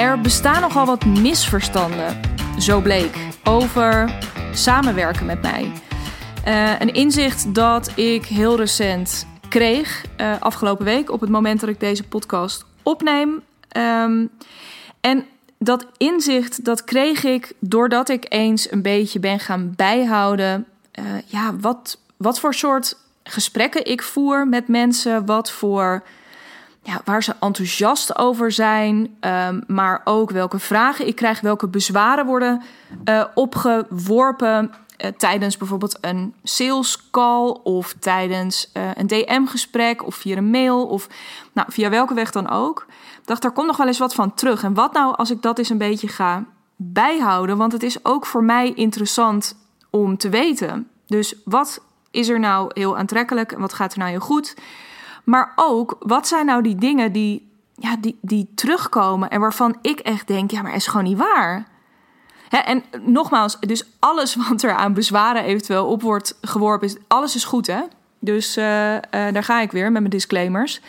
Er 0.00 0.20
bestaan 0.20 0.60
nogal 0.60 0.86
wat 0.86 1.04
misverstanden, 1.04 2.20
zo 2.58 2.80
bleek, 2.80 3.16
over 3.44 4.18
samenwerken 4.52 5.26
met 5.26 5.42
mij. 5.42 5.72
Uh, 6.46 6.80
een 6.80 6.94
inzicht 6.94 7.54
dat 7.54 7.98
ik 7.98 8.24
heel 8.24 8.56
recent 8.56 9.26
kreeg, 9.48 10.04
uh, 10.20 10.40
afgelopen 10.40 10.84
week, 10.84 11.10
op 11.10 11.20
het 11.20 11.30
moment 11.30 11.60
dat 11.60 11.68
ik 11.68 11.80
deze 11.80 12.08
podcast 12.08 12.64
opneem. 12.82 13.42
Um, 13.76 14.30
en 15.00 15.24
dat 15.58 15.86
inzicht, 15.96 16.64
dat 16.64 16.84
kreeg 16.84 17.24
ik 17.24 17.52
doordat 17.58 18.08
ik 18.08 18.26
eens 18.28 18.72
een 18.72 18.82
beetje 18.82 19.20
ben 19.20 19.40
gaan 19.40 19.72
bijhouden. 19.76 20.66
Uh, 20.98 21.04
ja, 21.26 21.56
wat, 21.56 21.98
wat 22.16 22.40
voor 22.40 22.54
soort 22.54 22.96
gesprekken 23.22 23.86
ik 23.86 24.02
voer 24.02 24.48
met 24.48 24.68
mensen, 24.68 25.26
wat 25.26 25.50
voor 25.50 26.02
waar 27.04 27.22
ze 27.22 27.34
enthousiast 27.40 28.18
over 28.18 28.52
zijn, 28.52 29.16
um, 29.20 29.62
maar 29.66 30.00
ook 30.04 30.30
welke 30.30 30.58
vragen 30.58 31.06
ik 31.06 31.16
krijg, 31.16 31.40
welke 31.40 31.68
bezwaren 31.68 32.26
worden 32.26 32.62
uh, 33.04 33.24
opgeworpen 33.34 34.70
uh, 35.04 35.10
tijdens 35.10 35.56
bijvoorbeeld 35.56 35.98
een 36.00 36.34
sales 36.42 37.10
call 37.10 37.58
of 37.62 37.94
tijdens 37.98 38.70
uh, 38.74 38.90
een 38.94 39.06
DM-gesprek 39.06 40.06
of 40.06 40.14
via 40.14 40.36
een 40.36 40.50
mail 40.50 40.86
of 40.86 41.08
nou, 41.52 41.72
via 41.72 41.90
welke 41.90 42.14
weg 42.14 42.30
dan 42.30 42.50
ook. 42.50 42.86
Ik 43.20 43.26
dacht, 43.26 43.42
daar 43.42 43.52
komt 43.52 43.66
nog 43.66 43.76
wel 43.76 43.86
eens 43.86 43.98
wat 43.98 44.14
van 44.14 44.34
terug. 44.34 44.62
En 44.62 44.74
wat 44.74 44.92
nou 44.92 45.16
als 45.16 45.30
ik 45.30 45.42
dat 45.42 45.58
eens 45.58 45.68
een 45.68 45.78
beetje 45.78 46.08
ga 46.08 46.44
bijhouden? 46.76 47.56
Want 47.56 47.72
het 47.72 47.82
is 47.82 48.04
ook 48.04 48.26
voor 48.26 48.44
mij 48.44 48.72
interessant 48.72 49.56
om 49.90 50.16
te 50.16 50.28
weten. 50.28 50.88
Dus 51.06 51.34
wat 51.44 51.80
is 52.10 52.28
er 52.28 52.40
nou 52.40 52.70
heel 52.74 52.96
aantrekkelijk 52.96 53.52
en 53.52 53.60
wat 53.60 53.72
gaat 53.72 53.92
er 53.92 53.98
nou 53.98 54.10
heel 54.10 54.20
goed? 54.20 54.54
Maar 55.24 55.52
ook, 55.56 55.96
wat 55.98 56.28
zijn 56.28 56.46
nou 56.46 56.62
die 56.62 56.76
dingen 56.76 57.12
die, 57.12 57.52
ja, 57.74 57.96
die, 57.96 58.18
die 58.20 58.50
terugkomen 58.54 59.30
en 59.30 59.40
waarvan 59.40 59.76
ik 59.82 59.98
echt 59.98 60.26
denk, 60.26 60.50
ja, 60.50 60.62
maar 60.62 60.74
is 60.74 60.86
gewoon 60.86 61.06
niet 61.06 61.18
waar. 61.18 61.66
Hè, 62.48 62.58
en 62.58 62.84
nogmaals, 63.04 63.60
dus 63.60 63.84
alles 63.98 64.34
wat 64.48 64.62
er 64.62 64.74
aan 64.74 64.94
bezwaren 64.94 65.42
eventueel 65.42 65.86
op 65.86 66.02
wordt 66.02 66.38
geworpen, 66.40 66.86
is, 66.86 66.96
alles 67.08 67.34
is 67.34 67.44
goed, 67.44 67.66
hè? 67.66 67.80
Dus 68.18 68.56
uh, 68.56 68.94
uh, 68.94 69.00
daar 69.10 69.44
ga 69.44 69.60
ik 69.60 69.72
weer 69.72 69.84
met 69.84 70.00
mijn 70.00 70.10
disclaimers. 70.10 70.80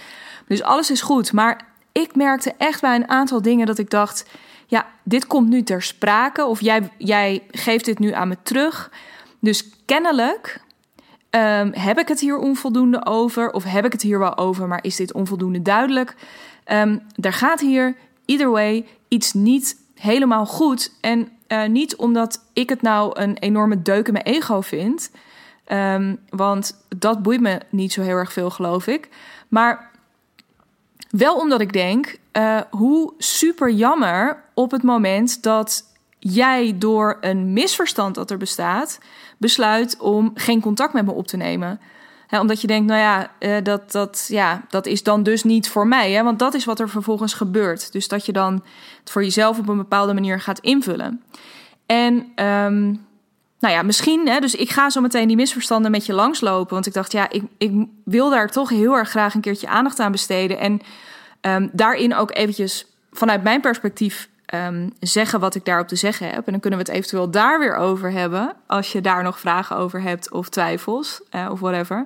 Dus 0.48 0.64
alles 0.64 0.92
is 0.92 1.02
goed. 1.02 1.34
Maar 1.34 1.66
ik 1.92 2.16
merkte 2.16 2.54
echt 2.58 2.82
bij 2.82 2.96
een 2.96 3.10
aantal 3.10 3.42
dingen 3.42 3.66
dat 3.66 3.78
ik 3.78 3.90
dacht: 3.90 4.26
ja, 4.68 4.86
dit 5.04 5.28
komt 5.28 5.50
nu 5.50 5.64
ter 5.64 5.82
sprake. 5.82 6.46
Of 6.46 6.62
jij, 6.62 6.90
jij 6.98 7.44
geeft 7.52 7.86
dit 7.86 8.00
nu 8.00 8.12
aan 8.12 8.28
me 8.28 8.38
terug. 8.44 8.92
Dus 9.40 9.70
kennelijk 9.86 10.62
Um, 11.36 11.74
heb 11.74 12.00
ik 12.00 12.08
het 12.08 12.20
hier 12.20 12.38
onvoldoende 12.38 13.06
over? 13.06 13.52
Of 13.52 13.64
heb 13.64 13.86
ik 13.86 13.92
het 13.92 14.02
hier 14.02 14.20
wel 14.20 14.38
over, 14.38 14.68
maar 14.68 14.84
is 14.84 14.96
dit 14.96 15.14
onvoldoende 15.14 15.62
duidelijk? 15.62 16.16
Um, 16.66 17.02
er 17.16 17.34
gaat 17.34 17.60
hier, 17.60 17.96
either 18.26 18.50
way, 18.50 18.86
iets 19.08 19.34
niet 19.34 19.76
helemaal 19.96 20.46
goed. 20.46 20.92
En 21.02 21.30
uh, 21.48 21.66
niet 21.66 21.96
omdat 21.96 22.44
ik 22.54 22.70
het 22.70 22.82
nou 22.82 23.20
een 23.20 23.38
enorme 23.38 23.82
deuk 23.82 24.08
in 24.08 24.14
mijn 24.14 24.26
ego 24.26 24.62
vind. 24.62 25.12
Um, 25.68 26.20
want 26.30 26.84
dat 26.98 27.22
boeit 27.22 27.42
me 27.42 27.60
niet 27.70 27.94
zo 27.94 28.02
heel 28.02 28.16
erg 28.16 28.34
veel, 28.34 28.50
geloof 28.50 28.88
ik. 28.88 29.10
Maar 29.48 29.92
wel 31.10 31.36
omdat 31.36 31.62
ik 31.62 31.74
denk, 31.74 32.18
uh, 32.38 32.62
hoe 32.70 33.14
super 33.18 33.70
jammer 33.70 34.44
op 34.54 34.72
het 34.72 34.84
moment 34.84 35.44
dat 35.44 35.84
jij 36.20 36.76
door 36.78 37.18
een 37.22 37.54
misverstand 37.54 38.16
dat 38.16 38.32
er 38.32 38.38
bestaat, 38.38 39.00
besluit 39.42 39.98
om 40.00 40.32
geen 40.36 40.62
contact 40.62 40.94
met 40.94 41.06
me 41.06 41.12
op 41.12 41.28
te 41.28 41.38
nemen. 41.38 41.80
omdat 42.40 42.62
je 42.62 42.68
denkt, 42.68 42.88
nou 42.88 43.00
ja, 43.00 43.32
uh, 43.40 43.64
dat, 43.64 43.92
dat, 43.92 44.26
ja, 44.28 44.62
dat 44.70 44.86
is 44.86 45.04
dan 45.04 45.24
dus 45.24 45.44
niet 45.44 45.70
voor 45.70 45.88
mij. 45.88 46.12
Hè? 46.12 46.24
Want 46.24 46.40
dat 46.40 46.54
is 46.54 46.66
wat 46.66 46.80
er 46.80 46.90
vervolgens 46.90 47.34
gebeurt. 47.34 47.92
Dus 47.92 48.08
dat 48.08 48.26
je 48.26 48.32
dan 48.32 48.64
het 49.00 49.12
voor 49.12 49.24
jezelf 49.24 49.60
op 49.60 49.68
een 49.68 49.78
bepaalde 49.78 50.14
manier 50.14 50.40
gaat 50.40 50.60
invullen. 50.60 51.24
En 51.86 52.14
um, 52.46 53.06
nou 53.60 53.74
ja, 53.74 53.82
misschien, 53.82 54.28
hè, 54.28 54.40
dus 54.40 54.56
ik 54.56 54.70
ga 54.70 54.90
zo 54.90 55.02
meteen 55.02 55.28
die 55.28 55.36
misverstanden 55.36 55.92
met 55.92 56.06
je 56.06 56.14
langslopen. 56.14 56.74
Want 56.74 56.86
ik 56.86 56.94
dacht, 56.94 57.12
ja, 57.12 57.30
ik, 57.30 57.44
ik 57.58 57.72
wil 58.04 58.30
daar 58.30 58.50
toch 58.50 58.70
heel 58.70 58.98
erg 58.98 59.10
graag 59.10 59.34
een 59.34 59.42
keertje 59.42 59.68
aandacht 59.68 60.00
aan 60.00 60.12
besteden. 60.12 60.60
En 60.60 60.82
um, 61.42 61.70
daarin 61.74 62.16
ook 62.16 62.36
eventjes 62.36 62.86
vanuit 63.12 63.44
mijn 63.44 63.62
perspectief 63.62 64.30
um, 64.54 64.94
zeggen 65.00 65.40
wat 65.40 65.56
ik 65.56 65.66
daarop 65.66 65.88
te 65.88 65.96
zeggen 65.96 66.30
heb. 66.30 66.46
En 66.46 66.52
dan 66.52 66.62
kunnen 66.62 66.80
we 66.80 66.86
het 66.86 66.96
eventueel 66.96 67.32
daar 67.32 67.60
weer 67.60 67.76
over 67.76 68.12
hebben. 68.12 68.56
Als 68.68 68.92
je 68.92 69.02
daar 69.02 69.24
nog 69.24 69.40
vragen 69.40 69.76
over 69.76 70.02
hebt 70.02 70.32
of 70.32 70.50
twijfels 70.50 71.22
uh, 71.36 71.48
of 71.52 71.60
whatever. 71.60 72.06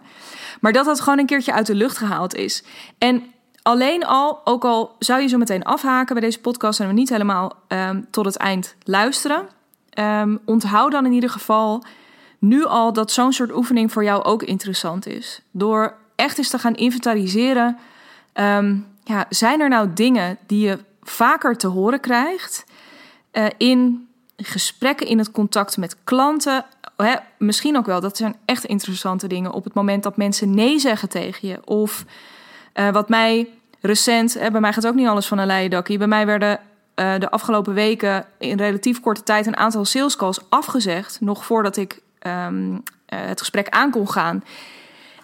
Maar 0.62 0.72
dat 0.72 0.86
dat 0.86 1.02
gewoon 1.02 1.20
een 1.20 1.26
keertje 1.26 1.54
uit 1.54 1.66
de 1.66 1.76
lucht 1.76 1.98
gehaald 1.98 2.36
is. 2.36 2.64
En 2.98 3.24
alleen 3.62 4.06
al, 4.06 4.42
ook 4.44 4.66
al 4.66 4.96
zou 5.00 5.22
je 5.22 5.28
zo 5.28 5.38
meteen 5.38 5.64
afhaken 5.64 6.16
bij 6.16 6.24
deze 6.24 6.40
podcast 6.40 6.80
en 6.80 6.88
we 6.88 6.94
niet 6.94 7.10
helemaal 7.10 7.56
um, 7.68 8.08
tot 8.12 8.26
het 8.26 8.38
eind 8.38 8.76
luisteren. 8.84 9.48
Um, 10.00 10.40
onthoud 10.46 10.92
dan 10.92 11.06
in 11.06 11.14
ieder 11.14 11.30
geval 11.30 11.84
nu 12.40 12.66
al 12.66 12.94
dat 12.94 13.12
zo'n 13.12 13.34
soort 13.34 13.56
oefening 13.56 13.92
voor 13.92 14.04
jou 14.04 14.24
ook 14.24 14.44
interessant 14.44 15.08
is. 15.08 15.42
Door 15.52 15.94
echt 16.16 16.38
eens 16.38 16.50
te 16.50 16.60
gaan 16.60 16.76
inventariseren. 16.76 17.78
ja, 19.04 19.26
zijn 19.30 19.60
er 19.60 19.70
nou 19.70 19.94
dingen 19.94 20.38
die 20.46 20.68
je 20.68 20.80
vaker 21.06 21.58
te 21.58 21.68
horen 21.68 22.00
krijgt 22.00 22.66
uh, 23.32 23.46
in 23.58 24.08
gesprekken, 24.38 25.08
in 25.08 25.18
het 25.18 25.32
contact 25.32 25.78
met 25.78 25.96
klanten. 26.04 26.66
Hè, 26.98 27.16
misschien 27.38 27.78
ook 27.78 27.86
wel, 27.86 28.02
dat 28.02 28.18
zijn 28.18 28.36
echt 28.46 28.66
interessante 28.66 29.28
dingen 29.28 29.52
op 29.52 29.64
het 29.64 29.74
moment 29.74 30.04
dat 30.04 30.18
mensen 30.18 30.54
nee 30.54 30.80
zeggen 30.80 31.10
tegen 31.10 31.48
je. 31.48 31.60
Of 31.66 32.06
uh, 32.74 32.90
wat 32.90 33.10
mij 33.10 33.50
recent, 33.82 34.34
hè, 34.34 34.52
bij 34.52 34.62
mij 34.62 34.74
gaat 34.74 34.88
ook 34.88 34.96
niet 34.96 35.08
alles 35.08 35.28
van 35.28 35.38
een 35.38 35.48
leien 35.48 35.70
dakkie. 35.70 35.98
Bij 35.98 36.08
mij 36.08 36.26
werden 36.26 36.60
uh, 36.96 37.20
de 37.20 37.32
afgelopen 37.32 37.74
weken 37.74 38.26
in 38.38 38.58
relatief 38.58 39.00
korte 39.00 39.24
tijd 39.24 39.46
een 39.46 39.58
aantal 39.58 39.86
sales 39.86 40.16
calls 40.16 40.40
afgezegd, 40.50 41.22
nog 41.22 41.46
voordat 41.46 41.78
ik 41.78 42.02
um, 42.28 42.84
het 43.06 43.40
gesprek 43.40 43.70
aan 43.70 43.92
kon 43.92 44.10
gaan. 44.10 44.44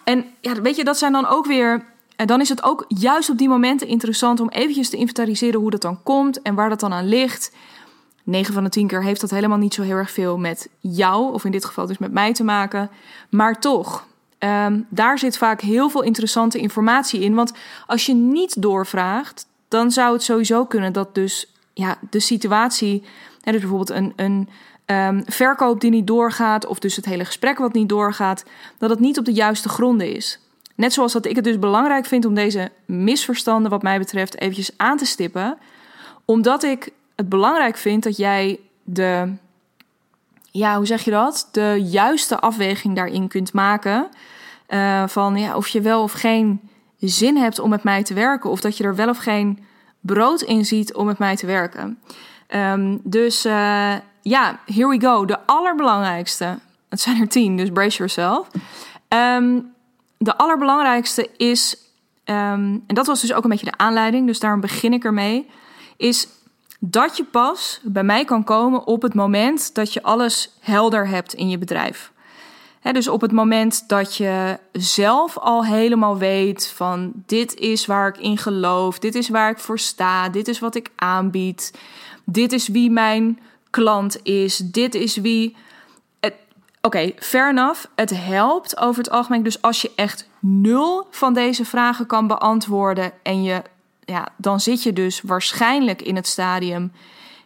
En 0.04 0.24
ja, 0.40 0.60
weet 0.60 0.76
je, 0.76 0.84
dat 0.84 0.98
zijn 0.98 1.12
dan 1.12 1.26
ook 1.26 1.46
weer 1.46 1.84
en 2.16 2.26
dan 2.26 2.40
is 2.40 2.48
het 2.48 2.62
ook 2.62 2.84
juist 2.88 3.30
op 3.30 3.38
die 3.38 3.48
momenten 3.48 3.86
interessant 3.86 4.40
om 4.40 4.48
eventjes 4.48 4.88
te 4.88 4.96
inventariseren 4.96 5.60
hoe 5.60 5.70
dat 5.70 5.82
dan 5.82 6.02
komt 6.02 6.42
en 6.42 6.54
waar 6.54 6.68
dat 6.68 6.80
dan 6.80 6.92
aan 6.92 7.08
ligt. 7.08 7.52
9 8.24 8.54
van 8.54 8.64
de 8.64 8.70
10 8.70 8.86
keer 8.86 9.02
heeft 9.02 9.20
dat 9.20 9.30
helemaal 9.30 9.58
niet 9.58 9.74
zo 9.74 9.82
heel 9.82 9.96
erg 9.96 10.10
veel 10.10 10.38
met 10.38 10.68
jou, 10.80 11.32
of 11.32 11.44
in 11.44 11.50
dit 11.50 11.64
geval 11.64 11.86
dus 11.86 11.98
met 11.98 12.12
mij 12.12 12.32
te 12.32 12.44
maken. 12.44 12.90
Maar 13.30 13.60
toch, 13.60 14.06
um, 14.38 14.86
daar 14.88 15.18
zit 15.18 15.38
vaak 15.38 15.60
heel 15.60 15.88
veel 15.88 16.02
interessante 16.02 16.58
informatie 16.58 17.20
in. 17.20 17.34
Want 17.34 17.52
als 17.86 18.06
je 18.06 18.14
niet 18.14 18.62
doorvraagt, 18.62 19.46
dan 19.68 19.90
zou 19.90 20.12
het 20.12 20.22
sowieso 20.22 20.64
kunnen 20.64 20.92
dat 20.92 21.14
dus 21.14 21.52
ja, 21.72 21.96
de 22.10 22.20
situatie, 22.20 23.02
hè, 23.40 23.52
dus 23.52 23.60
bijvoorbeeld 23.60 23.90
een, 23.90 24.12
een 24.16 24.48
um, 24.86 25.22
verkoop 25.26 25.80
die 25.80 25.90
niet 25.90 26.06
doorgaat, 26.06 26.66
of 26.66 26.78
dus 26.78 26.96
het 26.96 27.04
hele 27.04 27.24
gesprek 27.24 27.58
wat 27.58 27.72
niet 27.72 27.88
doorgaat, 27.88 28.44
dat 28.78 28.90
het 28.90 29.00
niet 29.00 29.18
op 29.18 29.24
de 29.24 29.32
juiste 29.32 29.68
gronden 29.68 30.14
is. 30.14 30.38
Net 30.82 30.92
zoals 30.92 31.12
dat 31.12 31.26
ik 31.26 31.36
het 31.36 31.44
dus 31.44 31.58
belangrijk 31.58 32.06
vind 32.06 32.24
om 32.24 32.34
deze 32.34 32.70
misverstanden, 32.86 33.70
wat 33.70 33.82
mij 33.82 33.98
betreft, 33.98 34.40
eventjes 34.40 34.70
aan 34.76 34.96
te 34.96 35.04
stippen. 35.04 35.58
Omdat 36.24 36.62
ik 36.62 36.90
het 37.16 37.28
belangrijk 37.28 37.76
vind 37.76 38.02
dat 38.02 38.16
jij 38.16 38.60
de, 38.84 39.32
ja, 40.50 40.76
hoe 40.76 40.86
zeg 40.86 41.04
je 41.04 41.10
dat? 41.10 41.48
De 41.52 41.82
juiste 41.84 42.38
afweging 42.38 42.96
daarin 42.96 43.28
kunt 43.28 43.52
maken. 43.52 44.08
Uh, 44.68 45.02
van 45.06 45.36
ja, 45.36 45.56
of 45.56 45.68
je 45.68 45.80
wel 45.80 46.02
of 46.02 46.12
geen 46.12 46.60
zin 46.98 47.36
hebt 47.36 47.58
om 47.58 47.70
met 47.70 47.82
mij 47.82 48.02
te 48.02 48.14
werken. 48.14 48.50
Of 48.50 48.60
dat 48.60 48.76
je 48.76 48.84
er 48.84 48.94
wel 48.94 49.08
of 49.08 49.18
geen 49.18 49.64
brood 50.00 50.42
in 50.42 50.64
ziet 50.64 50.94
om 50.94 51.06
met 51.06 51.18
mij 51.18 51.36
te 51.36 51.46
werken. 51.46 51.98
Um, 52.48 53.00
dus 53.04 53.46
uh, 53.46 53.94
ja, 54.22 54.58
here 54.66 54.88
we 54.88 55.00
go. 55.00 55.24
De 55.24 55.38
allerbelangrijkste. 55.46 56.58
Het 56.88 57.00
zijn 57.00 57.20
er 57.20 57.28
tien, 57.28 57.56
dus 57.56 57.70
brace 57.70 57.96
yourself. 57.96 58.48
Um, 59.08 59.71
de 60.24 60.36
allerbelangrijkste 60.36 61.30
is, 61.36 61.76
um, 62.24 62.84
en 62.86 62.94
dat 62.94 63.06
was 63.06 63.20
dus 63.20 63.32
ook 63.32 63.44
een 63.44 63.50
beetje 63.50 63.70
de 63.70 63.76
aanleiding, 63.76 64.26
dus 64.26 64.40
daarom 64.40 64.60
begin 64.60 64.92
ik 64.92 65.04
ermee, 65.04 65.50
is 65.96 66.28
dat 66.78 67.16
je 67.16 67.24
pas 67.24 67.80
bij 67.82 68.04
mij 68.04 68.24
kan 68.24 68.44
komen 68.44 68.86
op 68.86 69.02
het 69.02 69.14
moment 69.14 69.74
dat 69.74 69.92
je 69.92 70.02
alles 70.02 70.50
helder 70.60 71.08
hebt 71.08 71.34
in 71.34 71.48
je 71.48 71.58
bedrijf. 71.58 72.12
Dus 72.92 73.08
op 73.08 73.20
het 73.20 73.32
moment 73.32 73.88
dat 73.88 74.16
je 74.16 74.58
zelf 74.72 75.38
al 75.38 75.64
helemaal 75.64 76.18
weet 76.18 76.72
van 76.74 77.12
dit 77.26 77.54
is 77.54 77.86
waar 77.86 78.08
ik 78.08 78.18
in 78.18 78.38
geloof, 78.38 78.98
dit 78.98 79.14
is 79.14 79.28
waar 79.28 79.50
ik 79.50 79.58
voor 79.58 79.78
sta, 79.78 80.28
dit 80.28 80.48
is 80.48 80.58
wat 80.58 80.74
ik 80.74 80.90
aanbied, 80.96 81.78
dit 82.24 82.52
is 82.52 82.68
wie 82.68 82.90
mijn 82.90 83.38
klant 83.70 84.22
is, 84.22 84.56
dit 84.56 84.94
is 84.94 85.16
wie 85.16 85.56
Oké, 86.84 86.96
okay, 86.96 87.14
fair 87.18 87.48
enough. 87.48 87.84
Het 87.94 88.10
helpt 88.10 88.78
over 88.78 89.02
het 89.02 89.12
algemeen. 89.12 89.42
Dus 89.42 89.62
als 89.62 89.82
je 89.82 89.92
echt 89.96 90.28
nul 90.38 91.06
van 91.10 91.34
deze 91.34 91.64
vragen 91.64 92.06
kan 92.06 92.26
beantwoorden 92.26 93.12
en 93.22 93.42
je, 93.42 93.62
ja, 94.04 94.28
dan 94.36 94.60
zit 94.60 94.82
je 94.82 94.92
dus 94.92 95.20
waarschijnlijk 95.20 96.02
in 96.02 96.16
het 96.16 96.26
stadium. 96.26 96.92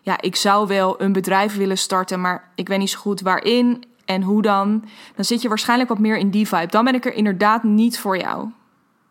Ja, 0.02 0.20
ik 0.20 0.36
zou 0.36 0.66
wel 0.66 1.00
een 1.00 1.12
bedrijf 1.12 1.56
willen 1.56 1.78
starten, 1.78 2.20
maar 2.20 2.50
ik 2.54 2.68
weet 2.68 2.78
niet 2.78 2.90
zo 2.90 2.98
goed 2.98 3.20
waarin 3.20 3.84
en 4.04 4.22
hoe 4.22 4.42
dan. 4.42 4.84
Dan 5.14 5.24
zit 5.24 5.42
je 5.42 5.48
waarschijnlijk 5.48 5.88
wat 5.88 5.98
meer 5.98 6.16
in 6.16 6.30
die 6.30 6.48
vibe. 6.48 6.66
Dan 6.66 6.84
ben 6.84 6.94
ik 6.94 7.04
er 7.04 7.14
inderdaad 7.14 7.62
niet 7.62 7.98
voor 7.98 8.18
jou. 8.18 8.50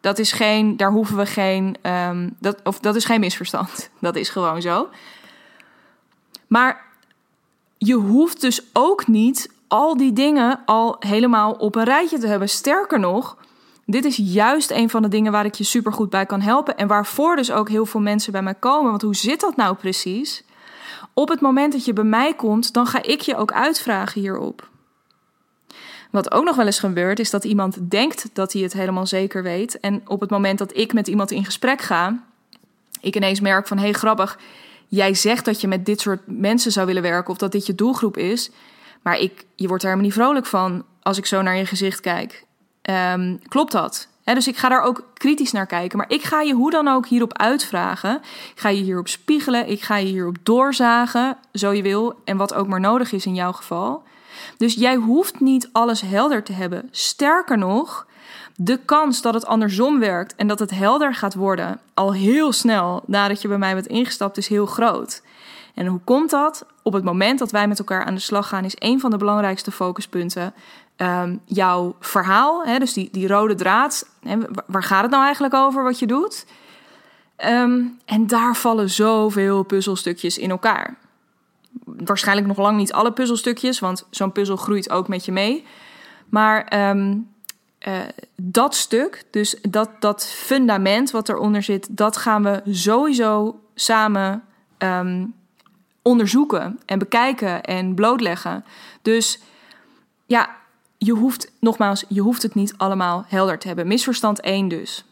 Dat 0.01 0.19
is 0.19 0.31
geen, 0.31 0.78
daar 0.78 0.92
hoeven 0.92 1.18
we 1.18 1.25
geen, 1.25 1.75
um, 1.81 2.36
dat, 2.39 2.60
of 2.63 2.80
dat 2.80 2.95
is 2.95 3.06
geen 3.06 3.19
misverstand. 3.19 3.89
Dat 4.00 4.16
is 4.16 4.30
gewoon 4.30 4.62
zo. 4.62 4.89
Maar 6.48 6.86
je 7.78 7.94
hoeft 7.94 8.42
dus 8.42 8.62
ook 8.74 9.07
niet 9.07 9.54
al 9.75 9.98
die 9.98 10.13
dingen 10.13 10.60
al 10.66 10.95
helemaal 11.00 11.51
op 11.51 11.75
een 11.75 11.83
rijtje 11.83 12.18
te 12.18 12.27
hebben. 12.27 12.50
Sterker 12.50 13.00
nog, 13.00 13.38
dit 13.86 14.06
is 14.06 14.19
juist 14.24 14.72
een 14.72 14.89
van 14.89 15.01
de 15.01 15.07
dingen 15.07 15.31
waar 15.31 15.45
ik 15.45 15.56
je 15.56 15.63
supergoed 15.63 16.10
bij 16.10 16.25
kan 16.25 16.42
helpen. 16.42 16.77
En 16.77 16.88
waarvoor 16.88 17.36
dus 17.36 17.51
ook 17.51 17.69
heel 17.69 17.86
veel 17.86 18.00
mensen 18.00 18.31
bij 18.31 18.42
mij 18.42 18.54
komen. 18.54 18.89
Want 18.89 19.01
hoe 19.01 19.16
zit 19.16 19.39
dat 19.39 19.56
nou 19.56 19.75
precies? 19.75 20.44
Op 21.13 21.30
het 21.30 21.42
moment 21.42 21.72
dat 21.72 21.86
je 21.86 21.94
bij 21.94 22.04
mij 22.04 22.33
komt, 22.33 22.74
dan 22.74 22.88
ga 22.88 23.04
ik 23.04 23.22
je 23.22 23.36
ook 23.36 23.51
uitvragen 23.51 24.22
hierop. 24.22 24.69
Wat 26.12 26.31
ook 26.31 26.44
nog 26.44 26.56
wel 26.56 26.66
eens 26.66 26.80
gebeurt, 26.80 27.19
is 27.19 27.30
dat 27.30 27.44
iemand 27.44 27.89
denkt 27.89 28.30
dat 28.33 28.54
hij 28.54 28.62
het 28.62 28.74
helemaal 28.74 29.07
zeker 29.07 29.44
weet. 29.44 29.80
En 29.80 30.01
op 30.07 30.19
het 30.19 30.30
moment 30.30 30.57
dat 30.57 30.78
ik 30.78 30.94
met 30.94 31.07
iemand 31.07 31.31
in 31.31 31.45
gesprek 31.45 31.81
ga, 31.81 32.24
ik 33.01 33.16
ineens 33.16 33.39
merk 33.39 33.68
van 33.68 33.78
hé, 33.78 33.83
hey, 33.83 33.94
grappig, 33.94 34.39
jij 34.88 35.13
zegt 35.13 35.45
dat 35.45 35.62
je 35.62 35.68
met 35.68 35.86
dit 35.86 36.01
soort 36.01 36.21
mensen 36.25 36.71
zou 36.71 36.86
willen 36.86 37.01
werken 37.01 37.31
of 37.31 37.38
dat 37.38 37.51
dit 37.51 37.66
je 37.66 37.75
doelgroep 37.75 38.18
is. 38.18 38.51
Maar 39.06 39.19
ik, 39.19 39.46
je 39.56 39.68
wordt 39.68 39.84
er 39.84 39.90
helemaal 39.90 40.10
niet 40.10 40.19
vrolijk 40.19 40.46
van 40.46 40.86
als 41.02 41.18
ik 41.18 41.25
zo 41.25 41.42
naar 41.42 41.57
je 41.57 41.66
gezicht 41.66 42.00
kijk. 42.00 42.46
Um, 42.90 43.40
klopt 43.48 43.72
dat? 43.72 44.07
dus 44.24 44.48
ik 44.48 44.57
ga 44.57 44.69
daar 44.69 44.81
ook 44.81 45.04
kritisch 45.13 45.52
naar 45.52 45.66
kijken. 45.66 45.98
Maar 45.98 46.10
ik 46.10 46.24
ga 46.24 46.42
je 46.42 46.54
hoe 46.54 46.72
dan 46.72 46.88
ook 46.88 47.07
hierop 47.07 47.38
uitvragen. 47.38 48.16
Ik 48.54 48.60
ga 48.60 48.69
je 48.69 48.81
hierop 48.81 49.07
spiegelen. 49.07 49.69
Ik 49.69 49.81
ga 49.81 49.98
je 49.98 50.06
hierop 50.06 50.38
doorzagen, 50.44 51.38
zo 51.54 51.72
je 51.72 51.81
wil. 51.81 52.22
En 52.24 52.38
wat 52.38 52.54
ook 52.54 52.68
maar 52.68 52.80
nodig 52.80 53.12
is 53.12 53.25
in 53.25 53.36
jouw 53.36 53.52
geval. 53.52 54.04
Dus 54.57 54.74
jij 54.74 54.96
hoeft 54.96 55.40
niet 55.40 55.69
alles 55.72 56.02
helder 56.02 56.44
te 56.44 56.54
hebben. 56.54 56.88
Sterker 56.92 57.57
nog, 57.57 58.07
de 58.56 58.80
kans 58.86 59.22
dat 59.22 59.34
het 59.34 59.46
andersom 59.46 60.00
werkt 60.00 60.36
en 60.36 60.48
dat 60.48 60.60
het 60.60 60.72
helder 60.72 61.16
gaat 61.16 61.34
worden 61.34 61.80
al 61.94 62.13
heel 62.13 62.52
snel 62.52 63.04
nadat 63.06 63.42
je 63.42 63.48
bij 63.48 63.57
mij 63.57 63.74
bent 63.74 63.88
ingestapt 63.88 64.38
is 64.38 64.48
heel 64.48 64.66
groot. 64.66 65.22
En 65.75 65.86
hoe 65.86 66.00
komt 66.04 66.30
dat? 66.30 66.66
Op 66.83 66.94
het 66.94 67.04
moment 67.04 67.39
dat 67.39 67.51
wij 67.51 67.68
met 67.68 67.80
elkaar 67.80 68.06
aan 68.06 68.13
de 68.13 68.19
slag 68.19 68.48
gaan, 68.48 68.66
is 68.66 68.75
een 68.80 69.00
van 69.00 69.12
de 69.12 69.18
belangrijkste 69.18 69.72
focuspunten 69.72 70.54
um, 70.98 71.42
jouw 71.45 71.95
verhaal. 72.00 72.66
Hè, 72.66 72.80
dus 72.80 72.94
die, 72.94 73.10
die 73.12 73.27
rode 73.27 73.56
draad. 73.56 74.10
Hè, 74.24 74.38
waar 74.68 74.83
gaat 74.83 75.01
het 75.01 75.12
nou 75.12 75.24
eigenlijk 75.24 75.54
over 75.54 75.83
wat 75.83 76.00
je 76.00 76.07
doet? 76.07 76.45
Um, 77.45 78.00
en 78.06 78.27
daar 78.27 78.56
vallen 78.56 78.89
zoveel 78.89 79.63
puzzelstukjes 79.63 80.38
in 80.38 80.50
elkaar. 80.50 80.98
Waarschijnlijk 81.83 82.48
nog 82.48 82.57
lang 82.57 82.78
niet 82.78 82.94
alle 82.94 83.12
puzzelstukjes, 83.12 83.80
want 83.80 84.07
zo'n 84.10 84.31
puzzel 84.31 84.56
groeit 84.56 84.89
ook 84.89 85.07
met 85.07 85.25
je 85.25 85.31
mee. 85.31 85.66
Maar 86.30 86.89
um, 86.89 87.30
uh, 87.88 87.94
dat 88.36 88.75
stuk, 88.75 89.24
dus 89.31 89.57
dat, 89.62 89.89
dat 90.00 90.28
fundament 90.28 91.12
wat 91.12 91.30
eronder 91.30 91.63
zit, 91.63 91.98
dat 91.98 92.18
gaan 92.18 92.44
we 92.44 92.62
sowieso 92.66 93.60
samen 93.74 94.44
onderzoeken 96.07 96.80
en 96.86 97.00
bekijken 97.00 97.63
en 97.63 97.94
blootleggen. 97.94 98.66
Dus 99.02 99.40
ja, 100.25 100.56
je 100.98 101.12
hoeft, 101.12 101.52
nogmaals, 101.60 102.06
je 102.07 102.22
hoeft 102.22 102.42
het 102.42 102.56
niet 102.56 102.74
allemaal 102.78 103.25
helder 103.28 103.60
te 103.60 103.68
hebben. 103.68 103.88
Misverstand 103.88 104.42
1 104.42 104.68
dus. 104.68 105.06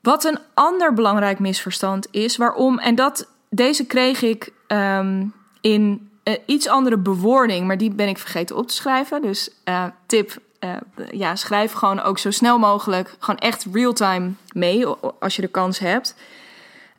Wat 0.00 0.24
een 0.24 0.38
ander 0.54 0.94
belangrijk 0.94 1.38
misverstand 1.38 2.06
is, 2.10 2.36
waarom, 2.36 2.78
en 2.78 2.94
dat, 2.94 3.28
deze 3.48 3.86
kreeg 3.86 4.22
ik 4.22 4.52
um, 4.68 5.34
in 5.60 6.10
uh, 6.24 6.34
iets 6.46 6.68
andere 6.68 6.98
bewoording, 6.98 7.66
maar 7.66 7.78
die 7.78 7.90
ben 7.90 8.08
ik 8.08 8.18
vergeten 8.18 8.56
op 8.56 8.68
te 8.68 8.74
schrijven. 8.74 9.22
Dus 9.22 9.50
uh, 9.64 9.84
tip, 10.06 10.38
uh, 10.60 10.76
ja, 11.10 11.36
schrijf 11.36 11.72
gewoon 11.72 12.00
ook 12.00 12.18
zo 12.18 12.30
snel 12.30 12.58
mogelijk, 12.58 13.16
gewoon 13.18 13.40
echt 13.40 13.66
real-time 13.72 14.30
mee, 14.52 14.86
als 15.20 15.36
je 15.36 15.42
de 15.42 15.48
kans 15.48 15.78
hebt. 15.78 16.14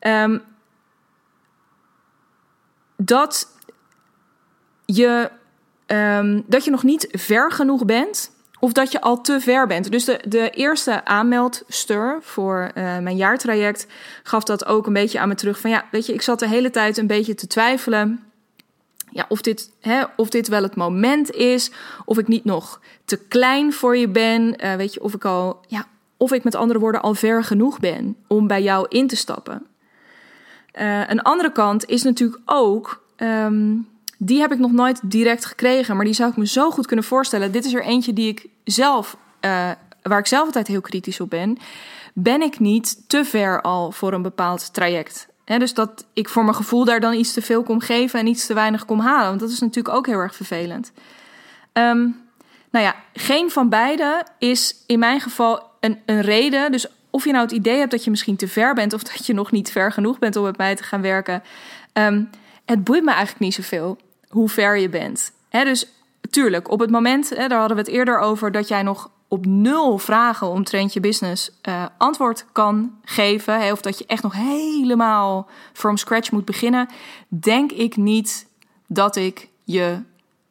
Um, 0.02 0.42
dat 3.06 3.48
je 4.86 5.30
um, 5.88 6.44
dat 6.48 6.66
je 6.66 6.72
nog 6.72 6.84
niet 6.84 7.08
ver 7.12 7.52
genoeg 7.52 7.86
bent. 7.86 8.32
Of 8.60 8.72
dat 8.72 8.92
je 8.92 9.02
al 9.02 9.22
te 9.22 9.40
ver 9.40 9.68
bent. 9.68 9.92
Dus 9.92 10.06
de, 10.06 10.20
de 10.28 10.50
eerste 10.50 11.06
aanmeldster 11.06 12.18
voor 12.22 12.72
uh, 12.76 12.98
mijn 12.98 13.16
jaartraject 13.16 13.88
gaf 14.24 14.44
dat 14.44 14.66
ook 14.66 14.88
een 14.88 14.94
beetje 14.94 15.20
aan 15.20 15.28
me 15.28 15.36
terug. 15.36 15.60
Van 15.60 15.70
ja, 15.70 15.86
weet 15.92 16.06
je, 16.06 16.14
ik 16.14 16.22
zat 16.22 16.40
de 16.40 16.48
hele 16.48 16.70
tijd 16.70 16.98
een 16.98 17.08
beetje 17.08 17.36
te 17.36 17.48
twijfelen. 17.48 18.24
Ja, 19.10 19.26
of 19.30 19.42
dit, 19.42 19.72
hè, 19.80 20.04
of 20.16 20.30
dit 20.30 20.48
wel 20.48 20.64
het 20.64 20.76
moment 20.76 21.32
is. 21.32 21.72
Of 22.06 22.18
ik 22.18 22.28
niet 22.28 22.46
nog 22.46 22.82
te 23.06 23.18
klein 23.18 23.74
voor 23.74 23.98
je 23.98 24.08
ben. 24.08 24.64
Uh, 24.64 24.76
weet 24.76 24.94
je, 24.94 25.02
of 25.02 25.14
ik 25.14 25.26
al, 25.26 25.60
ja, 25.68 25.86
of 26.18 26.32
ik 26.32 26.44
met 26.44 26.56
andere 26.56 26.80
woorden 26.80 27.02
al 27.02 27.14
ver 27.14 27.44
genoeg 27.44 27.80
ben 27.80 28.16
om 28.28 28.48
bij 28.48 28.64
jou 28.64 28.86
in 28.90 29.08
te 29.08 29.16
stappen. 29.16 29.66
Uh, 30.74 31.10
een 31.10 31.22
andere 31.22 31.52
kant 31.52 31.86
is 31.86 32.04
natuurlijk 32.04 32.42
ook 32.46 33.04
um, 33.18 33.88
die 34.18 34.40
heb 34.40 34.52
ik 34.52 34.60
nog 34.60 34.72
nooit 34.72 35.00
direct 35.04 35.46
gekregen, 35.46 35.96
maar 35.96 36.06
die 36.06 36.14
zou 36.14 36.30
ik 36.30 36.38
me 36.38 36.48
zo 36.48 36.72
goed 36.72 36.86
kunnen 36.86 37.06
voorstellen. 37.06 37.52
Dit 37.52 37.66
is 37.66 37.74
er 37.74 37.84
eentje 37.84 38.14
die 38.14 38.28
ik 38.28 38.48
zelf, 38.64 39.18
uh, 39.42 39.72
waar 40.02 40.20
ik 40.20 40.28
zelf 40.28 40.46
altijd 40.46 40.68
heel 40.68 40.82
kritisch 40.82 41.20
op 41.20 41.30
ben. 41.30 41.58
Ben 42.14 42.42
ik 42.42 42.60
niet 42.60 43.10
te 43.10 43.26
ver 43.26 43.62
al 43.62 43.92
voor 43.92 44.14
een 44.14 44.22
bepaald 44.22 44.74
traject? 44.74 45.28
Dus 45.46 45.74
dat 45.74 46.06
ik 46.14 46.30
voor 46.30 46.44
mijn 46.44 46.56
gevoel 46.56 46.86
daar 46.86 47.00
dan 47.00 47.14
iets 47.14 47.34
te 47.34 47.42
veel 47.42 47.64
kom 47.64 47.80
geven 47.80 48.20
en 48.20 48.28
iets 48.28 48.46
te 48.46 48.54
weinig 48.54 48.86
kom 48.86 49.00
halen. 49.00 49.28
Want 49.28 49.40
dat 49.40 49.50
is 49.50 49.60
natuurlijk 49.60 49.96
ook 49.96 50.06
heel 50.06 50.20
erg 50.20 50.36
vervelend. 50.36 50.92
Um, 51.74 52.22
nou 52.72 52.86
ja, 52.86 52.96
geen 53.14 53.52
van 53.52 53.70
beide 53.70 54.26
is 54.40 54.84
in 54.88 55.00
mijn 55.00 55.22
geval 55.22 55.70
een, 55.80 56.00
een 56.06 56.22
reden. 56.22 56.72
Dus 56.72 56.88
of 57.12 57.26
je 57.26 57.32
nou 57.32 57.44
het 57.44 57.54
idee 57.54 57.78
hebt 57.78 57.92
dat 57.92 58.04
je 58.04 58.10
misschien 58.10 58.36
te 58.36 58.48
ver 58.48 58.74
bent 58.74 58.94
of 58.94 59.04
dat 59.04 59.26
je 59.26 59.34
nog 59.34 59.52
niet 59.52 59.72
ver 59.72 59.92
genoeg 59.92 60.20
bent 60.20 60.36
om 60.36 60.44
met 60.44 60.58
mij 60.58 60.76
te 60.76 60.84
gaan 60.84 61.02
werken. 61.02 61.44
Um, 61.94 62.30
het 62.66 62.84
boeit 62.84 63.04
me 63.04 63.12
eigenlijk 63.12 63.40
niet 63.40 63.54
zoveel 63.54 63.98
hoe 64.30 64.50
ver 64.50 64.78
je 64.78 64.90
bent. 64.90 65.32
dus 65.50 65.88
tuurlijk, 66.30 66.72
op 66.72 66.80
het 66.80 66.90
moment, 66.90 67.36
daar 67.36 67.60
hadden 67.60 67.78
we 67.78 67.84
het 67.84 67.92
eerder 67.92 68.20
over, 68.20 68.52
dat 68.52 68.68
jij 68.68 68.84
nog 68.84 69.10
op 69.28 69.46
nul 69.46 69.98
vragen 69.98 70.48
omtrent 70.48 70.94
je 70.94 71.00
business 71.00 71.52
uh, 71.70 71.86
antwoord 71.98 72.46
kan 72.52 72.98
geven, 73.04 73.72
of 73.72 73.82
dat 73.82 73.98
je 73.98 74.06
echt 74.06 74.24
nog 74.24 74.34
helemaal 74.34 75.48
from 75.74 75.98
scratch 75.98 76.32
moet 76.32 76.46
beginnen, 76.46 76.90
denk 77.28 77.72
ik 77.72 77.96
niet 77.96 78.48
dat 78.88 79.16
ik 79.16 79.48
je 79.64 80.00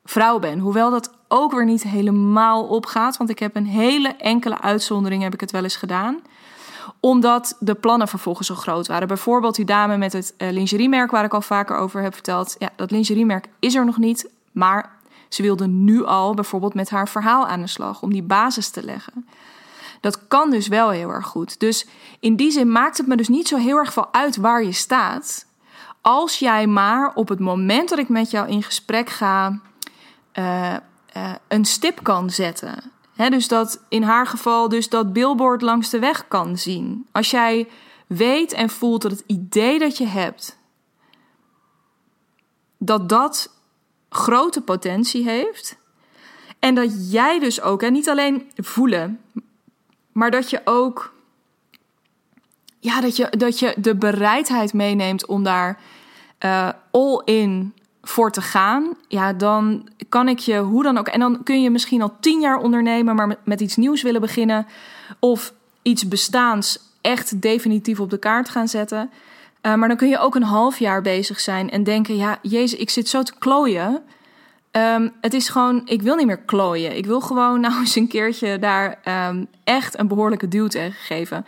vrouw 0.05 0.39
ben. 0.39 0.59
Hoewel 0.59 0.91
dat 0.91 1.13
ook 1.29 1.53
weer 1.53 1.65
niet 1.65 1.83
helemaal 1.83 2.65
opgaat, 2.65 3.17
want 3.17 3.31
ik 3.31 3.39
heb 3.39 3.56
een 3.56 3.67
hele 3.67 4.08
enkele 4.08 4.61
uitzondering 4.61 5.23
heb 5.23 5.34
ik 5.34 5.41
het 5.41 5.51
wel 5.51 5.63
eens 5.63 5.77
gedaan 5.77 6.20
omdat 7.01 7.57
de 7.59 7.75
plannen 7.75 8.09
vervolgens 8.09 8.49
zo 8.49 8.55
groot 8.55 8.87
waren. 8.87 9.09
Bijvoorbeeld 9.09 9.55
die 9.55 9.65
dame 9.65 9.97
met 9.97 10.13
het 10.13 10.35
uh, 10.39 10.51
lingeriemerk 10.51 11.11
waar 11.11 11.25
ik 11.25 11.35
al 11.35 11.41
vaker 11.41 11.77
over 11.77 12.03
heb 12.03 12.15
verteld. 12.15 12.57
Ja, 12.59 12.71
dat 12.77 12.91
lingeriemerk 12.91 13.49
is 13.59 13.75
er 13.75 13.85
nog 13.85 13.99
niet, 13.99 14.31
maar 14.53 14.91
ze 15.29 15.43
wilde 15.43 15.67
nu 15.67 16.05
al 16.05 16.35
bijvoorbeeld 16.35 16.75
met 16.75 16.91
haar 16.91 17.09
verhaal 17.09 17.47
aan 17.47 17.61
de 17.61 17.67
slag 17.67 18.03
om 18.03 18.13
die 18.13 18.23
basis 18.23 18.69
te 18.69 18.85
leggen. 18.85 19.27
Dat 20.01 20.29
kan 20.29 20.51
dus 20.51 20.69
wel 20.69 20.91
heel 20.91 21.11
erg 21.11 21.27
goed. 21.27 21.61
Dus 21.61 21.87
in 22.21 22.37
die 22.37 22.51
zin 22.51 22.73
maakt 22.73 22.97
het 22.97 23.07
me 23.07 23.17
dus 23.17 23.29
niet 23.29 23.49
zo 23.49 23.57
heel 23.57 23.77
erg 23.77 23.93
veel 23.93 24.09
uit 24.13 24.37
waar 24.37 24.65
je 24.65 24.73
staat. 24.73 25.47
Als 26.01 26.39
jij 26.39 26.67
maar 26.67 27.13
op 27.15 27.29
het 27.29 27.39
moment 27.39 27.89
dat 27.89 27.99
ik 27.99 28.09
met 28.09 28.31
jou 28.31 28.49
in 28.49 28.63
gesprek 28.63 29.09
ga, 29.09 29.61
uh, 30.35 30.75
uh, 31.17 31.35
een 31.49 31.65
stip 31.65 32.03
kan 32.03 32.31
zetten 32.31 32.93
dus 33.29 33.48
dat 33.48 33.84
in 33.89 34.03
haar 34.03 34.27
geval 34.27 34.69
dus 34.69 34.89
dat 34.89 35.12
billboard 35.12 35.62
langs 35.62 35.91
de 35.91 35.98
weg 35.98 36.29
kan 36.29 36.58
zien. 36.58 37.06
Als 37.12 37.31
jij 37.31 37.69
weet 38.06 38.53
en 38.53 38.70
voelt 38.70 39.03
dat 39.03 39.10
het 39.10 39.24
idee 39.27 39.79
dat 39.79 39.98
je 39.98 40.06
hebt, 40.06 40.58
dat 42.79 43.08
dat 43.08 43.50
grote 44.08 44.60
potentie 44.60 45.24
heeft. 45.24 45.79
En 46.58 46.74
dat 46.74 47.12
jij 47.12 47.39
dus 47.39 47.60
ook, 47.60 47.82
en 47.82 47.93
niet 47.93 48.08
alleen 48.08 48.50
voelen, 48.56 49.20
maar 50.12 50.31
dat 50.31 50.50
je 50.50 50.60
ook, 50.65 51.15
ja, 52.79 53.00
dat 53.00 53.17
je, 53.17 53.31
dat 53.31 53.58
je 53.58 53.74
de 53.79 53.96
bereidheid 53.96 54.72
meeneemt 54.72 55.27
om 55.27 55.43
daar 55.43 55.81
uh, 56.44 56.69
all 56.91 57.22
in 57.24 57.74
voor 58.03 58.31
te 58.31 58.43
gaan, 58.43 58.95
ja, 59.09 59.33
dan 59.33 59.89
kan 60.09 60.29
ik 60.29 60.39
je 60.39 60.59
hoe 60.59 60.83
dan 60.83 60.99
ook. 60.99 61.09
En 61.09 61.21
dan 61.21 61.43
kun 61.43 61.63
je 61.63 61.71
misschien 61.71 62.03
al 62.03 62.17
tien 62.21 62.41
jaar 62.41 62.59
ondernemen, 62.59 63.15
maar 63.15 63.37
met, 63.45 63.61
iets 63.61 63.77
nieuws 63.77 64.03
willen 64.03 64.21
beginnen. 64.21 64.67
Of 65.19 65.53
iets 65.83 66.09
bestaans 66.09 66.79
echt 67.01 67.43
definitief 67.43 68.01
op 68.01 68.11
de 68.11 68.19
kaart 68.19 68.49
gaan 68.49 68.69
zetten. 68.69 69.11
Uh, 69.63 69.75
maar 69.75 69.89
dan 69.89 69.97
kun 69.97 70.09
je 70.09 70.19
ook 70.19 70.35
een 70.35 70.43
half 70.43 70.79
jaar 70.79 71.03
bezig 71.03 71.41
zijn 71.41 71.71
en 71.71 71.85
denken: 71.85 72.17
ja, 72.17 72.39
Jezus, 72.43 72.79
ik 72.79 72.91
zit 72.91 73.09
zo 73.09 73.23
te 73.23 73.35
klooien. 73.39 74.03
Um, 74.73 75.13
het 75.21 75.35
is 75.35 75.49
gewoon, 75.49 75.83
ik 75.85 76.03
wil 76.03 76.17
niet 76.17 76.27
meer 76.27 76.41
klooien. 76.41 76.97
Ik 76.97 77.07
wil 77.07 77.21
gewoon 77.21 77.61
nou 77.61 77.79
eens 77.79 77.95
een 77.95 78.09
keertje 78.09 78.59
daar 78.59 78.99
um, 79.29 79.47
echt 79.65 79.99
een 79.99 80.09
behoorlijke 80.09 80.49
duw 80.49 80.67
tegen 80.67 81.01
geven. 81.01 81.47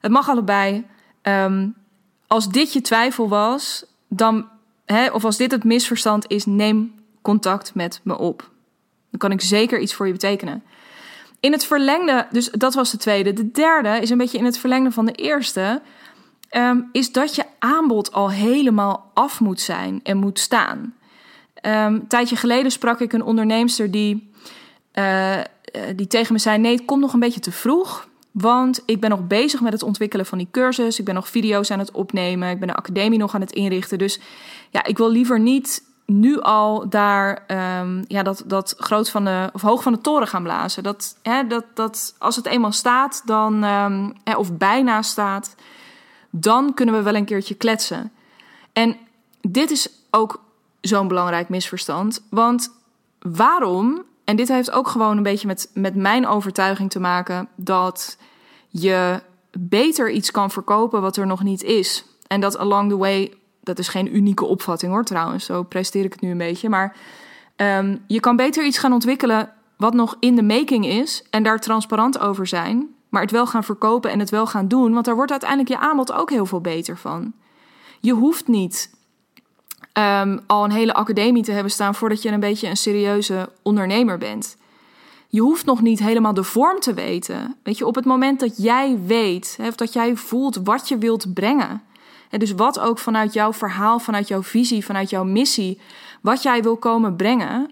Het 0.00 0.10
mag 0.10 0.28
allebei. 0.28 0.86
Um, 1.22 1.74
als 2.26 2.48
dit 2.48 2.72
je 2.72 2.80
twijfel 2.80 3.28
was, 3.28 3.84
dan 4.08 4.48
of 5.12 5.24
als 5.24 5.36
dit 5.36 5.50
het 5.50 5.64
misverstand 5.64 6.24
is, 6.28 6.46
neem 6.46 6.94
contact 7.22 7.74
met 7.74 8.00
me 8.02 8.18
op. 8.18 8.50
Dan 9.10 9.18
kan 9.18 9.30
ik 9.30 9.40
zeker 9.40 9.80
iets 9.80 9.94
voor 9.94 10.06
je 10.06 10.12
betekenen. 10.12 10.62
In 11.40 11.52
het 11.52 11.64
verlengde, 11.64 12.26
dus 12.30 12.50
dat 12.50 12.74
was 12.74 12.90
de 12.90 12.96
tweede. 12.96 13.32
De 13.32 13.50
derde 13.50 14.00
is 14.00 14.10
een 14.10 14.18
beetje 14.18 14.38
in 14.38 14.44
het 14.44 14.58
verlengde 14.58 14.90
van 14.90 15.06
de 15.06 15.12
eerste. 15.12 15.82
Um, 16.56 16.88
is 16.92 17.12
dat 17.12 17.34
je 17.34 17.44
aanbod 17.58 18.12
al 18.12 18.30
helemaal 18.30 19.10
af 19.14 19.40
moet 19.40 19.60
zijn 19.60 20.00
en 20.02 20.16
moet 20.16 20.38
staan. 20.38 20.78
Um, 21.62 21.72
een 21.72 22.06
tijdje 22.06 22.36
geleden 22.36 22.70
sprak 22.70 23.00
ik 23.00 23.12
een 23.12 23.22
onderneemster 23.22 23.90
die, 23.90 24.32
uh, 24.94 25.40
die 25.96 26.06
tegen 26.06 26.32
me 26.32 26.38
zei: 26.38 26.58
Nee, 26.58 26.74
het 26.74 26.84
komt 26.84 27.00
nog 27.00 27.12
een 27.12 27.20
beetje 27.20 27.40
te 27.40 27.52
vroeg. 27.52 28.08
Want 28.32 28.82
ik 28.86 29.00
ben 29.00 29.10
nog 29.10 29.26
bezig 29.26 29.60
met 29.60 29.72
het 29.72 29.82
ontwikkelen 29.82 30.26
van 30.26 30.38
die 30.38 30.48
cursus. 30.50 30.98
Ik 30.98 31.04
ben 31.04 31.14
nog 31.14 31.28
video's 31.28 31.70
aan 31.70 31.78
het 31.78 31.90
opnemen. 31.90 32.50
Ik 32.50 32.58
ben 32.58 32.68
de 32.68 32.74
academie 32.74 33.18
nog 33.18 33.34
aan 33.34 33.40
het 33.40 33.52
inrichten. 33.52 33.98
Dus 33.98 34.20
ja, 34.70 34.84
ik 34.84 34.98
wil 34.98 35.10
liever 35.10 35.40
niet 35.40 35.82
nu 36.06 36.40
al 36.40 36.88
daar 36.88 37.44
um, 37.80 38.04
ja, 38.08 38.22
dat, 38.22 38.42
dat 38.46 38.74
groot 38.78 39.10
van 39.10 39.24
de, 39.24 39.50
of 39.52 39.62
hoog 39.62 39.82
van 39.82 39.92
de 39.92 40.00
toren 40.00 40.28
gaan 40.28 40.42
blazen. 40.42 40.82
Dat, 40.82 41.16
hè, 41.22 41.46
dat, 41.46 41.64
dat 41.74 42.14
als 42.18 42.36
het 42.36 42.46
eenmaal 42.46 42.72
staat, 42.72 43.22
dan, 43.24 43.64
um, 43.64 44.12
of 44.36 44.56
bijna 44.56 45.02
staat, 45.02 45.54
dan 46.30 46.74
kunnen 46.74 46.94
we 46.94 47.02
wel 47.02 47.14
een 47.14 47.24
keertje 47.24 47.54
kletsen. 47.54 48.12
En 48.72 48.96
dit 49.40 49.70
is 49.70 49.88
ook 50.10 50.42
zo'n 50.80 51.08
belangrijk 51.08 51.48
misverstand. 51.48 52.22
Want 52.30 52.70
waarom, 53.18 54.02
en 54.24 54.36
dit 54.36 54.48
heeft 54.48 54.70
ook 54.70 54.88
gewoon 54.88 55.16
een 55.16 55.22
beetje 55.22 55.46
met, 55.46 55.70
met 55.74 55.94
mijn 55.94 56.26
overtuiging 56.26 56.90
te 56.90 57.00
maken, 57.00 57.48
dat 57.56 58.18
je 58.68 59.22
beter 59.58 60.10
iets 60.10 60.30
kan 60.30 60.50
verkopen 60.50 61.00
wat 61.00 61.16
er 61.16 61.26
nog 61.26 61.42
niet 61.42 61.62
is. 61.62 62.04
En 62.26 62.40
dat 62.40 62.58
along 62.58 62.90
the 62.90 62.96
way, 62.96 63.34
dat 63.60 63.78
is 63.78 63.88
geen 63.88 64.16
unieke 64.16 64.44
opvatting 64.44 64.92
hoor 64.92 65.04
trouwens, 65.04 65.44
zo 65.44 65.62
presteer 65.62 66.04
ik 66.04 66.12
het 66.12 66.20
nu 66.20 66.30
een 66.30 66.38
beetje. 66.38 66.68
Maar 66.68 66.96
um, 67.56 68.04
je 68.06 68.20
kan 68.20 68.36
beter 68.36 68.64
iets 68.64 68.78
gaan 68.78 68.92
ontwikkelen 68.92 69.52
wat 69.76 69.94
nog 69.94 70.16
in 70.20 70.36
de 70.36 70.42
making 70.42 70.86
is 70.86 71.24
en 71.30 71.42
daar 71.42 71.58
transparant 71.58 72.18
over 72.18 72.46
zijn, 72.46 72.94
maar 73.08 73.22
het 73.22 73.30
wel 73.30 73.46
gaan 73.46 73.64
verkopen 73.64 74.10
en 74.10 74.18
het 74.18 74.30
wel 74.30 74.46
gaan 74.46 74.68
doen, 74.68 74.92
want 74.92 75.04
daar 75.04 75.14
wordt 75.14 75.30
uiteindelijk 75.30 75.70
je 75.70 75.78
aanbod 75.78 76.12
ook 76.12 76.30
heel 76.30 76.46
veel 76.46 76.60
beter 76.60 76.96
van. 76.96 77.32
Je 78.00 78.12
hoeft 78.12 78.48
niet 78.48 78.90
um, 79.92 80.40
al 80.46 80.64
een 80.64 80.70
hele 80.70 80.94
academie 80.94 81.42
te 81.42 81.52
hebben 81.52 81.72
staan 81.72 81.94
voordat 81.94 82.22
je 82.22 82.30
een 82.30 82.40
beetje 82.40 82.68
een 82.68 82.76
serieuze 82.76 83.48
ondernemer 83.62 84.18
bent. 84.18 84.56
Je 85.28 85.40
hoeft 85.40 85.64
nog 85.64 85.80
niet 85.80 85.98
helemaal 85.98 86.34
de 86.34 86.44
vorm 86.44 86.80
te 86.80 86.94
weten. 86.94 87.56
Weet 87.62 87.78
je, 87.78 87.86
op 87.86 87.94
het 87.94 88.04
moment 88.04 88.40
dat 88.40 88.62
jij 88.62 88.98
weet, 89.06 89.58
of 89.60 89.74
dat 89.74 89.92
jij 89.92 90.16
voelt 90.16 90.60
wat 90.64 90.88
je 90.88 90.98
wilt 90.98 91.34
brengen. 91.34 91.82
En 92.30 92.38
dus 92.38 92.52
wat 92.52 92.80
ook 92.80 92.98
vanuit 92.98 93.32
jouw 93.32 93.52
verhaal, 93.52 93.98
vanuit 93.98 94.28
jouw 94.28 94.42
visie, 94.42 94.84
vanuit 94.84 95.10
jouw 95.10 95.24
missie, 95.24 95.80
wat 96.20 96.42
jij 96.42 96.62
wil 96.62 96.76
komen 96.76 97.16
brengen. 97.16 97.70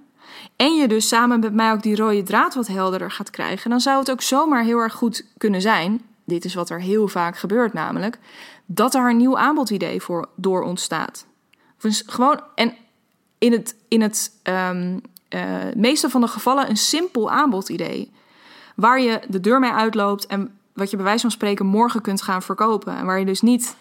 En 0.57 0.75
je 0.75 0.89
dus 0.89 1.09
samen 1.09 1.41
met 1.41 1.55
mij 1.55 1.73
ook 1.73 1.83
die 1.83 1.97
rode 1.97 2.23
draad 2.23 2.55
wat 2.55 2.67
helderder 2.67 3.11
gaat 3.11 3.31
krijgen, 3.31 3.71
dan 3.71 3.81
zou 3.81 3.99
het 3.99 4.11
ook 4.11 4.23
zomaar 4.23 4.63
heel 4.63 4.79
erg 4.79 4.93
goed 4.93 5.27
kunnen 5.39 5.61
zijn. 5.61 6.03
Dit 6.25 6.45
is 6.45 6.55
wat 6.55 6.71
er 6.71 6.81
heel 6.81 7.09
vaak 7.09 7.39
gebeurt, 7.39 7.73
namelijk 7.73 8.19
dat 8.67 8.95
er 8.95 9.11
een 9.11 9.17
nieuw 9.17 9.39
aanbodidee 9.39 10.01
voor 10.01 10.29
door 10.37 10.63
ontstaat. 10.63 11.27
Dus 11.81 12.03
gewoon, 12.07 12.41
en 12.55 12.75
in 13.39 13.53
het, 13.53 13.77
in 13.89 14.01
het 14.01 14.33
um, 14.43 15.01
uh, 15.31 15.57
meeste 15.77 16.11
van 16.11 16.21
de 16.21 16.27
gevallen 16.27 16.69
een 16.69 16.77
simpel 16.77 17.31
aanbodidee. 17.31 18.13
Waar 18.77 19.01
je 19.01 19.21
de 19.29 19.41
deur 19.41 19.61
mee 19.61 19.71
uitloopt 19.71 20.27
en 20.27 20.59
wat 20.73 20.91
je 20.91 20.97
bij 20.97 21.05
wijze 21.05 21.21
van 21.21 21.31
spreken 21.31 21.67
morgen 21.67 22.01
kunt 22.01 22.23
gaan 22.23 22.43
verkopen. 22.43 22.97
En 22.97 23.07
waar 23.07 23.19
je 23.19 23.25
dus 23.25 23.41
niet 23.41 23.77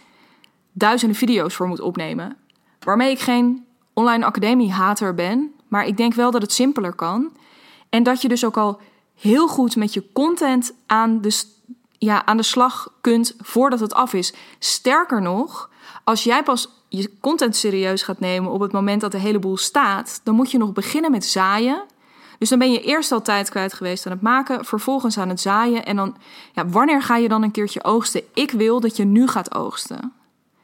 duizenden 0.71 1.17
video's 1.17 1.55
voor 1.55 1.67
moet 1.67 1.79
opnemen. 1.79 2.37
Waarmee 2.79 3.11
ik 3.11 3.19
geen 3.19 3.65
online 3.93 4.25
academie-hater 4.25 5.13
ben, 5.13 5.53
maar 5.67 5.85
ik 5.85 5.97
denk 5.97 6.13
wel 6.13 6.31
dat 6.31 6.41
het 6.41 6.51
simpeler 6.51 6.93
kan. 6.93 7.31
En 7.89 8.03
dat 8.03 8.21
je 8.21 8.27
dus 8.27 8.45
ook 8.45 8.57
al 8.57 8.81
heel 9.15 9.47
goed 9.47 9.75
met 9.75 9.93
je 9.93 10.11
content 10.13 10.73
aan 10.85 11.21
de, 11.21 11.43
ja, 11.97 12.25
aan 12.25 12.37
de 12.37 12.43
slag 12.43 12.91
kunt 13.01 13.35
voordat 13.37 13.79
het 13.79 13.93
af 13.93 14.13
is. 14.13 14.33
Sterker 14.59 15.21
nog, 15.21 15.68
als 16.09 16.23
jij 16.23 16.43
pas 16.43 16.69
je 16.87 17.11
content 17.19 17.55
serieus 17.55 18.03
gaat 18.03 18.19
nemen 18.19 18.51
op 18.51 18.59
het 18.59 18.71
moment 18.71 19.01
dat 19.01 19.11
de 19.11 19.17
hele 19.17 19.39
boel 19.39 19.57
staat, 19.57 20.21
dan 20.23 20.35
moet 20.35 20.51
je 20.51 20.57
nog 20.57 20.73
beginnen 20.73 21.11
met 21.11 21.25
zaaien. 21.25 21.83
Dus 22.37 22.49
dan 22.49 22.59
ben 22.59 22.71
je 22.71 22.81
eerst 22.81 23.11
al 23.11 23.21
tijd 23.21 23.49
kwijt 23.49 23.73
geweest 23.73 24.05
aan 24.05 24.11
het 24.11 24.21
maken, 24.21 24.65
vervolgens 24.65 25.17
aan 25.17 25.29
het 25.29 25.41
zaaien. 25.41 25.85
En 25.85 25.95
dan, 25.95 26.15
ja, 26.53 26.67
wanneer 26.67 27.01
ga 27.01 27.15
je 27.17 27.29
dan 27.29 27.43
een 27.43 27.51
keertje 27.51 27.83
oogsten? 27.83 28.21
Ik 28.33 28.51
wil 28.51 28.79
dat 28.79 28.97
je 28.97 29.05
nu 29.05 29.27
gaat 29.27 29.55
oogsten. 29.55 30.13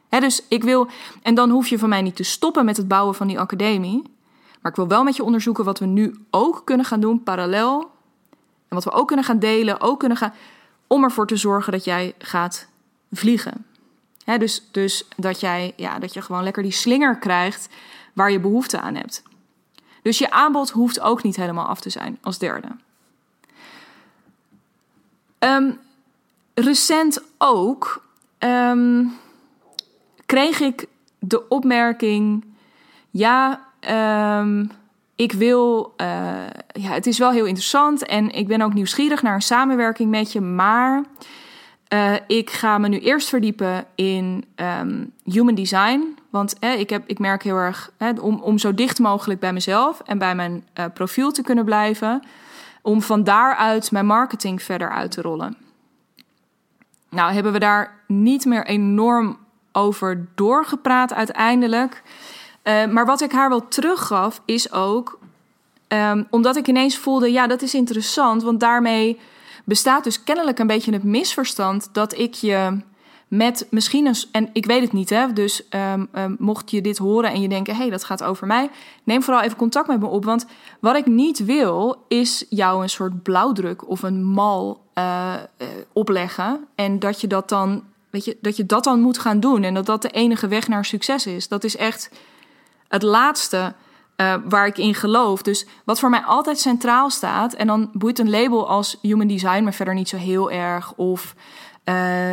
dus 0.08 0.42
ik 0.48 0.64
wil, 0.64 0.88
en 1.22 1.34
dan 1.34 1.50
hoef 1.50 1.66
je 1.66 1.78
van 1.78 1.88
mij 1.88 2.02
niet 2.02 2.16
te 2.16 2.22
stoppen 2.22 2.64
met 2.64 2.76
het 2.76 2.88
bouwen 2.88 3.14
van 3.14 3.26
die 3.26 3.40
academie. 3.40 4.02
Maar 4.60 4.70
ik 4.70 4.76
wil 4.76 4.88
wel 4.88 5.04
met 5.04 5.16
je 5.16 5.24
onderzoeken 5.24 5.64
wat 5.64 5.78
we 5.78 5.86
nu 5.86 6.16
ook 6.30 6.62
kunnen 6.64 6.86
gaan 6.86 7.00
doen, 7.00 7.22
parallel. 7.22 7.90
En 8.68 8.74
wat 8.74 8.84
we 8.84 8.92
ook 8.92 9.06
kunnen 9.06 9.24
gaan 9.24 9.38
delen, 9.38 9.80
ook 9.80 9.98
kunnen 9.98 10.18
gaan. 10.18 10.34
Om 10.86 11.04
ervoor 11.04 11.26
te 11.26 11.36
zorgen 11.36 11.72
dat 11.72 11.84
jij 11.84 12.14
gaat 12.18 12.68
vliegen 13.10 13.64
dus, 14.26 14.62
dus 14.70 15.04
dat, 15.16 15.40
jij, 15.40 15.72
ja, 15.76 15.98
dat 15.98 16.14
je 16.14 16.22
gewoon 16.22 16.42
lekker 16.42 16.62
die 16.62 16.72
slinger 16.72 17.16
krijgt 17.16 17.68
waar 18.12 18.30
je 18.30 18.40
behoefte 18.40 18.80
aan 18.80 18.94
hebt. 18.94 19.22
Dus 20.02 20.18
je 20.18 20.30
aanbod 20.30 20.70
hoeft 20.70 21.00
ook 21.00 21.22
niet 21.22 21.36
helemaal 21.36 21.66
af 21.66 21.80
te 21.80 21.90
zijn 21.90 22.18
als 22.22 22.38
derde. 22.38 22.68
Um, 25.38 25.78
recent 26.54 27.22
ook 27.38 28.04
um, 28.38 29.16
kreeg 30.26 30.60
ik 30.60 30.86
de 31.18 31.48
opmerking: 31.48 32.44
ja, 33.10 33.66
um, 34.40 34.70
ik 35.16 35.32
wil, 35.32 35.94
uh, 35.96 36.06
ja, 36.72 36.90
het 36.90 37.06
is 37.06 37.18
wel 37.18 37.30
heel 37.30 37.44
interessant 37.44 38.06
en 38.06 38.30
ik 38.30 38.46
ben 38.46 38.60
ook 38.60 38.74
nieuwsgierig 38.74 39.22
naar 39.22 39.34
een 39.34 39.42
samenwerking 39.42 40.10
met 40.10 40.32
je, 40.32 40.40
maar 40.40 41.04
uh, 41.88 42.14
ik 42.26 42.50
ga 42.50 42.78
me 42.78 42.88
nu 42.88 42.98
eerst 42.98 43.28
verdiepen 43.28 43.86
in 43.94 44.44
um, 44.56 45.12
human 45.24 45.54
design. 45.54 46.18
Want 46.30 46.58
eh, 46.58 46.80
ik, 46.80 46.90
heb, 46.90 47.02
ik 47.06 47.18
merk 47.18 47.42
heel 47.42 47.56
erg 47.56 47.90
eh, 47.96 48.08
om, 48.20 48.40
om 48.40 48.58
zo 48.58 48.74
dicht 48.74 48.98
mogelijk 48.98 49.40
bij 49.40 49.52
mezelf 49.52 50.00
en 50.00 50.18
bij 50.18 50.34
mijn 50.34 50.64
uh, 50.78 50.84
profiel 50.94 51.32
te 51.32 51.42
kunnen 51.42 51.64
blijven. 51.64 52.22
Om 52.82 53.02
van 53.02 53.24
daaruit 53.24 53.90
mijn 53.90 54.06
marketing 54.06 54.62
verder 54.62 54.90
uit 54.90 55.10
te 55.10 55.22
rollen. 55.22 55.56
Nou, 57.10 57.32
hebben 57.32 57.52
we 57.52 57.58
daar 57.58 58.00
niet 58.06 58.44
meer 58.44 58.66
enorm 58.66 59.38
over 59.72 60.26
doorgepraat 60.34 61.14
uiteindelijk. 61.14 62.02
maar 62.64 63.06
wat 63.06 63.20
ik 63.20 63.32
haar 63.32 63.48
wel 63.48 63.68
teruggaf 63.68 64.40
is 64.44 64.72
ook. 64.72 65.18
Um, 65.88 66.26
omdat 66.30 66.56
ik 66.56 66.68
ineens 66.68 66.98
voelde, 66.98 67.32
ja, 67.32 67.46
dat 67.46 67.62
is 67.62 67.74
interessant. 67.74 68.42
Want 68.42 68.60
daarmee 68.60 69.18
bestaat 69.66 70.04
dus 70.04 70.24
kennelijk 70.24 70.58
een 70.58 70.66
beetje 70.66 70.92
het 70.92 71.02
misverstand 71.02 71.88
dat 71.92 72.18
ik 72.18 72.34
je 72.34 72.78
met 73.28 73.66
misschien. 73.70 74.14
En 74.32 74.50
ik 74.52 74.66
weet 74.66 74.82
het 74.82 74.92
niet, 74.92 75.10
hè? 75.10 75.32
Dus 75.32 75.62
um, 75.70 76.08
um, 76.14 76.36
mocht 76.38 76.70
je 76.70 76.80
dit 76.80 76.98
horen 76.98 77.30
en 77.30 77.40
je 77.40 77.48
denken: 77.48 77.74
hé, 77.74 77.80
hey, 77.80 77.90
dat 77.90 78.04
gaat 78.04 78.22
over 78.22 78.46
mij, 78.46 78.70
neem 79.04 79.22
vooral 79.22 79.42
even 79.42 79.56
contact 79.56 79.88
met 79.88 80.00
me 80.00 80.06
op. 80.06 80.24
Want 80.24 80.46
wat 80.80 80.96
ik 80.96 81.06
niet 81.06 81.44
wil, 81.44 82.04
is 82.08 82.44
jou 82.48 82.82
een 82.82 82.90
soort 82.90 83.22
blauwdruk 83.22 83.88
of 83.88 84.02
een 84.02 84.24
mal 84.24 84.80
uh, 84.94 85.34
uh, 85.58 85.68
opleggen. 85.92 86.66
En 86.74 86.98
dat 86.98 87.20
je 87.20 87.26
dat 87.26 87.48
dan. 87.48 87.84
Weet 88.10 88.24
je, 88.24 88.36
dat 88.40 88.56
je 88.56 88.66
dat 88.66 88.84
dan 88.84 89.00
moet 89.00 89.18
gaan 89.18 89.40
doen 89.40 89.62
en 89.62 89.74
dat 89.74 89.86
dat 89.86 90.02
de 90.02 90.10
enige 90.10 90.48
weg 90.48 90.68
naar 90.68 90.84
succes 90.84 91.26
is. 91.26 91.48
Dat 91.48 91.64
is 91.64 91.76
echt 91.76 92.10
het 92.88 93.02
laatste 93.02 93.74
uh, 94.16 94.34
waar 94.44 94.66
ik 94.66 94.78
in 94.78 94.94
geloof. 94.94 95.42
Dus 95.42 95.66
wat 95.84 95.98
voor 95.98 96.10
mij 96.10 96.20
altijd 96.20 96.58
centraal 96.58 97.10
staat, 97.10 97.52
en 97.52 97.66
dan 97.66 97.90
boeit 97.92 98.18
een 98.18 98.30
label 98.30 98.68
als 98.68 98.98
human 99.02 99.26
design 99.26 99.64
me 99.64 99.72
verder 99.72 99.94
niet 99.94 100.08
zo 100.08 100.16
heel 100.16 100.50
erg. 100.50 100.92
Of 100.94 101.34
uh, 101.84 102.32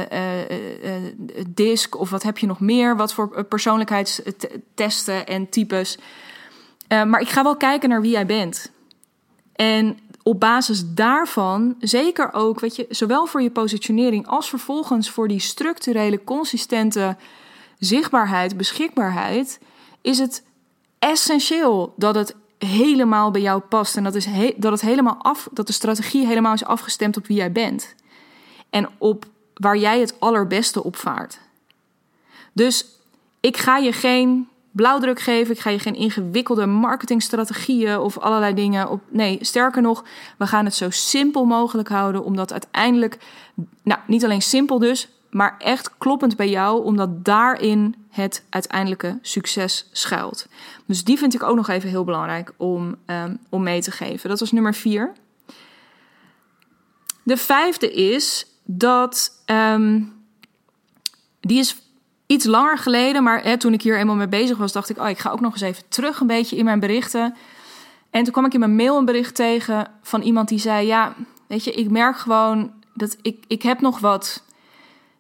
DISC, 1.48 2.00
of 2.00 2.10
wat 2.10 2.24
heb 2.24 2.38
je 2.38 2.48
nog 2.48 2.60
meer? 2.60 2.96
Wat 2.96 3.14
voor 3.14 3.44
persoonlijkheidstesten 3.46 5.28
en 5.28 5.50
types. 5.50 5.98
maar 6.88 7.22
ik 7.22 7.30
ga 7.30 7.44
wel 7.44 7.58
kijken 7.58 7.90
naar 7.90 8.02
wie 8.02 8.12
jij 8.12 8.26
bent. 8.26 8.72
En 9.56 9.98
op 10.24 10.40
basis 10.40 10.84
daarvan, 10.86 11.76
zeker 11.80 12.34
ook, 12.34 12.60
weet 12.60 12.76
je, 12.76 12.86
zowel 12.90 13.26
voor 13.26 13.42
je 13.42 13.52
positionering 13.52 14.28
als 14.28 14.50
vervolgens 14.50 15.10
voor 15.10 15.28
die 15.28 15.40
structurele, 15.40 16.24
consistente 16.24 17.18
zichtbaarheid, 17.80 18.58
beschikbaarheid, 18.58 19.60
is 20.02 20.20
het 20.20 20.44
essentieel 21.04 21.94
dat 21.98 22.16
het 22.16 22.36
helemaal 22.58 23.32
bij 23.32 23.42
jou 23.42 23.62
past. 23.62 23.98
En 23.98 24.04
dat, 24.04 24.16
is 24.16 24.28
dat, 24.58 24.72
het 24.72 24.82
helemaal 24.82 25.18
af, 25.18 25.48
dat 25.52 25.68
de 25.68 25.74
strategie 25.74 26.26
helemaal 26.26 26.54
is 26.54 26.66
afgestemd 26.66 27.18
op 27.18 27.28
wie 27.28 27.38
jij 27.38 27.52
bent. 27.52 27.96
En 28.70 28.90
op 28.98 29.26
waar 29.54 29.78
jij 29.78 30.00
het 30.00 30.20
allerbeste 30.20 30.84
op 30.84 30.96
vaart. 30.96 31.40
Dus 32.54 32.86
ik 33.40 33.58
ga 33.58 33.78
je 33.78 33.92
geen 33.92 34.48
blauwdruk 34.72 35.20
geven. 35.20 35.54
Ik 35.54 35.60
ga 35.60 35.70
je 35.70 35.80
geen 35.80 35.96
ingewikkelde 35.96 36.66
marketingstrategieën 36.66 37.98
of 37.98 38.18
allerlei 38.18 38.54
dingen 38.54 38.90
op. 38.90 39.02
Nee, 39.10 39.38
sterker 39.42 39.82
nog, 39.82 40.04
we 40.38 40.48
gaan 40.48 40.66
het 40.66 40.76
zo 40.76 40.90
simpel 40.90 41.46
mogelijk 41.46 41.90
houden. 41.90 42.24
Omdat 42.24 42.52
uiteindelijk, 42.52 43.18
nou, 43.84 44.00
niet 44.08 44.24
alleen 44.24 44.42
simpel 44.42 44.80
dus, 44.80 45.10
maar 45.34 45.56
echt 45.58 45.98
kloppend 45.98 46.36
bij 46.36 46.50
jou, 46.50 46.84
omdat 46.84 47.26
daarin 47.26 47.96
het 48.10 48.46
uiteindelijke 48.50 49.20
succes 49.22 49.90
schuilt. 49.92 50.48
Dus 50.86 51.04
die 51.04 51.18
vind 51.18 51.34
ik 51.34 51.44
ook 51.44 51.56
nog 51.56 51.70
even 51.70 51.90
heel 51.90 52.04
belangrijk 52.04 52.54
om, 52.58 52.96
um, 53.06 53.40
om 53.50 53.64
mee 53.64 53.82
te 53.82 53.92
geven. 53.92 54.30
Dat 54.30 54.40
was 54.40 54.52
nummer 54.52 54.74
vier. 54.74 55.12
De 57.24 57.38
vijfde 57.38 57.94
is 57.94 58.46
dat 58.64 59.32
um, 59.46 60.14
die 61.40 61.60
is 61.60 61.76
iets 62.26 62.46
langer 62.46 62.78
geleden, 62.78 63.24
maar 63.24 63.44
hè, 63.44 63.58
toen 63.58 63.74
ik 63.74 63.82
hier 63.82 63.98
eenmaal 63.98 64.16
mee 64.16 64.28
bezig 64.28 64.58
was, 64.58 64.72
dacht 64.72 64.90
ik, 64.90 64.98
oh, 64.98 65.10
ik 65.10 65.20
ga 65.20 65.30
ook 65.30 65.42
nog 65.42 65.52
eens 65.52 65.62
even 65.62 65.84
terug 65.88 66.20
een 66.20 66.28
beetje 66.28 66.56
in 66.56 66.66
mijn 66.66 66.80
berichten. 66.80 67.36
En 68.10 68.24
toen 68.24 68.32
kwam 68.32 68.46
ik 68.46 68.54
in 68.54 68.60
mijn 68.60 68.76
mail 68.76 68.98
een 68.98 69.06
bericht 69.06 69.36
tegen 69.36 69.92
van 70.02 70.22
iemand 70.22 70.48
die 70.48 70.60
zei: 70.60 70.88
Ja, 70.88 71.16
weet 71.48 71.64
je, 71.64 71.72
ik 71.72 71.90
merk 71.90 72.18
gewoon 72.18 72.72
dat 72.94 73.18
ik, 73.22 73.44
ik 73.48 73.62
heb 73.62 73.82
nog 73.82 74.00
wat 74.00 74.44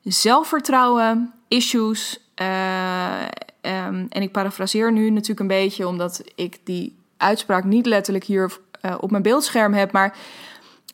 zelfvertrouwen, 0.04 1.34
issues. 1.48 2.20
Uh, 2.42 3.22
en 3.62 4.10
ik 4.10 4.32
parafraseer 4.32 4.92
nu 4.92 5.10
natuurlijk 5.10 5.40
een 5.40 5.48
beetje, 5.48 5.88
omdat 5.88 6.24
ik 6.36 6.60
die 6.64 6.98
uitspraak 7.18 7.64
niet 7.64 7.86
letterlijk 7.86 8.26
hier 8.26 8.58
uh, 8.82 8.96
op 9.00 9.12
mijn 9.12 9.24
beeldscherm 9.24 9.74
heb. 9.74 9.92
Maar 9.92 10.18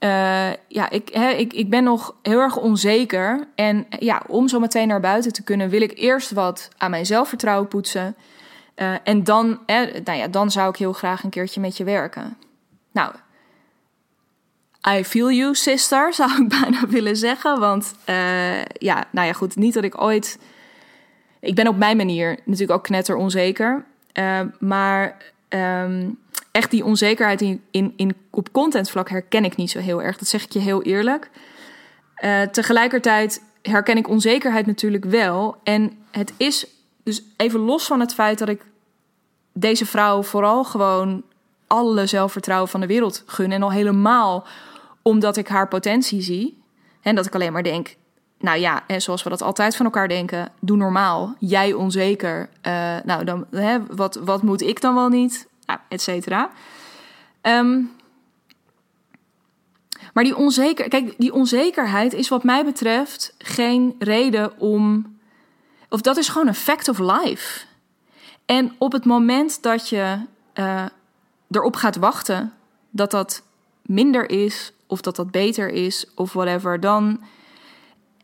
uh, 0.04 0.50
ja, 0.68 0.90
ik, 0.90 1.10
ik, 1.38 1.54
ik 1.54 1.70
ben 1.70 1.84
nog 1.84 2.16
heel 2.22 2.40
erg 2.40 2.58
onzeker. 2.58 3.48
En 3.56 3.86
ja, 4.00 4.24
om 4.28 4.48
zo 4.48 4.60
meteen 4.60 4.88
naar 4.88 5.00
buiten 5.00 5.34
te 5.34 5.44
kunnen, 5.44 5.70
wil 5.70 5.82
ik 5.82 5.98
eerst 5.98 6.32
wat 6.32 6.70
aan 6.78 6.92
mijn 6.92 7.06
zelfvertrouwen 7.06 7.68
poetsen. 7.68 8.16
En 9.04 9.24
dan, 9.24 9.60
nou 10.04 10.18
ja, 10.18 10.28
dan 10.28 10.52
zou 10.52 10.70
ik 10.70 10.76
heel 10.76 10.94
graag 10.94 11.24
een 11.24 11.30
keertje 11.30 11.62
met 11.62 11.78
je 11.78 11.84
werken. 11.84 12.38
Nou, 12.92 13.14
I 14.98 15.04
feel 15.04 15.32
you, 15.32 15.56
sister, 15.56 16.14
zou 16.20 16.44
ik 16.44 16.50
bijna 16.50 16.88
willen 16.88 17.16
zeggen. 17.16 17.60
Want 17.60 17.94
uh, 18.10 18.64
ja, 18.64 19.06
nou 19.12 19.28
ja, 19.28 19.34
goed, 19.34 19.56
niet 19.56 19.74
dat 19.74 19.84
ik 19.84 20.02
ooit. 20.02 20.40
Ik 21.40 21.56
ben 21.56 21.68
op 21.68 21.78
mijn 21.78 21.98
manier 21.98 22.40
natuurlijk 22.44 22.72
ook 22.72 22.84
knetter 22.84 23.16
onzeker. 23.16 23.86
Uh, 24.14 24.40
maar 24.60 25.18
um, 25.50 26.18
echt 26.52 26.72
die 26.72 26.86
onzekerheid 26.86 27.42
in, 27.42 27.62
in, 27.72 27.94
in, 27.96 28.16
op 28.30 28.52
contentvlak 28.52 29.10
herken 29.10 29.44
ik 29.44 29.56
niet 29.56 29.72
zo 29.72 29.80
heel 29.80 30.02
erg. 30.02 30.18
Dat 30.18 30.28
zeg 30.28 30.44
ik 30.44 30.52
je 30.52 30.60
heel 30.60 30.82
eerlijk. 30.82 31.30
Uh, 32.24 32.42
tegelijkertijd 32.42 33.42
herken 33.62 33.98
ik 33.98 34.08
onzekerheid 34.08 34.66
natuurlijk 34.66 35.06
wel. 35.06 35.56
En 35.64 35.92
het 36.12 36.34
is 36.38 36.68
dus 37.04 37.24
even 37.38 37.60
los 37.60 37.86
van 37.86 38.00
het 38.00 38.14
feit 38.14 38.40
dat 38.40 38.50
ik 38.50 38.62
deze 39.54 39.86
vrouw 39.86 40.24
vooral 40.24 40.64
gewoon 40.64 41.24
alle 41.68 42.06
zelfvertrouwen 42.06 42.70
van 42.70 42.80
de 42.80 42.88
wereld 42.88 43.24
gun. 43.26 43.52
En 43.52 43.64
al 43.64 43.72
helemaal 43.72 44.48
omdat 45.10 45.38
ik 45.38 45.48
haar 45.48 45.68
potentie 45.68 46.22
zie. 46.22 46.62
En 47.02 47.16
dat 47.16 47.26
ik 47.26 47.36
alleen 47.36 47.54
maar 47.54 47.64
denk, 47.64 47.96
nou 48.40 48.60
ja, 48.60 48.84
en 48.88 49.02
zoals 49.02 49.24
we 49.24 49.30
dat 49.30 49.42
altijd 49.42 49.76
van 49.76 49.86
elkaar 49.86 50.08
denken, 50.08 50.52
doe 50.60 50.78
normaal. 50.78 51.36
Jij 51.40 51.74
onzeker. 51.74 52.50
Uh, 52.68 52.98
nou, 53.04 53.24
dan, 53.24 53.46
hè, 53.52 53.86
wat, 53.86 54.16
wat 54.16 54.44
moet 54.44 54.62
ik 54.62 54.82
dan 54.82 54.96
wel 54.96 55.10
niet? 55.10 55.48
Nou, 55.66 55.80
et 55.90 56.02
cetera. 56.02 56.50
Um, 57.42 57.92
maar 60.14 60.24
die, 60.24 60.36
onzeker, 60.36 60.90
kijk, 60.90 61.14
die 61.18 61.34
onzekerheid 61.34 62.14
is 62.14 62.30
wat 62.30 62.44
mij 62.44 62.66
betreft 62.66 63.36
geen 63.38 63.96
reden 64.00 64.60
om. 64.60 65.18
Of 65.90 66.02
dat 66.02 66.18
is 66.18 66.30
gewoon 66.30 66.48
een 66.48 66.56
fact 66.56 66.88
of 66.88 67.00
life. 67.00 67.66
En 68.46 68.76
op 68.78 68.92
het 68.92 69.06
moment 69.06 69.64
dat 69.64 69.90
je 69.90 70.18
uh, 70.54 70.86
erop 71.50 71.76
gaat 71.76 71.96
wachten 71.96 72.54
dat 72.90 73.12
dat 73.12 73.44
minder 73.90 74.30
is, 74.30 74.74
of 74.88 75.02
dat 75.02 75.16
dat 75.16 75.32
beter 75.32 75.70
is, 75.70 76.06
of 76.16 76.34
whatever, 76.34 76.80
dan. 76.80 77.22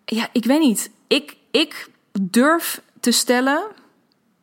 Ja, 0.05 0.27
ik 0.31 0.45
weet 0.45 0.60
niet. 0.60 0.91
Ik, 1.07 1.38
ik 1.51 1.89
durf 2.22 2.81
te 3.00 3.12
stellen 3.12 3.63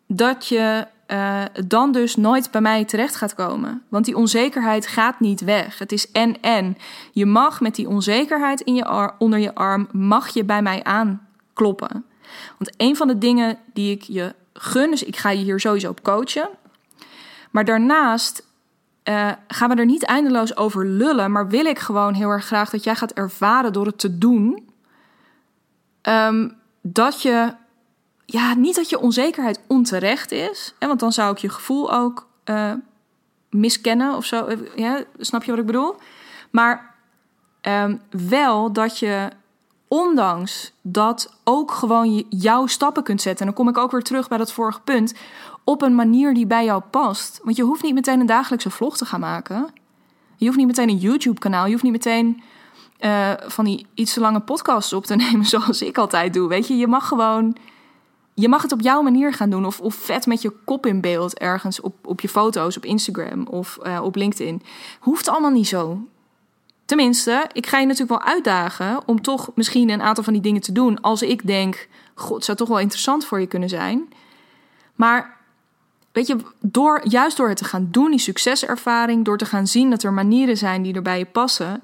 dat 0.07 0.49
je 0.49 0.87
uh, 1.09 1.43
dan 1.67 1.93
dus 1.93 2.17
nooit 2.17 2.51
bij 2.51 2.61
mij 2.61 2.85
terecht 2.85 3.17
gaat 3.17 3.35
komen. 3.35 3.83
Want 3.89 4.05
die 4.05 4.17
onzekerheid 4.17 4.87
gaat 4.87 5.21
niet 5.21 5.41
weg. 5.41 5.79
Het 5.79 5.93
is 5.93 6.11
en 6.11 6.41
en. 6.41 6.77
Je 7.13 7.27
mag 7.27 7.61
met 7.61 7.75
die 7.75 7.89
onzekerheid 7.89 8.61
in 8.61 8.75
je 8.75 9.13
onder 9.19 9.39
je 9.39 9.55
arm, 9.55 9.89
mag 9.93 10.29
je 10.29 10.45
bij 10.45 10.63
mij 10.63 10.85
aankloppen. 10.85 12.05
Want 12.59 12.75
een 12.77 12.97
van 12.97 13.09
de 13.09 13.19
dingen 13.19 13.59
die 13.73 13.91
ik 13.91 14.03
je 14.03 14.35
gun, 14.53 14.91
dus 14.91 15.03
ik 15.03 15.17
ga 15.17 15.31
je 15.31 15.43
hier 15.43 15.61
sowieso 15.61 15.91
op 15.91 16.03
coachen. 16.03 16.49
Maar 17.51 17.65
daarnaast 17.65 18.47
uh, 19.05 19.33
gaan 19.49 19.69
we 19.69 19.75
er 19.75 19.85
niet 19.85 20.05
eindeloos 20.05 20.57
over 20.57 20.87
lullen, 20.87 21.33
maar 21.33 21.49
wil 21.49 21.65
ik 21.65 21.79
gewoon 21.79 22.15
heel 22.15 22.29
erg 22.29 22.45
graag 22.45 22.71
dat 22.71 22.85
jij 22.85 22.95
gaat 22.95 23.13
ervaren 23.13 23.73
door 23.73 23.87
het 23.87 23.99
te 23.99 24.19
doen. 24.19 24.71
Um, 26.03 26.57
dat 26.83 27.23
je 27.23 27.55
ja, 28.25 28.55
niet 28.55 28.75
dat 28.77 28.91
je 28.91 29.01
onzekerheid 29.01 29.61
onterecht 29.67 30.33
is. 30.33 30.75
Hè, 30.79 30.87
want 30.87 31.01
dan 31.01 31.13
zou 31.13 31.33
ik 31.33 31.39
je 31.39 31.49
gevoel 31.49 31.93
ook 31.93 32.29
uh, 32.45 32.73
miskennen 33.51 34.17
of 34.17 34.25
zo. 34.25 34.49
Ja, 34.77 35.05
snap 35.19 35.45
je 35.45 35.51
wat 35.51 35.61
ik 35.61 35.67
bedoel? 35.67 35.97
Maar 36.51 36.95
um, 37.63 38.01
wel 38.11 38.73
dat 38.73 38.99
je, 38.99 39.29
ondanks 39.89 40.73
dat 40.83 41.37
ook 41.45 41.71
gewoon 41.71 42.25
jouw 42.29 42.67
stappen 42.67 43.03
kunt 43.03 43.23
zetten. 43.23 43.47
En 43.47 43.53
dan 43.53 43.65
kom 43.65 43.75
ik 43.75 43.79
ook 43.79 43.91
weer 43.91 44.03
terug 44.03 44.29
bij 44.29 44.39
dat 44.39 44.53
vorige 44.53 44.81
punt. 44.81 45.15
Op 45.65 45.83
een 45.83 45.95
manier 45.95 46.35
die 46.35 46.47
bij 46.47 46.65
jou 46.65 46.83
past. 46.91 47.41
Want 47.43 47.57
je 47.57 47.63
hoeft 47.63 47.83
niet 47.83 47.95
meteen 47.95 48.21
een 48.21 48.27
dagelijkse 48.27 48.71
vlog 48.71 48.97
te 48.97 49.05
gaan 49.05 49.21
maken. 49.21 49.69
Je 50.37 50.47
hoeft 50.47 50.59
niet 50.59 50.67
meteen 50.67 50.89
een 50.89 50.97
YouTube-kanaal. 50.97 51.65
Je 51.65 51.71
hoeft 51.71 51.83
niet 51.83 51.93
meteen 51.93 52.43
uh, 53.01 53.33
van 53.47 53.65
die 53.65 53.87
iets 53.95 54.13
te 54.15 54.21
lange 54.21 54.41
podcasts 54.41 54.93
op 54.93 55.05
te 55.05 55.15
nemen, 55.25 55.47
zoals 55.47 55.83
ik 55.83 55.99
altijd 55.99 56.35
doe. 56.35 56.49
Weet 56.49 56.67
je, 56.67 56.77
je 56.77 56.87
mag 56.87 57.09
gewoon 57.09 57.57
je 58.35 58.49
mag 58.49 58.63
het 58.63 58.73
op 58.73 58.81
jouw 58.81 59.03
manier 59.03 59.33
gaan 59.33 59.51
doen. 59.51 59.67
Of, 59.67 59.81
of 59.81 59.95
vet 59.95 60.27
met 60.27 60.43
je 60.43 60.51
kop 60.65 60.87
in 60.87 61.01
beeld 61.01 61.39
ergens 61.39 61.81
op, 61.81 62.07
op 62.07 62.21
je 62.21 62.29
foto's, 62.29 62.77
op 62.77 62.85
Instagram 62.85 63.47
of 63.47 63.79
uh, 63.83 64.03
op 64.03 64.17
LinkedIn. 64.17 64.63
Hoeft 65.01 65.29
allemaal 65.29 65.51
niet 65.51 65.69
zo. 65.69 66.07
Tenminste, 66.85 67.47
ik 67.53 67.67
ga 67.67 67.79
je 67.79 67.87
natuurlijk 67.87 68.23
wel 68.23 68.33
uitdagen 68.33 69.01
om 69.07 69.23
toch 69.23 69.51
misschien 69.55 69.91
een 69.91 70.03
aantal 70.03 70.25
van 70.25 70.33
die 70.33 70.43
dingen 70.43 70.61
te 70.61 70.73
doen. 70.73 71.01
Als 71.01 71.23
ik 71.23 71.47
denk, 71.47 71.89
god, 72.15 72.45
zou 72.45 72.57
toch 72.57 72.69
wel 72.69 72.79
interessant 72.79 73.25
voor 73.25 73.41
je 73.41 73.47
kunnen 73.47 73.69
zijn. 73.69 74.09
Maar 74.95 75.37
weet 76.13 76.27
je, 76.27 76.37
door, 76.61 77.01
juist 77.09 77.37
door 77.37 77.49
het 77.49 77.57
te 77.57 77.65
gaan 77.65 77.89
doen, 77.91 78.11
die 78.11 78.21
succeservaring, 78.21 79.25
door 79.25 79.39
te 79.39 79.45
gaan 79.45 79.67
zien 79.67 79.91
dat 79.91 80.03
er 80.03 80.13
manieren 80.13 80.57
zijn 80.57 80.83
die 80.83 80.95
er 80.95 81.03
bij 81.03 81.19
je 81.19 81.25
passen. 81.25 81.83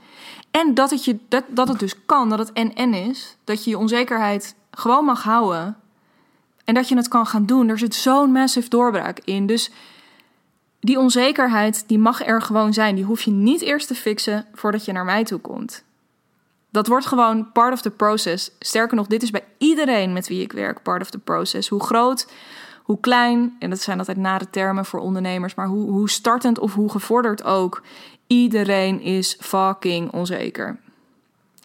En 0.51 0.75
dat 0.75 0.91
het, 0.91 1.05
je, 1.05 1.19
dat, 1.29 1.45
dat 1.49 1.69
het 1.69 1.79
dus 1.79 1.95
kan, 2.07 2.29
dat 2.29 2.39
het 2.39 2.53
en-en 2.53 2.95
is. 2.95 3.37
Dat 3.45 3.65
je 3.65 3.71
je 3.71 3.79
onzekerheid 3.79 4.55
gewoon 4.71 5.05
mag 5.05 5.23
houden 5.23 5.77
en 6.65 6.75
dat 6.75 6.89
je 6.89 6.97
het 6.97 7.09
kan 7.09 7.27
gaan 7.27 7.47
doen. 7.47 7.69
Er 7.69 7.79
zit 7.79 7.95
zo'n 7.95 8.33
massive 8.33 8.69
doorbraak 8.69 9.21
in. 9.25 9.47
Dus 9.47 9.71
die 10.81 10.99
onzekerheid, 10.99 11.85
die 11.87 11.99
mag 11.99 12.27
er 12.27 12.43
gewoon 12.43 12.73
zijn. 12.73 12.95
Die 12.95 13.05
hoef 13.05 13.21
je 13.23 13.31
niet 13.31 13.61
eerst 13.61 13.87
te 13.87 13.95
fixen 13.95 14.47
voordat 14.55 14.85
je 14.85 14.93
naar 14.93 15.05
mij 15.05 15.25
toe 15.25 15.39
komt. 15.39 15.85
Dat 16.71 16.87
wordt 16.87 17.07
gewoon 17.07 17.53
part 17.53 17.73
of 17.73 17.81
the 17.81 17.91
process. 17.91 18.51
Sterker 18.59 18.97
nog, 18.97 19.07
dit 19.07 19.23
is 19.23 19.31
bij 19.31 19.45
iedereen 19.59 20.13
met 20.13 20.29
wie 20.29 20.43
ik 20.43 20.53
werk 20.53 20.83
part 20.83 21.03
of 21.03 21.11
the 21.11 21.19
process. 21.19 21.69
Hoe 21.69 21.83
groot, 21.83 22.29
hoe 22.89 23.01
klein, 23.01 23.57
en 23.59 23.71
dat 23.71 23.81
zijn 23.81 23.99
altijd 23.99 24.17
nare 24.17 24.51
termen 24.51 24.85
voor 24.85 25.01
ondernemers, 25.01 25.55
maar 25.55 25.67
hoe, 25.67 25.91
hoe 25.91 26.11
startend 26.11 26.59
of 26.59 26.75
hoe 26.75 26.91
gevorderd 26.91 27.45
ook. 27.45 27.83
Iedereen 28.27 29.01
is 29.01 29.37
fucking 29.41 30.13
onzeker. 30.13 30.79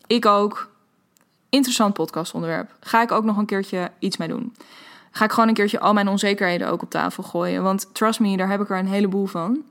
Ik 0.08 0.26
ook. 0.26 0.72
Interessant 1.50 1.94
podcastonderwerp. 1.94 2.76
Ga 2.80 3.02
ik 3.02 3.12
ook 3.12 3.24
nog 3.24 3.38
een 3.38 3.46
keertje 3.46 3.92
iets 4.00 4.18
mee 4.18 4.28
doen 4.28 4.54
ga 5.14 5.26
ik 5.26 5.32
gewoon 5.32 5.48
een 5.48 5.54
keertje 5.54 5.80
al 5.80 5.94
mijn 5.94 6.08
onzekerheden 6.08 6.70
ook 6.70 6.82
op 6.82 6.90
tafel 6.90 7.24
gooien. 7.24 7.64
Want 7.64 7.90
trust 7.94 8.20
me, 8.20 8.38
daar 8.38 8.50
heb 8.50 8.62
ik 8.62 8.70
er 8.70 8.78
een 8.78 8.88
heleboel 8.88 9.26
van. 9.26 9.64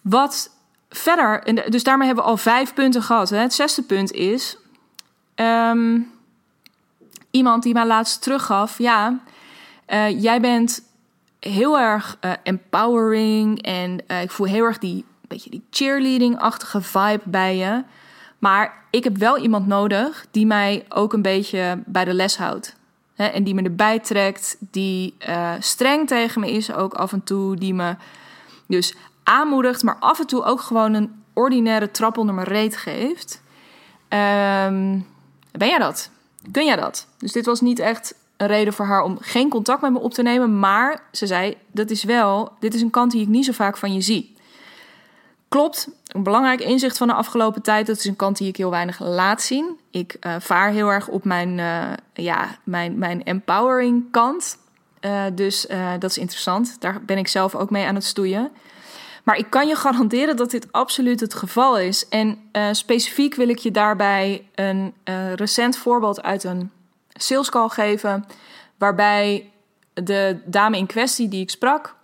Wat 0.00 0.50
verder, 0.88 1.54
dus 1.70 1.82
daarmee 1.82 2.06
hebben 2.06 2.24
we 2.24 2.30
al 2.30 2.36
vijf 2.36 2.74
punten 2.74 3.02
gehad. 3.02 3.30
Hè? 3.30 3.38
Het 3.38 3.54
zesde 3.54 3.82
punt 3.82 4.12
is. 4.12 4.56
Um, 5.34 6.12
iemand 7.30 7.62
die 7.62 7.74
mij 7.74 7.86
laatst 7.86 8.22
teruggaf: 8.22 8.78
ja, 8.78 9.20
uh, 9.92 10.22
jij 10.22 10.40
bent 10.40 10.82
heel 11.40 11.78
erg 11.78 12.18
uh, 12.24 12.32
empowering. 12.42 13.62
En 13.62 14.02
uh, 14.06 14.22
ik 14.22 14.30
voel 14.30 14.46
heel 14.46 14.64
erg 14.64 14.78
die 14.78 15.04
beetje 15.28 15.50
die 15.50 15.62
cheerleading-achtige 15.70 16.80
vibe 16.80 17.22
bij 17.24 17.56
je. 17.56 17.84
Maar 18.38 18.84
ik 18.90 19.04
heb 19.04 19.16
wel 19.16 19.38
iemand 19.38 19.66
nodig 19.66 20.26
die 20.30 20.46
mij 20.46 20.84
ook 20.88 21.12
een 21.12 21.22
beetje 21.22 21.82
bij 21.86 22.04
de 22.04 22.14
les 22.14 22.36
houdt. 22.36 22.76
Hè, 23.14 23.26
en 23.26 23.44
die 23.44 23.54
me 23.54 23.62
erbij 23.62 23.98
trekt, 23.98 24.56
die 24.60 25.14
streng 25.58 26.06
tegen 26.08 26.40
me 26.40 26.52
is 26.52 26.72
ook 26.72 26.94
af 26.94 27.12
en 27.12 27.24
toe, 27.24 27.56
die 27.56 27.74
me 27.74 27.96
dus 28.66 28.94
aanmoedigt, 29.22 29.82
maar 29.82 29.96
af 30.00 30.20
en 30.20 30.26
toe 30.26 30.44
ook 30.44 30.60
gewoon 30.60 30.94
een 30.94 31.22
ordinaire 31.32 31.90
trap 31.90 32.18
onder 32.18 32.34
mijn 32.34 32.46
reet 32.46 32.76
geeft. 32.76 33.42
Um, 34.08 35.06
ben 35.52 35.68
jij 35.68 35.78
dat? 35.78 36.10
Kun 36.50 36.64
jij 36.64 36.76
dat? 36.76 37.06
Dus 37.18 37.32
dit 37.32 37.46
was 37.46 37.60
niet 37.60 37.78
echt 37.78 38.14
een 38.40 38.46
reden 38.46 38.72
voor 38.72 38.86
haar 38.86 39.02
om 39.02 39.18
geen 39.20 39.48
contact 39.48 39.80
met 39.80 39.92
me 39.92 39.98
op 39.98 40.14
te 40.14 40.22
nemen, 40.22 40.58
maar 40.58 41.02
ze 41.12 41.26
zei: 41.26 41.56
dat 41.72 41.90
is 41.90 42.04
wel, 42.04 42.52
dit 42.60 42.74
is 42.74 42.82
een 42.82 42.90
kant 42.90 43.12
die 43.12 43.22
ik 43.22 43.28
niet 43.28 43.44
zo 43.44 43.52
vaak 43.52 43.76
van 43.76 43.92
je 43.92 44.00
zie. 44.00 44.36
Klopt, 45.48 45.88
een 46.06 46.22
belangrijk 46.22 46.60
inzicht 46.60 46.98
van 46.98 47.06
de 47.06 47.14
afgelopen 47.14 47.62
tijd. 47.62 47.86
Dat 47.86 47.96
is 47.96 48.04
een 48.04 48.16
kant 48.16 48.36
die 48.36 48.48
ik 48.48 48.56
heel 48.56 48.70
weinig 48.70 49.00
laat 49.00 49.42
zien. 49.42 49.78
Ik 49.90 50.16
uh, 50.20 50.34
vaar 50.38 50.70
heel 50.70 50.88
erg 50.88 51.08
op 51.08 51.24
mijn, 51.24 51.58
uh, 51.58 51.92
ja, 52.12 52.58
mijn, 52.64 52.98
mijn 52.98 53.22
empowering 53.22 54.04
kant. 54.10 54.58
Uh, 55.00 55.22
dus 55.34 55.66
dat 55.98 56.10
is 56.10 56.18
interessant. 56.18 56.80
Daar 56.80 57.04
ben 57.04 57.18
ik 57.18 57.28
zelf 57.28 57.54
ook 57.54 57.70
mee 57.70 57.86
aan 57.86 57.94
het 57.94 58.04
stoeien. 58.04 58.50
Maar 59.24 59.36
ik 59.36 59.50
kan 59.50 59.68
je 59.68 59.74
garanderen 59.74 60.36
dat 60.36 60.50
dit 60.50 60.72
absoluut 60.72 61.20
het 61.20 61.34
geval 61.34 61.78
is. 61.78 62.08
En 62.08 62.38
specifiek 62.72 63.34
wil 63.34 63.48
ik 63.48 63.58
je 63.58 63.70
daarbij 63.70 64.48
een 64.54 64.94
recent 65.34 65.76
voorbeeld 65.76 66.22
uit 66.22 66.44
een 66.44 66.70
sales 67.12 67.50
call 67.50 67.68
geven. 67.68 68.26
Waarbij 68.78 69.50
de 69.94 70.40
dame 70.44 70.76
in 70.76 70.86
kwestie 70.86 71.28
die 71.28 71.42
ik 71.42 71.50
sprak, 71.50 71.94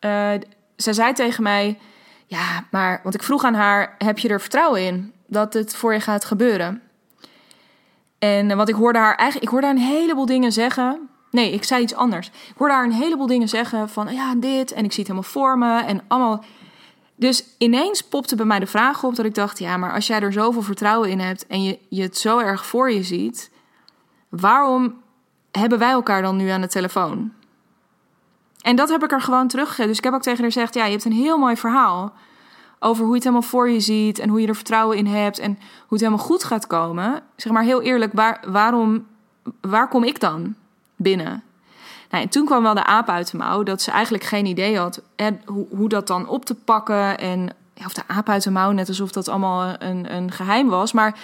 uh, 0.00 0.30
zij 0.76 0.92
zei 0.92 1.12
tegen 1.12 1.42
mij: 1.42 1.78
Ja, 2.26 2.64
maar, 2.70 3.00
want 3.02 3.14
ik 3.14 3.22
vroeg 3.22 3.44
aan 3.44 3.54
haar: 3.54 3.94
Heb 3.98 4.18
je 4.18 4.28
er 4.28 4.40
vertrouwen 4.40 4.86
in 4.86 5.12
dat 5.26 5.52
het 5.52 5.76
voor 5.76 5.92
je 5.92 6.00
gaat 6.00 6.24
gebeuren? 6.24 6.82
En 8.18 8.56
wat 8.56 8.68
ik 8.68 8.74
hoorde 8.74 8.98
haar 8.98 9.14
eigenlijk, 9.14 9.42
ik 9.44 9.50
hoorde 9.50 9.66
haar 9.66 9.76
een 9.76 9.82
heleboel 9.82 10.26
dingen 10.26 10.52
zeggen. 10.52 11.08
Nee, 11.30 11.52
ik 11.52 11.64
zei 11.64 11.82
iets 11.82 11.94
anders. 11.94 12.26
Ik 12.26 12.54
hoorde 12.56 12.74
haar 12.74 12.84
een 12.84 12.92
heleboel 12.92 13.26
dingen 13.26 13.48
zeggen 13.48 13.88
van 13.88 14.14
ja, 14.14 14.34
dit 14.34 14.72
en 14.72 14.84
ik 14.84 14.92
zie 14.92 15.04
het 15.04 15.12
helemaal 15.12 15.30
voor 15.30 15.58
me 15.58 15.82
en 15.82 16.02
allemaal. 16.08 16.44
Dus 17.16 17.44
ineens 17.58 18.02
popte 18.02 18.36
bij 18.36 18.46
mij 18.46 18.58
de 18.58 18.66
vraag 18.66 19.04
op 19.04 19.16
dat 19.16 19.24
ik 19.24 19.34
dacht: 19.34 19.58
ja, 19.58 19.76
maar 19.76 19.92
als 19.92 20.06
jij 20.06 20.20
er 20.20 20.32
zoveel 20.32 20.62
vertrouwen 20.62 21.10
in 21.10 21.20
hebt 21.20 21.46
en 21.46 21.62
je, 21.62 21.78
je 21.88 22.02
het 22.02 22.18
zo 22.18 22.38
erg 22.38 22.66
voor 22.66 22.90
je 22.90 23.02
ziet, 23.02 23.50
waarom 24.40 24.94
hebben 25.50 25.78
wij 25.78 25.90
elkaar 25.90 26.22
dan 26.22 26.36
nu 26.36 26.48
aan 26.48 26.60
de 26.60 26.68
telefoon? 26.68 27.32
En 28.60 28.76
dat 28.76 28.88
heb 28.88 29.04
ik 29.04 29.12
er 29.12 29.20
gewoon 29.20 29.48
teruggegeven. 29.48 29.88
Dus 29.88 29.98
ik 29.98 30.04
heb 30.04 30.12
ook 30.14 30.22
tegen 30.22 30.42
haar 30.42 30.52
gezegd: 30.52 30.74
ja, 30.74 30.84
je 30.84 30.90
hebt 30.90 31.04
een 31.04 31.12
heel 31.12 31.38
mooi 31.38 31.56
verhaal 31.56 32.12
over 32.78 33.00
hoe 33.00 33.08
je 33.08 33.14
het 33.14 33.24
helemaal 33.24 33.48
voor 33.48 33.70
je 33.70 33.80
ziet 33.80 34.18
en 34.18 34.28
hoe 34.28 34.40
je 34.40 34.46
er 34.46 34.54
vertrouwen 34.54 34.96
in 34.96 35.06
hebt 35.06 35.38
en 35.38 35.50
hoe 35.50 35.88
het 35.88 36.00
helemaal 36.00 36.24
goed 36.24 36.44
gaat 36.44 36.66
komen. 36.66 37.22
Zeg 37.36 37.52
maar 37.52 37.62
heel 37.62 37.82
eerlijk, 37.82 38.12
waar, 38.12 38.44
waarom, 38.46 39.06
waar 39.60 39.88
kom 39.88 40.04
ik 40.04 40.20
dan 40.20 40.54
binnen? 40.96 41.42
Nou, 42.10 42.22
en 42.22 42.28
toen 42.28 42.44
kwam 42.44 42.62
wel 42.62 42.74
de 42.74 42.84
aap 42.84 43.08
uit 43.08 43.30
de 43.30 43.36
mouw 43.36 43.62
dat 43.62 43.82
ze 43.82 43.90
eigenlijk 43.90 44.24
geen 44.24 44.46
idee 44.46 44.78
had 44.78 45.02
hoe, 45.44 45.66
hoe 45.70 45.88
dat 45.88 46.06
dan 46.06 46.28
op 46.28 46.44
te 46.44 46.54
pakken. 46.54 47.18
En 47.18 47.50
of 47.84 47.92
de 47.92 48.02
aap 48.06 48.28
uit 48.28 48.42
de 48.42 48.50
mouw, 48.50 48.70
net 48.70 48.88
alsof 48.88 49.10
dat 49.10 49.28
allemaal 49.28 49.74
een, 49.78 50.14
een 50.14 50.30
geheim 50.30 50.68
was. 50.68 50.92
Maar 50.92 51.18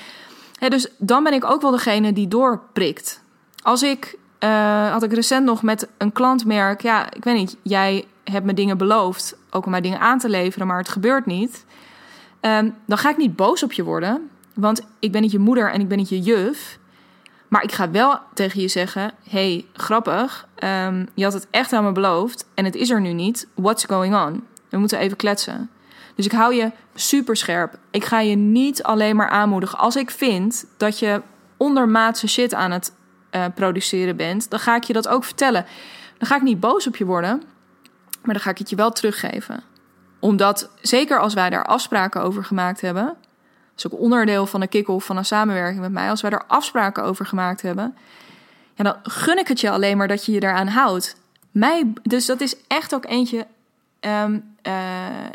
dus 0.68 0.88
dan 0.98 1.24
ben 1.24 1.32
ik 1.32 1.44
ook 1.44 1.62
wel 1.62 1.70
degene 1.70 2.12
die 2.12 2.28
doorprikt. 2.28 3.22
Als 3.62 3.82
ik, 3.82 4.18
uh, 4.40 4.92
had 4.92 5.02
ik 5.02 5.12
recent 5.12 5.44
nog 5.44 5.62
met 5.62 5.88
een 5.98 6.12
klantmerk, 6.12 6.80
ja, 6.82 7.12
ik 7.12 7.24
weet 7.24 7.36
niet, 7.36 7.56
jij 7.62 8.04
hebt 8.24 8.46
me 8.46 8.54
dingen 8.54 8.78
beloofd, 8.78 9.36
ook 9.50 9.64
om 9.64 9.70
mij 9.70 9.80
dingen 9.80 10.00
aan 10.00 10.18
te 10.18 10.28
leveren, 10.28 10.66
maar 10.66 10.78
het 10.78 10.88
gebeurt 10.88 11.26
niet. 11.26 11.64
Um, 12.40 12.74
dan 12.86 12.98
ga 12.98 13.10
ik 13.10 13.16
niet 13.16 13.36
boos 13.36 13.62
op 13.62 13.72
je 13.72 13.84
worden, 13.84 14.30
want 14.54 14.86
ik 14.98 15.12
ben 15.12 15.22
niet 15.22 15.30
je 15.30 15.38
moeder 15.38 15.72
en 15.72 15.80
ik 15.80 15.88
ben 15.88 15.98
niet 15.98 16.08
je 16.08 16.20
juf. 16.20 16.78
Maar 17.48 17.62
ik 17.62 17.72
ga 17.72 17.90
wel 17.90 18.18
tegen 18.34 18.60
je 18.60 18.68
zeggen: 18.68 19.12
hey, 19.28 19.66
grappig, 19.72 20.48
um, 20.64 21.08
je 21.14 21.24
had 21.24 21.32
het 21.32 21.46
echt 21.50 21.72
aan 21.72 21.84
me 21.84 21.92
beloofd 21.92 22.46
en 22.54 22.64
het 22.64 22.74
is 22.74 22.90
er 22.90 23.00
nu 23.00 23.12
niet. 23.12 23.48
What's 23.54 23.84
going 23.84 24.14
on? 24.14 24.44
We 24.68 24.78
moeten 24.78 24.98
even 24.98 25.16
kletsen. 25.16 25.70
Dus 26.20 26.28
ik 26.32 26.38
hou 26.38 26.54
je 26.54 26.70
super 26.94 27.36
scherp. 27.36 27.78
Ik 27.90 28.04
ga 28.04 28.20
je 28.20 28.36
niet 28.36 28.82
alleen 28.82 29.16
maar 29.16 29.28
aanmoedigen. 29.28 29.78
Als 29.78 29.96
ik 29.96 30.10
vind 30.10 30.66
dat 30.76 30.98
je 30.98 31.22
ondermaatse 31.56 32.28
shit 32.28 32.54
aan 32.54 32.70
het 32.70 32.92
uh, 33.30 33.44
produceren 33.54 34.16
bent, 34.16 34.50
dan 34.50 34.58
ga 34.58 34.76
ik 34.76 34.84
je 34.84 34.92
dat 34.92 35.08
ook 35.08 35.24
vertellen. 35.24 35.66
Dan 36.18 36.28
ga 36.28 36.36
ik 36.36 36.42
niet 36.42 36.60
boos 36.60 36.86
op 36.86 36.96
je 36.96 37.04
worden, 37.04 37.42
maar 38.22 38.34
dan 38.34 38.42
ga 38.42 38.50
ik 38.50 38.58
het 38.58 38.70
je 38.70 38.76
wel 38.76 38.90
teruggeven. 38.90 39.62
Omdat, 40.18 40.70
zeker 40.80 41.20
als 41.20 41.34
wij 41.34 41.50
daar 41.50 41.64
afspraken 41.64 42.22
over 42.22 42.44
gemaakt 42.44 42.80
hebben, 42.80 43.04
dat 43.04 43.14
is 43.76 43.86
ook 43.86 44.00
onderdeel 44.00 44.46
van 44.46 44.60
de 44.60 44.66
kick-off 44.66 45.06
van 45.06 45.16
een 45.16 45.24
samenwerking 45.24 45.80
met 45.80 45.92
mij, 45.92 46.10
als 46.10 46.20
wij 46.20 46.30
daar 46.30 46.44
afspraken 46.46 47.04
over 47.04 47.26
gemaakt 47.26 47.62
hebben, 47.62 47.96
ja, 48.74 48.84
dan 48.84 48.96
gun 49.02 49.38
ik 49.38 49.48
het 49.48 49.60
je 49.60 49.70
alleen 49.70 49.96
maar 49.96 50.08
dat 50.08 50.24
je 50.24 50.32
je 50.32 50.40
daaraan 50.40 50.68
houdt. 50.68 51.16
Mij, 51.50 51.92
dus 52.02 52.26
dat 52.26 52.40
is 52.40 52.56
echt 52.66 52.94
ook 52.94 53.06
eentje. 53.06 53.46
Um, 54.00 54.49
uh, 54.62 54.72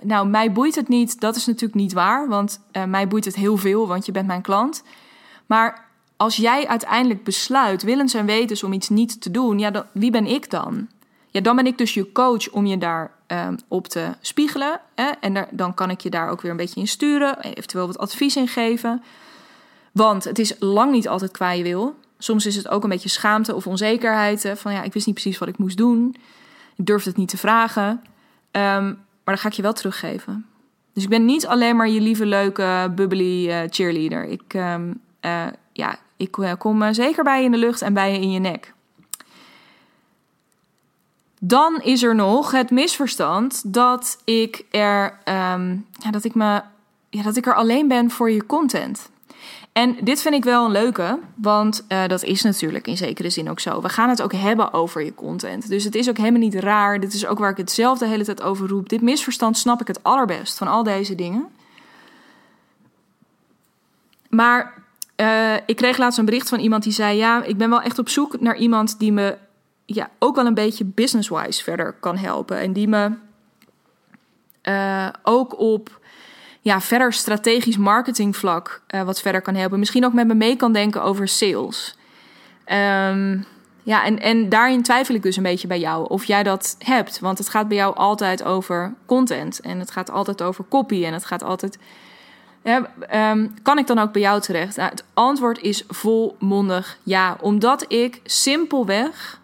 nou, 0.03 0.27
mij 0.27 0.51
boeit 0.51 0.75
het 0.75 0.88
niet. 0.88 1.19
Dat 1.19 1.35
is 1.35 1.45
natuurlijk 1.45 1.75
niet 1.75 1.93
waar, 1.93 2.27
want 2.27 2.59
uh, 2.71 2.83
mij 2.83 3.07
boeit 3.07 3.25
het 3.25 3.35
heel 3.35 3.57
veel, 3.57 3.88
want 3.88 4.05
je 4.05 4.11
bent 4.11 4.27
mijn 4.27 4.41
klant. 4.41 4.83
Maar 5.45 5.85
als 6.17 6.35
jij 6.35 6.67
uiteindelijk 6.67 7.23
besluit, 7.23 7.83
willens 7.83 8.13
en 8.13 8.25
wetens, 8.25 8.63
om 8.63 8.73
iets 8.73 8.89
niet 8.89 9.21
te 9.21 9.31
doen, 9.31 9.59
ja, 9.59 9.85
wie 9.91 10.11
ben 10.11 10.25
ik 10.25 10.49
dan? 10.49 10.88
Ja, 11.27 11.41
dan 11.41 11.55
ben 11.55 11.65
ik 11.65 11.77
dus 11.77 11.93
je 11.93 12.11
coach 12.11 12.49
om 12.49 12.65
je 12.65 12.77
daar 12.77 13.11
um, 13.27 13.57
op 13.67 13.88
te 13.88 14.09
spiegelen. 14.21 14.79
Hè? 14.95 15.09
En 15.19 15.47
dan 15.51 15.73
kan 15.73 15.89
ik 15.89 16.01
je 16.01 16.09
daar 16.09 16.29
ook 16.29 16.41
weer 16.41 16.51
een 16.51 16.57
beetje 16.57 16.79
in 16.79 16.88
sturen, 16.88 17.39
eventueel 17.39 17.88
wat 17.88 17.97
advies 17.97 18.35
in 18.35 18.47
geven. 18.47 19.03
Want 19.91 20.23
het 20.23 20.39
is 20.39 20.55
lang 20.59 20.91
niet 20.91 21.07
altijd 21.07 21.31
qua 21.31 21.51
je 21.51 21.63
wil. 21.63 21.95
Soms 22.17 22.45
is 22.45 22.55
het 22.55 22.67
ook 22.67 22.83
een 22.83 22.89
beetje 22.89 23.09
schaamte 23.09 23.55
of 23.55 23.67
onzekerheid. 23.67 24.43
Hè? 24.43 24.57
Van 24.57 24.73
ja, 24.73 24.83
ik 24.83 24.93
wist 24.93 25.05
niet 25.05 25.15
precies 25.15 25.38
wat 25.38 25.47
ik 25.47 25.57
moest 25.57 25.77
doen. 25.77 26.15
Ik 26.75 26.85
durfde 26.85 27.09
het 27.09 27.17
niet 27.17 27.29
te 27.29 27.38
vragen. 27.38 28.03
Um, 28.51 29.04
maar 29.25 29.33
dan 29.33 29.38
ga 29.38 29.47
ik 29.47 29.53
je 29.53 29.61
wel 29.61 29.73
teruggeven. 29.73 30.45
Dus 30.93 31.03
ik 31.03 31.09
ben 31.09 31.25
niet 31.25 31.47
alleen 31.47 31.75
maar 31.75 31.89
je 31.89 32.01
lieve, 32.01 32.25
leuke, 32.25 32.91
bubbly 32.95 33.47
uh, 33.47 33.59
cheerleader. 33.69 34.25
Ik, 34.25 34.53
um, 34.53 35.01
uh, 35.21 35.45
ja, 35.71 35.97
ik 36.17 36.38
uh, 36.38 36.51
kom 36.57 36.93
zeker 36.93 37.23
bij 37.23 37.39
je 37.39 37.45
in 37.45 37.51
de 37.51 37.57
lucht 37.57 37.81
en 37.81 37.93
bij 37.93 38.11
je 38.11 38.19
in 38.19 38.31
je 38.31 38.39
nek. 38.39 38.73
Dan 41.39 41.81
is 41.81 42.03
er 42.03 42.15
nog 42.15 42.51
het 42.51 42.71
misverstand 42.71 43.73
dat 43.73 44.21
ik 44.23 44.65
er, 44.71 45.19
um, 45.25 45.85
ja, 45.91 46.11
dat 46.11 46.23
ik 46.23 46.35
me, 46.35 46.61
ja, 47.09 47.23
dat 47.23 47.35
ik 47.35 47.45
er 47.45 47.55
alleen 47.55 47.88
ben 47.88 48.11
voor 48.11 48.31
je 48.31 48.45
content. 48.45 49.09
En 49.75 49.97
dit 50.01 50.21
vind 50.21 50.35
ik 50.35 50.43
wel 50.43 50.65
een 50.65 50.71
leuke, 50.71 51.19
want 51.35 51.85
uh, 51.89 52.07
dat 52.07 52.23
is 52.23 52.41
natuurlijk 52.41 52.88
in 52.88 52.97
zekere 52.97 53.29
zin 53.29 53.49
ook 53.49 53.59
zo. 53.59 53.81
We 53.81 53.89
gaan 53.89 54.09
het 54.09 54.21
ook 54.21 54.33
hebben 54.33 54.73
over 54.73 55.03
je 55.03 55.15
content. 55.15 55.69
Dus 55.69 55.83
het 55.83 55.95
is 55.95 56.09
ook 56.09 56.17
helemaal 56.17 56.39
niet 56.39 56.55
raar. 56.55 56.99
Dit 56.99 57.13
is 57.13 57.25
ook 57.25 57.39
waar 57.39 57.49
ik 57.49 57.57
het 57.57 57.71
zelf 57.71 57.97
de 57.97 58.07
hele 58.07 58.23
tijd 58.23 58.41
over 58.41 58.67
roep. 58.67 58.89
Dit 58.89 59.01
misverstand 59.01 59.57
snap 59.57 59.81
ik 59.81 59.88
het 59.88 60.03
allerbest 60.03 60.57
van 60.57 60.67
al 60.67 60.83
deze 60.83 61.15
dingen. 61.15 61.47
Maar 64.29 64.73
uh, 65.17 65.53
ik 65.65 65.75
kreeg 65.75 65.97
laatst 65.97 66.19
een 66.19 66.25
bericht 66.25 66.49
van 66.49 66.59
iemand 66.59 66.83
die 66.83 66.93
zei: 66.93 67.17
Ja, 67.17 67.43
ik 67.43 67.57
ben 67.57 67.69
wel 67.69 67.81
echt 67.81 67.99
op 67.99 68.09
zoek 68.09 68.39
naar 68.39 68.57
iemand 68.57 68.99
die 68.99 69.11
me 69.11 69.38
ja, 69.85 70.09
ook 70.19 70.35
wel 70.35 70.45
een 70.45 70.53
beetje 70.53 70.85
business-wise 70.85 71.63
verder 71.63 71.93
kan 71.99 72.17
helpen. 72.17 72.59
En 72.59 72.73
die 72.73 72.88
me 72.88 73.11
uh, 74.63 75.09
ook 75.23 75.59
op 75.59 75.99
ja, 76.65 76.82
verder 76.82 77.13
strategisch 77.13 77.78
marketingvlak 77.78 78.82
uh, 78.95 79.01
wat 79.01 79.21
verder 79.21 79.41
kan 79.41 79.56
helpen. 79.56 79.80
Misschien 79.80 80.06
ook 80.06 80.13
met 80.13 80.28
me 80.28 80.34
mee 80.34 80.56
kan 80.56 80.73
denken 80.73 81.04
over 81.04 81.28
sales. 81.28 81.97
Um, 82.67 83.45
ja, 83.84 84.04
en, 84.04 84.19
en 84.19 84.49
daarin 84.49 84.84
twijfel 84.84 85.15
ik 85.15 85.23
dus 85.23 85.38
een 85.38 85.43
beetje 85.43 85.67
bij 85.67 85.80
jou 85.80 86.08
of 86.10 86.25
jij 86.25 86.43
dat 86.43 86.75
hebt. 86.80 87.19
Want 87.19 87.38
het 87.38 87.49
gaat 87.49 87.67
bij 87.67 87.78
jou 87.78 87.95
altijd 87.95 88.43
over 88.43 88.93
content. 89.06 89.60
En 89.60 89.80
het 89.80 89.91
gaat 89.91 90.12
altijd 90.12 90.41
over 90.41 90.65
copy. 90.69 91.06
En 91.06 91.13
het 91.13 91.25
gaat 91.25 91.43
altijd. 91.43 91.78
Ja, 92.63 92.89
um, 93.32 93.54
kan 93.62 93.78
ik 93.78 93.88
dan 93.88 93.99
ook 93.99 94.12
bij 94.12 94.21
jou 94.21 94.41
terecht? 94.41 94.75
Nou, 94.75 94.89
het 94.89 95.04
antwoord 95.13 95.62
is 95.62 95.84
volmondig 95.88 96.97
ja. 97.04 97.38
Omdat 97.41 97.86
ik 97.88 98.21
simpelweg 98.23 99.39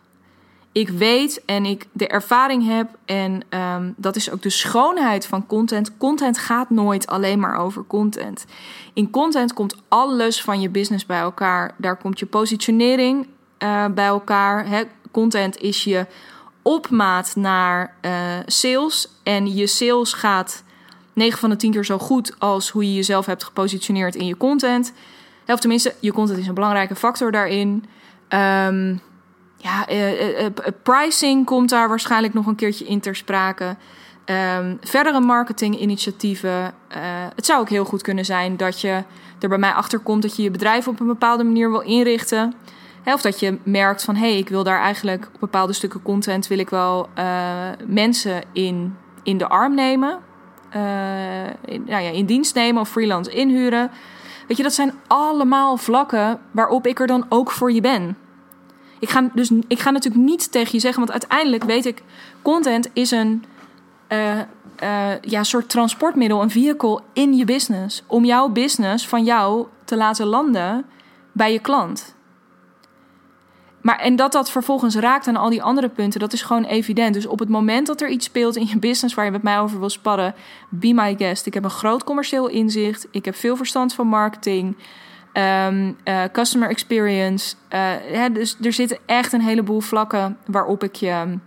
ik 0.72 0.90
weet 0.90 1.46
en 1.46 1.66
ik 1.66 1.88
de 1.92 2.08
ervaring 2.08 2.66
heb 2.68 2.90
en 3.06 3.42
um, 3.50 3.94
dat 3.98 4.16
is 4.16 4.32
ook 4.32 4.42
de 4.42 4.50
schoonheid 4.50 5.26
van 5.26 5.46
content. 5.46 5.98
Content 5.98 6.38
gaat 6.38 6.70
nooit 6.70 7.08
alleen 7.08 7.40
maar 7.40 7.56
over 7.56 7.84
content. 7.88 8.46
In 8.94 9.10
content 9.10 9.54
komt 9.54 9.76
alles 9.88 10.42
van 10.42 10.62
je 10.62 10.70
business 10.70 11.06
bij 11.06 11.20
elkaar. 11.20 11.76
Daar 11.78 11.98
komt 11.98 12.20
je 12.20 12.26
positionering 12.26 13.28
uh, 13.60 13.86
bij 13.86 14.06
elkaar. 14.06 14.86
Content 15.12 15.58
is 15.58 15.84
je 15.84 16.06
opmaat 16.62 17.36
naar 17.36 17.96
uh, 18.02 18.12
sales 18.46 19.08
en 19.24 19.56
je 19.56 19.68
sales 19.68 20.14
gaat 20.14 20.64
9 21.14 21.40
van 21.40 21.50
de 21.50 21.56
10 21.56 21.72
keer 21.72 21.86
zo 21.86 21.98
goed 21.98 22.36
als 22.40 22.70
hoe 22.70 22.88
je 22.88 22.96
jezelf 22.96 23.26
hebt 23.26 23.44
gepositioneerd 23.44 24.16
in 24.16 24.26
je 24.26 24.38
content. 24.38 24.94
Of 25.48 25.60
tenminste, 25.60 25.96
je 26.00 26.14
content 26.14 26.40
is 26.40 26.48
een 26.48 26.54
belangrijke 26.54 26.96
factor 26.96 27.32
daarin. 27.32 27.86
Um, 28.30 29.02
ja, 29.62 29.90
uh, 29.90 30.40
uh, 30.40 30.46
pricing 30.84 31.46
komt 31.46 31.70
daar 31.70 31.90
waarschijnlijk 31.90 32.34
nog 32.34 32.46
een 32.46 32.56
keertje 32.56 32.86
in 32.86 33.00
ter 33.00 33.16
sprake. 33.16 33.76
Um, 34.26 34.78
verdere 34.82 35.20
marketinginitiatieven. 35.20 36.74
het 37.36 37.46
zou 37.46 37.60
ook 37.60 37.70
heel 37.70 37.86
goed 37.86 38.02
kunnen 38.02 38.26
zijn 38.26 38.58
dat 38.58 38.82
je 38.82 39.04
er 39.40 39.50
bij 39.50 39.58
mij 39.58 39.72
achter 39.72 40.00
komt 40.00 40.22
dat 40.22 40.36
je 40.36 40.44
je 40.44 40.52
bedrijf 40.52 40.88
op 40.88 41.00
een 41.00 41.08
bepaalde 41.08 41.44
manier 41.44 41.72
wil 41.72 41.82
inrichten. 41.82 42.54
Of 43.06 43.22
dat 43.22 43.40
je 43.40 43.58
merkt 43.64 44.04
van 44.04 44.16
hé, 44.16 44.30
hey, 44.30 44.38
ik 44.38 44.50
wil 44.50 44.64
daar 44.64 44.80
eigenlijk 44.80 45.30
op 45.34 45.40
bepaalde 45.40 45.74
stukken 45.74 46.02
content 46.02 46.48
wil 46.48 46.60
ik 46.60 46.70
wel 46.70 47.10
mensen 47.86 48.44
in, 48.54 48.98
in 49.24 49.38
de 49.38 49.48
arm 49.48 49.76
nemen. 49.76 50.20
in, 51.66 51.84
nou 51.86 52.04
ja, 52.04 52.10
in 52.10 52.26
dienst 52.26 52.56
nemen 52.56 52.82
of 52.82 52.90
freelance 52.90 53.32
inhuren. 53.32 53.92
Weet 54.48 54.58
je, 54.58 54.64
dat 54.64 54.74
zijn 54.74 54.94
allemaal 55.08 55.78
vlakken 55.78 56.40
waarop 56.52 56.88
ik 56.88 57.00
er 57.00 57.08
dan 57.08 57.26
ook 57.30 57.52
voor 57.52 57.72
je 57.72 57.82
ben. 57.82 58.18
Ik 59.02 59.10
ga, 59.10 59.30
dus, 59.34 59.52
ik 59.68 59.80
ga 59.80 59.90
natuurlijk 59.90 60.24
niet 60.24 60.52
tegen 60.52 60.70
je 60.72 60.80
zeggen, 60.80 61.00
want 61.00 61.12
uiteindelijk 61.12 61.64
weet 61.64 61.86
ik, 61.86 62.04
content 62.42 62.90
is 62.94 63.12
een 63.12 63.44
uh, 64.10 64.40
uh, 64.84 65.22
ja, 65.22 65.44
soort 65.44 65.70
transportmiddel, 65.70 66.42
een 66.42 66.50
vehicle 66.50 67.02
in 67.14 67.34
je 67.34 67.46
business. 67.46 68.04
Om 68.08 68.26
jouw 68.26 68.50
business 68.50 69.08
van 69.08 69.24
jou 69.24 69.68
te 69.86 69.98
laten 69.98 70.26
landen 70.26 70.86
bij 71.32 71.54
je 71.54 71.60
klant. 71.60 72.16
Maar 73.82 74.00
en 74.00 74.16
dat 74.16 74.32
dat 74.32 74.52
vervolgens 74.52 74.96
raakt 74.96 75.28
aan 75.28 75.36
al 75.36 75.50
die 75.50 75.64
andere 75.64 75.90
punten, 75.90 76.20
dat 76.20 76.34
is 76.34 76.42
gewoon 76.42 76.64
evident. 76.64 77.14
Dus 77.14 77.26
op 77.26 77.40
het 77.40 77.50
moment 77.50 77.88
dat 77.88 78.02
er 78.02 78.10
iets 78.10 78.26
speelt 78.26 78.56
in 78.56 78.68
je 78.68 78.80
business 78.80 79.16
waar 79.16 79.26
je 79.26 79.32
met 79.32 79.44
mij 79.44 79.60
over 79.60 79.80
wil 79.80 79.90
sparren, 79.90 80.36
be 80.70 80.94
my 80.94 81.16
guest. 81.18 81.46
Ik 81.46 81.54
heb 81.54 81.64
een 81.64 81.70
groot 81.70 82.04
commercieel 82.04 82.48
inzicht. 82.48 83.08
Ik 83.12 83.26
heb 83.26 83.36
veel 83.36 83.56
verstand 83.56 83.94
van 83.94 84.08
marketing. 84.08 84.76
Um, 85.34 85.98
customer 86.32 86.70
experience. 86.70 87.56
Uh, 88.14 88.26
dus 88.34 88.58
er 88.62 88.74
zitten 88.74 88.98
echt 89.06 89.34
een 89.34 89.42
heleboel 89.42 89.80
vlakken 89.80 90.38
waarop 90.46 90.84
ik 90.84 90.96
je, 90.96 91.38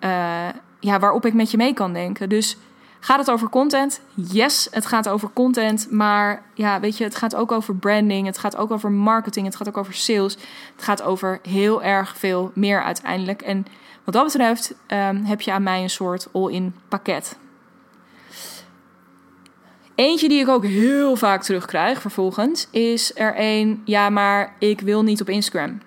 uh, 0.00 0.48
ja, 0.80 0.98
waarop 0.98 1.26
ik 1.26 1.34
met 1.34 1.50
je 1.50 1.56
mee 1.56 1.74
kan 1.74 1.92
denken. 1.92 2.28
Dus 2.28 2.56
gaat 3.00 3.18
het 3.18 3.30
over 3.30 3.48
content? 3.48 4.00
Yes, 4.14 4.68
het 4.70 4.86
gaat 4.86 5.08
over 5.08 5.30
content. 5.32 5.90
Maar 5.90 6.42
ja, 6.54 6.80
weet 6.80 6.96
je, 6.96 7.04
het 7.04 7.16
gaat 7.16 7.34
ook 7.34 7.52
over 7.52 7.76
branding. 7.76 8.26
Het 8.26 8.38
gaat 8.38 8.56
ook 8.56 8.70
over 8.70 8.90
marketing. 8.90 9.46
Het 9.46 9.56
gaat 9.56 9.68
ook 9.68 9.76
over 9.76 9.94
sales. 9.94 10.34
Het 10.74 10.84
gaat 10.84 11.02
over 11.02 11.38
heel 11.42 11.82
erg 11.82 12.16
veel 12.16 12.50
meer 12.54 12.82
uiteindelijk. 12.82 13.42
En 13.42 13.66
wat 14.04 14.14
dat 14.14 14.24
betreft 14.24 14.74
um, 14.88 15.24
heb 15.24 15.40
je 15.40 15.52
aan 15.52 15.62
mij 15.62 15.82
een 15.82 15.90
soort 15.90 16.28
all-in 16.32 16.74
pakket. 16.88 17.38
Eentje 20.00 20.28
die 20.28 20.40
ik 20.40 20.48
ook 20.48 20.64
heel 20.64 21.16
vaak 21.16 21.42
terugkrijg 21.42 22.00
vervolgens 22.00 22.68
is 22.70 23.12
er 23.14 23.34
een, 23.36 23.82
ja, 23.84 24.10
maar 24.10 24.54
ik 24.58 24.80
wil 24.80 25.02
niet 25.02 25.20
op 25.20 25.28
Instagram. 25.28 25.80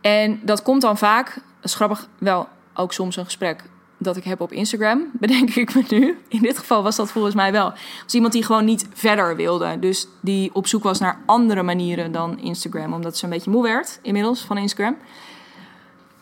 En 0.00 0.40
dat 0.42 0.62
komt 0.62 0.82
dan 0.82 0.98
vaak, 0.98 1.38
dat 1.60 1.72
grappig, 1.72 2.08
wel 2.18 2.48
ook 2.74 2.92
soms 2.92 3.16
een 3.16 3.24
gesprek 3.24 3.62
dat 3.98 4.16
ik 4.16 4.24
heb 4.24 4.40
op 4.40 4.52
Instagram, 4.52 5.10
bedenk 5.20 5.54
ik 5.54 5.74
me 5.74 5.84
nu. 5.88 6.18
In 6.28 6.42
dit 6.42 6.58
geval 6.58 6.82
was 6.82 6.96
dat 6.96 7.10
volgens 7.10 7.34
mij 7.34 7.52
wel. 7.52 7.72
Was 8.02 8.14
iemand 8.14 8.32
die 8.32 8.44
gewoon 8.44 8.64
niet 8.64 8.86
verder 8.92 9.36
wilde. 9.36 9.78
Dus 9.78 10.08
die 10.20 10.50
op 10.54 10.66
zoek 10.66 10.82
was 10.82 10.98
naar 10.98 11.18
andere 11.26 11.62
manieren 11.62 12.12
dan 12.12 12.38
Instagram. 12.40 12.92
Omdat 12.92 13.16
ze 13.16 13.24
een 13.24 13.30
beetje 13.30 13.50
moe 13.50 13.62
werd 13.62 13.98
inmiddels 14.02 14.40
van 14.40 14.58
Instagram. 14.58 14.96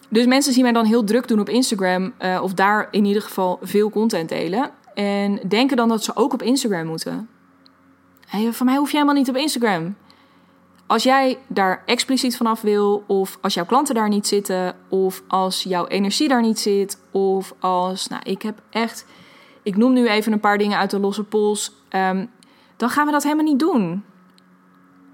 Dus 0.09 0.27
mensen 0.27 0.53
zien 0.53 0.63
mij 0.63 0.73
dan 0.73 0.85
heel 0.85 1.05
druk 1.05 1.29
doen 1.29 1.41
op 1.41 1.49
Instagram. 1.49 2.13
Uh, 2.21 2.41
of 2.43 2.55
daar 2.55 2.89
in 2.91 3.05
ieder 3.05 3.23
geval 3.23 3.59
veel 3.63 3.91
content 3.91 4.29
delen. 4.29 4.71
En 4.97 5.41
denken 5.49 5.77
dan 5.77 5.89
dat 5.89 6.05
ze 6.05 6.17
ook 6.17 6.33
op 6.33 6.43
Instagram 6.43 6.87
moeten. 6.87 7.29
Van 8.51 8.67
mij 8.67 8.77
hoef 8.77 8.91
je 8.91 8.97
helemaal 8.97 9.19
niet 9.19 9.29
op 9.29 9.37
Instagram. 9.37 9.97
Als 10.87 11.03
jij 11.03 11.39
daar 11.47 11.83
expliciet 11.87 12.37
vanaf 12.37 12.61
wil, 12.61 13.05
of 13.07 13.39
als 13.41 13.55
jouw 13.55 13.65
klanten 13.65 13.95
daar 13.95 14.09
niet 14.09 14.27
zitten, 14.27 14.77
of 14.89 15.23
als 15.29 15.63
jouw 15.63 15.87
energie 15.87 16.29
daar 16.29 16.43
niet 16.43 16.59
zit, 16.59 17.01
of 17.11 17.55
als, 17.61 18.09
nou, 18.09 18.23
ik 18.25 18.43
heb 18.43 18.59
echt, 18.71 19.07
ik 19.63 19.77
noem 19.77 19.93
nu 19.93 20.09
even 20.09 20.33
een 20.33 20.41
paar 20.41 20.59
dingen 20.59 20.79
uit 20.79 20.91
de 20.91 20.99
losse 20.99 21.25
pols, 21.25 21.73
um, 21.91 22.31
dan 22.77 22.91
gaan 22.91 23.07
we 23.07 23.13
dat 23.13 23.23
helemaal 23.23 23.45
niet 23.45 23.59
doen. 23.59 24.05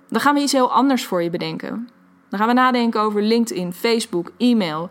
Dan 0.08 0.20
gaan 0.20 0.34
we 0.34 0.40
iets 0.40 0.52
heel 0.52 0.72
anders 0.72 1.06
voor 1.06 1.22
je 1.22 1.30
bedenken. 1.30 1.88
Dan 2.28 2.38
gaan 2.38 2.48
we 2.48 2.54
nadenken 2.54 3.00
over 3.00 3.22
LinkedIn, 3.22 3.72
Facebook, 3.72 4.32
e-mail, 4.38 4.90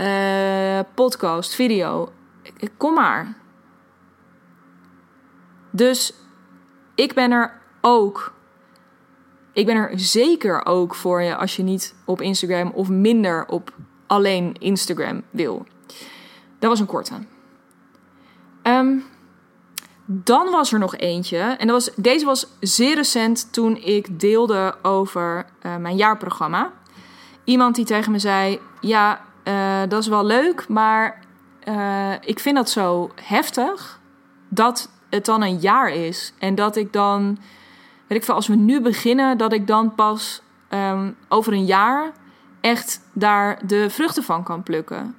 uh, 0.00 0.80
podcast, 0.94 1.54
video. 1.54 2.12
Kom 2.76 2.94
maar. 2.94 3.40
Dus 5.72 6.12
ik 6.94 7.14
ben 7.14 7.30
er 7.30 7.60
ook. 7.80 8.32
Ik 9.52 9.66
ben 9.66 9.76
er 9.76 9.92
zeker 9.94 10.66
ook 10.66 10.94
voor 10.94 11.22
je 11.22 11.36
als 11.36 11.56
je 11.56 11.62
niet 11.62 11.94
op 12.04 12.20
Instagram 12.20 12.70
of 12.70 12.88
minder 12.88 13.46
op 13.46 13.72
alleen 14.06 14.54
Instagram 14.58 15.22
wil. 15.30 15.66
Dat 16.58 16.70
was 16.70 16.80
een 16.80 16.86
korte. 16.86 17.14
Um, 18.62 19.04
dan 20.04 20.50
was 20.50 20.72
er 20.72 20.78
nog 20.78 20.96
eentje. 20.96 21.38
En 21.38 21.66
dat 21.66 21.84
was, 21.84 21.94
deze 21.96 22.24
was 22.24 22.46
zeer 22.60 22.94
recent 22.94 23.52
toen 23.52 23.76
ik 23.76 24.20
deelde 24.20 24.74
over 24.82 25.46
uh, 25.62 25.76
mijn 25.76 25.96
jaarprogramma. 25.96 26.72
Iemand 27.44 27.74
die 27.74 27.84
tegen 27.84 28.12
me 28.12 28.18
zei: 28.18 28.60
Ja, 28.80 29.20
uh, 29.44 29.80
dat 29.88 30.00
is 30.02 30.08
wel 30.08 30.24
leuk, 30.24 30.68
maar 30.68 31.20
uh, 31.68 32.12
ik 32.20 32.38
vind 32.38 32.56
dat 32.56 32.70
zo 32.70 33.10
heftig 33.22 34.00
dat 34.48 34.90
het 35.14 35.24
dan 35.24 35.42
een 35.42 35.58
jaar 35.58 35.90
is. 35.90 36.32
En 36.38 36.54
dat 36.54 36.76
ik 36.76 36.92
dan, 36.92 37.38
weet 38.06 38.18
ik 38.18 38.24
veel, 38.24 38.34
als 38.34 38.46
we 38.46 38.54
nu 38.54 38.80
beginnen, 38.80 39.38
dat 39.38 39.52
ik 39.52 39.66
dan 39.66 39.94
pas 39.94 40.42
um, 40.70 41.16
over 41.28 41.52
een 41.52 41.64
jaar 41.64 42.12
echt 42.60 43.00
daar 43.12 43.66
de 43.66 43.90
vruchten 43.90 44.22
van 44.22 44.42
kan 44.42 44.62
plukken. 44.62 45.14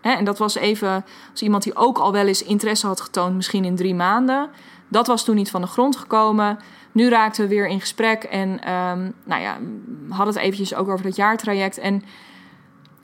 Hè? 0.00 0.10
En 0.10 0.24
dat 0.24 0.38
was 0.38 0.54
even 0.54 1.04
als 1.30 1.42
iemand 1.42 1.62
die 1.62 1.76
ook 1.76 1.98
al 1.98 2.12
wel 2.12 2.26
eens 2.26 2.42
interesse 2.42 2.86
had 2.86 3.00
getoond, 3.00 3.34
misschien 3.34 3.64
in 3.64 3.76
drie 3.76 3.94
maanden. 3.94 4.50
Dat 4.88 5.06
was 5.06 5.24
toen 5.24 5.34
niet 5.34 5.50
van 5.50 5.60
de 5.60 5.66
grond 5.66 5.96
gekomen. 5.96 6.58
Nu 6.92 7.08
raakten 7.08 7.42
we 7.42 7.54
weer 7.54 7.66
in 7.66 7.80
gesprek 7.80 8.24
en 8.24 8.48
um, 8.72 9.14
nou 9.24 9.42
ja, 9.42 9.58
hadden 10.08 10.34
het 10.34 10.42
eventjes 10.42 10.74
ook 10.74 10.88
over 10.88 11.04
dat 11.04 11.16
jaartraject. 11.16 11.78
En 11.78 12.02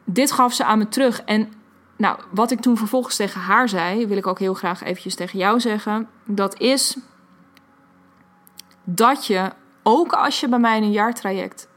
dit 0.04 0.32
gaf 0.32 0.52
ze 0.52 0.64
aan 0.64 0.78
me 0.78 0.88
terug. 0.88 1.22
En 1.22 1.52
nou, 2.00 2.18
wat 2.30 2.50
ik 2.50 2.60
toen 2.60 2.76
vervolgens 2.76 3.16
tegen 3.16 3.40
haar 3.40 3.68
zei, 3.68 4.06
wil 4.06 4.16
ik 4.16 4.26
ook 4.26 4.38
heel 4.38 4.54
graag 4.54 4.82
eventjes 4.82 5.14
tegen 5.14 5.38
jou 5.38 5.60
zeggen. 5.60 6.08
Dat 6.24 6.58
is 6.58 6.96
dat 8.84 9.26
je, 9.26 9.52
ook 9.82 10.12
als 10.12 10.40
je 10.40 10.48
bij 10.48 10.58
mij 10.58 10.76
in 10.76 10.82
een 10.82 10.90
jaartraject 10.90 11.68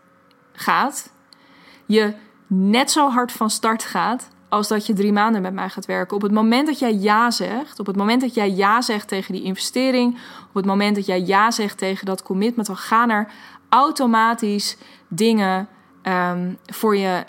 gaat, 0.52 1.14
je 1.86 2.14
net 2.48 2.92
zo 2.92 3.10
hard 3.10 3.32
van 3.32 3.50
start 3.50 3.84
gaat 3.84 4.30
als 4.50 4.68
dat 4.68 4.86
je 4.86 4.94
drie 4.94 5.14
maanden 5.14 5.42
met 5.42 5.54
mij 5.54 5.70
gaat 5.70 5.86
werken. 5.86 6.16
Op 6.16 6.22
het 6.22 6.32
moment 6.32 6.68
dat 6.68 6.80
jij 6.80 6.94
ja 6.94 7.32
zegt, 7.32 7.80
op 7.80 7.86
het 7.86 7.96
moment 7.96 8.22
dat 8.22 8.34
jij 8.34 8.52
ja 8.52 8.82
zegt 8.82 9.08
tegen 9.08 9.34
die 9.34 9.44
investering, 9.44 10.18
op 10.48 10.56
het 10.56 10.66
moment 10.66 10.96
dat 10.96 11.06
jij 11.06 11.22
ja 11.22 11.52
zegt 11.52 11.78
tegen 11.78 12.06
dat 12.06 12.24
commitment, 12.24 12.68
dan 12.68 12.78
gaan 12.78 13.10
er 13.10 13.32
automatisch 13.70 14.78
dingen 15.08 15.68
um, 16.08 16.58
voor, 16.66 16.98
je, 16.98 17.24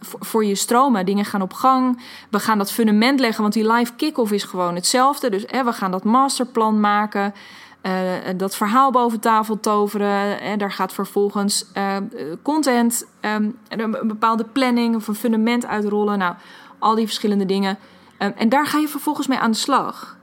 voor, 0.00 0.44
je 0.44 0.54
stromen. 0.54 1.06
Dingen 1.06 1.24
gaan 1.24 1.42
op 1.42 1.52
gang. 1.52 2.02
We 2.30 2.38
gaan 2.38 2.58
dat 2.58 2.72
fundament 2.72 3.20
leggen, 3.20 3.42
want 3.42 3.54
die 3.54 3.72
live 3.72 3.92
kick-off 3.96 4.32
is 4.32 4.44
gewoon 4.44 4.74
hetzelfde. 4.74 5.30
Dus 5.30 5.46
eh, 5.46 5.64
we 5.64 5.72
gaan 5.72 5.90
dat 5.90 6.04
masterplan 6.04 6.80
maken. 6.80 7.34
Uh, 7.82 7.92
dat 8.36 8.56
verhaal 8.56 8.90
boven 8.90 9.20
tafel 9.20 9.60
toveren. 9.60 10.40
En 10.40 10.58
daar 10.58 10.72
gaat 10.72 10.92
vervolgens 10.92 11.66
uh, 11.74 11.96
content, 12.42 13.06
um, 13.20 13.58
een 13.68 13.90
bepaalde 14.02 14.44
planning 14.44 14.96
of 14.96 15.08
een 15.08 15.14
fundament 15.14 15.66
uitrollen. 15.66 16.18
Nou, 16.18 16.34
al 16.78 16.94
die 16.94 17.06
verschillende 17.06 17.46
dingen. 17.46 17.78
En 18.18 18.48
daar 18.48 18.66
ga 18.66 18.78
je 18.78 18.88
vervolgens 18.88 19.26
mee 19.26 19.38
aan 19.38 19.50
de 19.50 19.56
slag. 19.56 20.16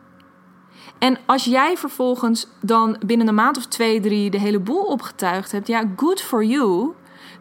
En 0.97 1.17
als 1.25 1.43
jij 1.45 1.77
vervolgens 1.77 2.47
dan 2.61 2.97
binnen 3.05 3.27
een 3.27 3.35
maand 3.35 3.57
of 3.57 3.65
twee, 3.65 3.99
drie 3.99 4.29
de 4.29 4.39
hele 4.39 4.59
boel 4.59 4.83
opgetuigd 4.83 5.51
hebt, 5.51 5.67
ja, 5.67 5.83
good 5.95 6.21
for 6.21 6.43
you 6.43 6.93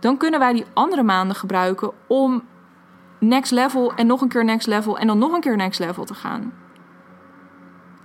dan 0.03 0.17
kunnen 0.17 0.41
wij 0.41 0.53
die 0.53 0.65
andere 0.73 1.03
maanden 1.03 1.37
gebruiken 1.37 1.93
om 2.07 2.43
next 3.19 3.53
level 3.53 3.95
en 3.95 4.07
nog 4.07 4.21
een 4.21 4.29
keer 4.29 4.45
next 4.45 4.67
level 4.67 4.99
en 4.99 5.07
dan 5.07 5.19
nog 5.19 5.33
een 5.33 5.41
keer 5.41 5.57
next 5.57 5.81
level 5.81 6.05
te 6.05 6.15
gaan. 6.15 6.53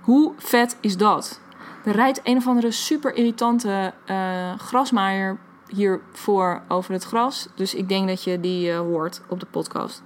Hoe 0.00 0.32
vet 0.36 0.76
is 0.80 0.96
dat? 0.96 1.40
Er 1.84 1.92
rijdt 1.92 2.20
een 2.22 2.36
of 2.36 2.46
andere 2.46 2.70
super 2.70 3.14
irritante 3.14 3.92
uh, 4.10 4.58
grasmaaier 4.58 5.38
hiervoor 5.68 6.62
over 6.68 6.92
het 6.92 7.04
gras. 7.04 7.48
Dus 7.54 7.74
ik 7.74 7.88
denk 7.88 8.08
dat 8.08 8.24
je 8.24 8.40
die 8.40 8.70
uh, 8.70 8.78
hoort 8.78 9.20
op 9.28 9.40
de 9.40 9.46
podcast. 9.46 10.02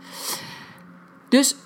Dus 1.29 1.57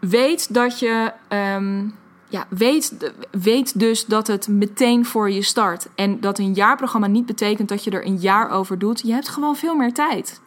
weet 0.00 0.54
dat 0.54 0.78
je 0.78 1.12
um, 1.28 1.98
ja, 2.30 2.46
weet, 2.48 3.12
weet 3.30 3.78
dus 3.78 4.06
dat 4.06 4.26
het 4.26 4.48
meteen 4.48 5.06
voor 5.06 5.30
je 5.30 5.42
start. 5.42 5.88
En 5.94 6.20
dat 6.20 6.38
een 6.38 6.54
jaarprogramma 6.54 7.06
niet 7.06 7.26
betekent 7.26 7.68
dat 7.68 7.84
je 7.84 7.90
er 7.90 8.06
een 8.06 8.18
jaar 8.18 8.50
over 8.50 8.78
doet. 8.78 9.00
Je 9.00 9.12
hebt 9.12 9.28
gewoon 9.28 9.56
veel 9.56 9.76
meer 9.76 9.92
tijd. 9.92 10.40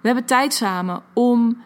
We 0.00 0.06
hebben 0.06 0.24
tijd 0.24 0.54
samen 0.54 1.02
om 1.12 1.62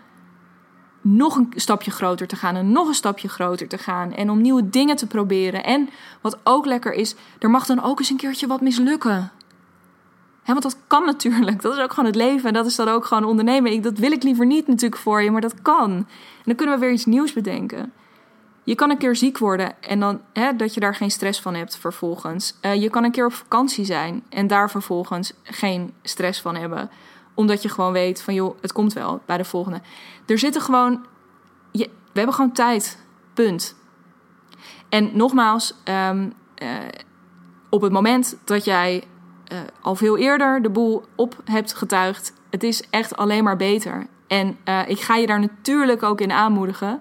nog 1.00 1.36
een 1.36 1.52
stapje 1.54 1.90
groter 1.90 2.26
te 2.26 2.36
gaan 2.36 2.56
en 2.56 2.72
nog 2.72 2.88
een 2.88 2.94
stapje 2.94 3.28
groter 3.28 3.68
te 3.68 3.78
gaan. 3.78 4.12
En 4.12 4.30
om 4.30 4.40
nieuwe 4.40 4.70
dingen 4.70 4.96
te 4.96 5.06
proberen. 5.06 5.64
En 5.64 5.88
wat 6.20 6.38
ook 6.44 6.66
lekker 6.66 6.92
is, 6.92 7.14
er 7.38 7.50
mag 7.50 7.66
dan 7.66 7.82
ook 7.82 7.98
eens 7.98 8.10
een 8.10 8.16
keertje 8.16 8.46
wat 8.46 8.60
mislukken. 8.60 9.32
Want 10.44 10.62
dat 10.62 10.76
kan 10.86 11.04
natuurlijk. 11.04 11.62
Dat 11.62 11.76
is 11.76 11.82
ook 11.82 11.92
gewoon 11.92 12.10
het 12.10 12.16
leven. 12.16 12.48
En 12.48 12.54
dat 12.54 12.66
is 12.66 12.76
dan 12.76 12.88
ook 12.88 13.04
gewoon 13.04 13.24
ondernemen. 13.24 13.82
dat 13.82 13.98
wil 13.98 14.12
ik 14.12 14.22
liever 14.22 14.46
niet 14.46 14.66
natuurlijk 14.66 15.00
voor 15.00 15.22
je, 15.22 15.30
maar 15.30 15.40
dat 15.40 15.62
kan. 15.62 15.90
En 15.90 16.06
dan 16.44 16.54
kunnen 16.54 16.74
we 16.74 16.80
weer 16.80 16.92
iets 16.92 17.06
nieuws 17.06 17.32
bedenken. 17.32 17.92
Je 18.68 18.74
kan 18.74 18.90
een 18.90 18.98
keer 18.98 19.16
ziek 19.16 19.38
worden 19.38 19.82
en 19.82 20.00
dan 20.00 20.20
hè, 20.32 20.56
dat 20.56 20.74
je 20.74 20.80
daar 20.80 20.94
geen 20.94 21.10
stress 21.10 21.40
van 21.40 21.54
hebt 21.54 21.76
vervolgens. 21.76 22.54
Uh, 22.62 22.74
je 22.74 22.90
kan 22.90 23.04
een 23.04 23.10
keer 23.10 23.24
op 23.24 23.32
vakantie 23.32 23.84
zijn 23.84 24.24
en 24.28 24.46
daar 24.46 24.70
vervolgens 24.70 25.32
geen 25.42 25.94
stress 26.02 26.40
van 26.40 26.56
hebben. 26.56 26.90
Omdat 27.34 27.62
je 27.62 27.68
gewoon 27.68 27.92
weet 27.92 28.22
van 28.22 28.34
joh, 28.34 28.56
het 28.60 28.72
komt 28.72 28.92
wel 28.92 29.20
bij 29.26 29.36
de 29.36 29.44
volgende. 29.44 29.80
Er 30.26 30.38
zitten 30.38 30.62
gewoon. 30.62 31.06
Je, 31.72 31.84
we 31.84 32.18
hebben 32.18 32.34
gewoon 32.34 32.52
tijd. 32.52 32.98
Punt. 33.34 33.76
En 34.88 35.10
nogmaals, 35.16 35.74
um, 35.84 36.32
uh, 36.62 36.68
op 37.70 37.80
het 37.80 37.92
moment 37.92 38.36
dat 38.44 38.64
jij 38.64 39.04
uh, 39.52 39.58
al 39.80 39.94
veel 39.94 40.16
eerder 40.16 40.62
de 40.62 40.70
boel 40.70 41.04
op 41.14 41.36
hebt 41.44 41.74
getuigd, 41.74 42.32
het 42.50 42.62
is 42.62 42.82
echt 42.90 43.16
alleen 43.16 43.44
maar 43.44 43.56
beter. 43.56 44.06
En 44.26 44.56
ik 44.86 45.00
ga 45.00 45.16
je 45.16 45.26
daar 45.26 45.40
natuurlijk 45.40 46.02
ook 46.02 46.20
in 46.20 46.32
aanmoedigen. 46.32 47.00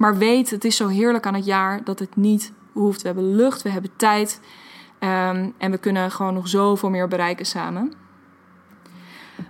Maar 0.00 0.18
weet, 0.18 0.50
het 0.50 0.64
is 0.64 0.76
zo 0.76 0.88
heerlijk 0.88 1.26
aan 1.26 1.34
het 1.34 1.44
jaar 1.44 1.84
dat 1.84 1.98
het 1.98 2.16
niet 2.16 2.52
hoeft. 2.72 3.02
We 3.02 3.06
hebben 3.06 3.36
lucht, 3.36 3.62
we 3.62 3.68
hebben 3.68 3.90
tijd. 3.96 4.40
Um, 4.98 5.54
en 5.58 5.70
we 5.70 5.78
kunnen 5.78 6.10
gewoon 6.10 6.34
nog 6.34 6.48
zoveel 6.48 6.90
meer 6.90 7.08
bereiken 7.08 7.46
samen. 7.46 7.92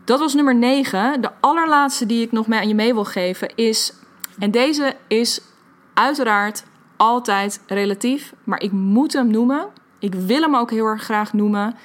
Dat 0.05 0.19
was 0.19 0.35
nummer 0.35 0.55
9. 0.55 1.21
De 1.21 1.31
allerlaatste 1.41 2.07
die 2.07 2.23
ik 2.23 2.33
nog 2.33 2.47
mee 2.47 2.61
aan 2.61 2.69
je 2.69 2.75
mee 2.75 2.95
wil 2.95 3.05
geven 3.05 3.55
is. 3.55 3.93
En 4.39 4.51
deze 4.51 4.97
is 5.09 5.41
uiteraard 5.95 6.65
altijd 6.97 7.63
relatief, 7.67 8.35
maar 8.45 8.63
ik 8.63 8.73
moet 8.73 9.13
hem 9.13 9.31
noemen. 9.31 9.69
Ik 9.99 10.15
wil 10.15 10.41
hem 10.41 10.57
ook 10.57 10.71
heel 10.71 10.87
erg 10.87 11.03
graag 11.03 11.33
noemen. 11.33 11.77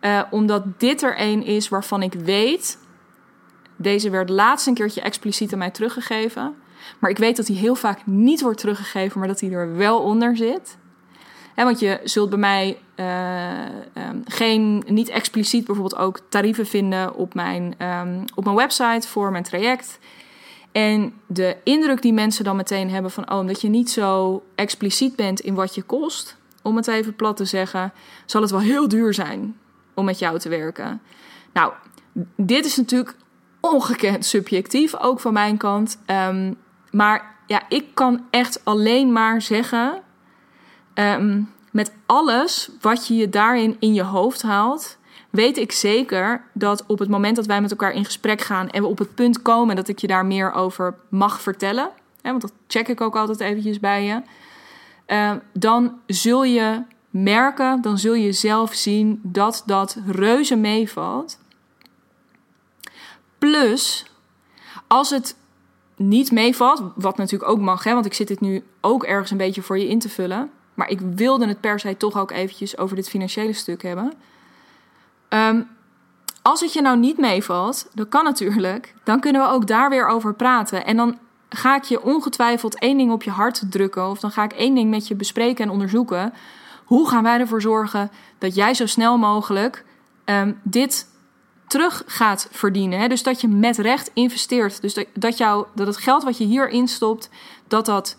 Uh, 0.00 0.22
omdat 0.30 0.80
dit 0.80 1.02
er 1.02 1.20
een 1.20 1.44
is 1.44 1.68
waarvan 1.68 2.02
ik 2.02 2.12
weet. 2.12 2.78
Deze 3.76 4.10
werd 4.10 4.28
laatst 4.28 4.66
een 4.66 4.74
keertje 4.74 5.00
expliciet 5.00 5.52
aan 5.52 5.58
mij 5.58 5.70
teruggegeven. 5.70 6.54
Maar 6.98 7.10
ik 7.10 7.18
weet 7.18 7.36
dat 7.36 7.46
die 7.46 7.56
heel 7.56 7.74
vaak 7.74 8.06
niet 8.06 8.40
wordt 8.40 8.58
teruggegeven, 8.58 9.18
maar 9.18 9.28
dat 9.28 9.38
die 9.38 9.50
er 9.50 9.76
wel 9.76 10.00
onder 10.00 10.36
zit. 10.36 10.76
want 11.54 11.80
je 11.80 12.00
zult 12.04 12.30
bij 12.30 12.38
mij 12.38 12.78
uh, 12.96 14.08
um, 14.08 14.22
geen, 14.24 14.84
niet 14.86 15.08
expliciet 15.08 15.64
bijvoorbeeld 15.66 16.00
ook 16.00 16.20
tarieven 16.28 16.66
vinden 16.66 17.14
op 17.14 17.34
mijn, 17.34 17.74
um, 17.82 18.24
op 18.34 18.44
mijn 18.44 18.56
website 18.56 19.08
voor 19.08 19.30
mijn 19.30 19.44
traject. 19.44 19.98
En 20.72 21.12
de 21.26 21.56
indruk 21.64 22.02
die 22.02 22.12
mensen 22.12 22.44
dan 22.44 22.56
meteen 22.56 22.90
hebben 22.90 23.10
van, 23.10 23.30
oh, 23.30 23.38
omdat 23.38 23.60
je 23.60 23.68
niet 23.68 23.90
zo 23.90 24.42
expliciet 24.54 25.16
bent 25.16 25.40
in 25.40 25.54
wat 25.54 25.74
je 25.74 25.82
kost, 25.82 26.36
om 26.62 26.76
het 26.76 26.86
even 26.86 27.16
plat 27.16 27.36
te 27.36 27.44
zeggen, 27.44 27.92
zal 28.26 28.42
het 28.42 28.50
wel 28.50 28.60
heel 28.60 28.88
duur 28.88 29.14
zijn 29.14 29.56
om 29.94 30.04
met 30.04 30.18
jou 30.18 30.38
te 30.38 30.48
werken. 30.48 31.00
Nou, 31.52 31.72
dit 32.36 32.64
is 32.64 32.76
natuurlijk 32.76 33.16
ongekend 33.60 34.24
subjectief, 34.24 34.96
ook 34.96 35.20
van 35.20 35.32
mijn 35.32 35.56
kant. 35.56 35.98
Um, 36.06 36.56
maar 36.90 37.34
ja, 37.46 37.62
ik 37.68 37.94
kan 37.94 38.24
echt 38.30 38.64
alleen 38.64 39.12
maar 39.12 39.42
zeggen, 39.42 40.02
um, 40.94 41.52
met 41.70 41.92
alles 42.06 42.70
wat 42.80 43.06
je 43.06 43.16
je 43.16 43.28
daarin 43.28 43.76
in 43.78 43.94
je 43.94 44.02
hoofd 44.02 44.42
haalt, 44.42 44.98
weet 45.30 45.56
ik 45.56 45.72
zeker 45.72 46.44
dat 46.52 46.84
op 46.86 46.98
het 46.98 47.08
moment 47.08 47.36
dat 47.36 47.46
wij 47.46 47.60
met 47.60 47.70
elkaar 47.70 47.92
in 47.92 48.04
gesprek 48.04 48.40
gaan 48.40 48.70
en 48.70 48.82
we 48.82 48.88
op 48.88 48.98
het 48.98 49.14
punt 49.14 49.42
komen 49.42 49.76
dat 49.76 49.88
ik 49.88 49.98
je 49.98 50.06
daar 50.06 50.26
meer 50.26 50.52
over 50.52 50.94
mag 51.08 51.40
vertellen, 51.40 51.90
hè, 52.22 52.30
want 52.30 52.42
dat 52.42 52.52
check 52.66 52.88
ik 52.88 53.00
ook 53.00 53.16
altijd 53.16 53.40
eventjes 53.40 53.80
bij 53.80 54.04
je, 54.04 54.22
uh, 55.06 55.32
dan 55.52 56.00
zul 56.06 56.44
je 56.44 56.82
merken, 57.10 57.82
dan 57.82 57.98
zul 57.98 58.14
je 58.14 58.32
zelf 58.32 58.74
zien 58.74 59.20
dat 59.22 59.62
dat 59.66 59.96
reuze 60.06 60.56
meevalt. 60.56 61.38
Plus, 63.38 64.06
als 64.86 65.10
het 65.10 65.36
niet 65.96 66.32
meevalt, 66.32 66.82
wat 66.94 67.16
natuurlijk 67.16 67.50
ook 67.50 67.60
mag, 67.60 67.84
hè, 67.84 67.92
want 67.92 68.06
ik 68.06 68.14
zit 68.14 68.28
dit 68.28 68.40
nu 68.40 68.64
ook 68.80 69.04
ergens 69.04 69.30
een 69.30 69.36
beetje 69.36 69.62
voor 69.62 69.78
je 69.78 69.88
in 69.88 69.98
te 69.98 70.08
vullen. 70.08 70.50
Maar 70.74 70.88
ik 70.88 71.00
wilde 71.00 71.46
het 71.46 71.60
per 71.60 71.80
se 71.80 71.96
toch 71.96 72.18
ook 72.18 72.30
eventjes 72.30 72.78
over 72.78 72.96
dit 72.96 73.08
financiële 73.08 73.52
stuk 73.52 73.82
hebben. 73.82 74.12
Um, 75.28 75.68
als 76.42 76.60
het 76.60 76.72
je 76.72 76.80
nou 76.80 76.98
niet 76.98 77.18
meevalt, 77.18 77.88
dat 77.94 78.08
kan 78.08 78.24
natuurlijk, 78.24 78.94
dan 79.04 79.20
kunnen 79.20 79.42
we 79.42 79.48
ook 79.48 79.66
daar 79.66 79.90
weer 79.90 80.06
over 80.06 80.34
praten. 80.34 80.86
En 80.86 80.96
dan 80.96 81.18
ga 81.48 81.76
ik 81.76 81.82
je 81.82 82.02
ongetwijfeld 82.02 82.78
één 82.78 82.96
ding 82.96 83.12
op 83.12 83.22
je 83.22 83.30
hart 83.30 83.62
drukken, 83.70 84.08
of 84.08 84.20
dan 84.20 84.30
ga 84.30 84.44
ik 84.44 84.52
één 84.52 84.74
ding 84.74 84.90
met 84.90 85.08
je 85.08 85.14
bespreken 85.14 85.64
en 85.64 85.70
onderzoeken. 85.70 86.32
Hoe 86.84 87.08
gaan 87.08 87.22
wij 87.22 87.40
ervoor 87.40 87.60
zorgen 87.60 88.10
dat 88.38 88.54
jij 88.54 88.74
zo 88.74 88.86
snel 88.86 89.18
mogelijk 89.18 89.84
um, 90.24 90.60
dit 90.62 91.06
terug 91.66 92.02
gaat 92.06 92.48
verdienen? 92.50 92.98
Hè? 93.00 93.08
Dus 93.08 93.22
dat 93.22 93.40
je 93.40 93.48
met 93.48 93.78
recht 93.78 94.10
investeert. 94.14 94.80
Dus 94.80 94.98
dat, 95.14 95.38
jou, 95.38 95.66
dat 95.74 95.86
het 95.86 95.96
geld 95.96 96.22
wat 96.22 96.38
je 96.38 96.44
hierin 96.44 96.88
stopt, 96.88 97.30
dat 97.68 97.86
dat 97.86 98.16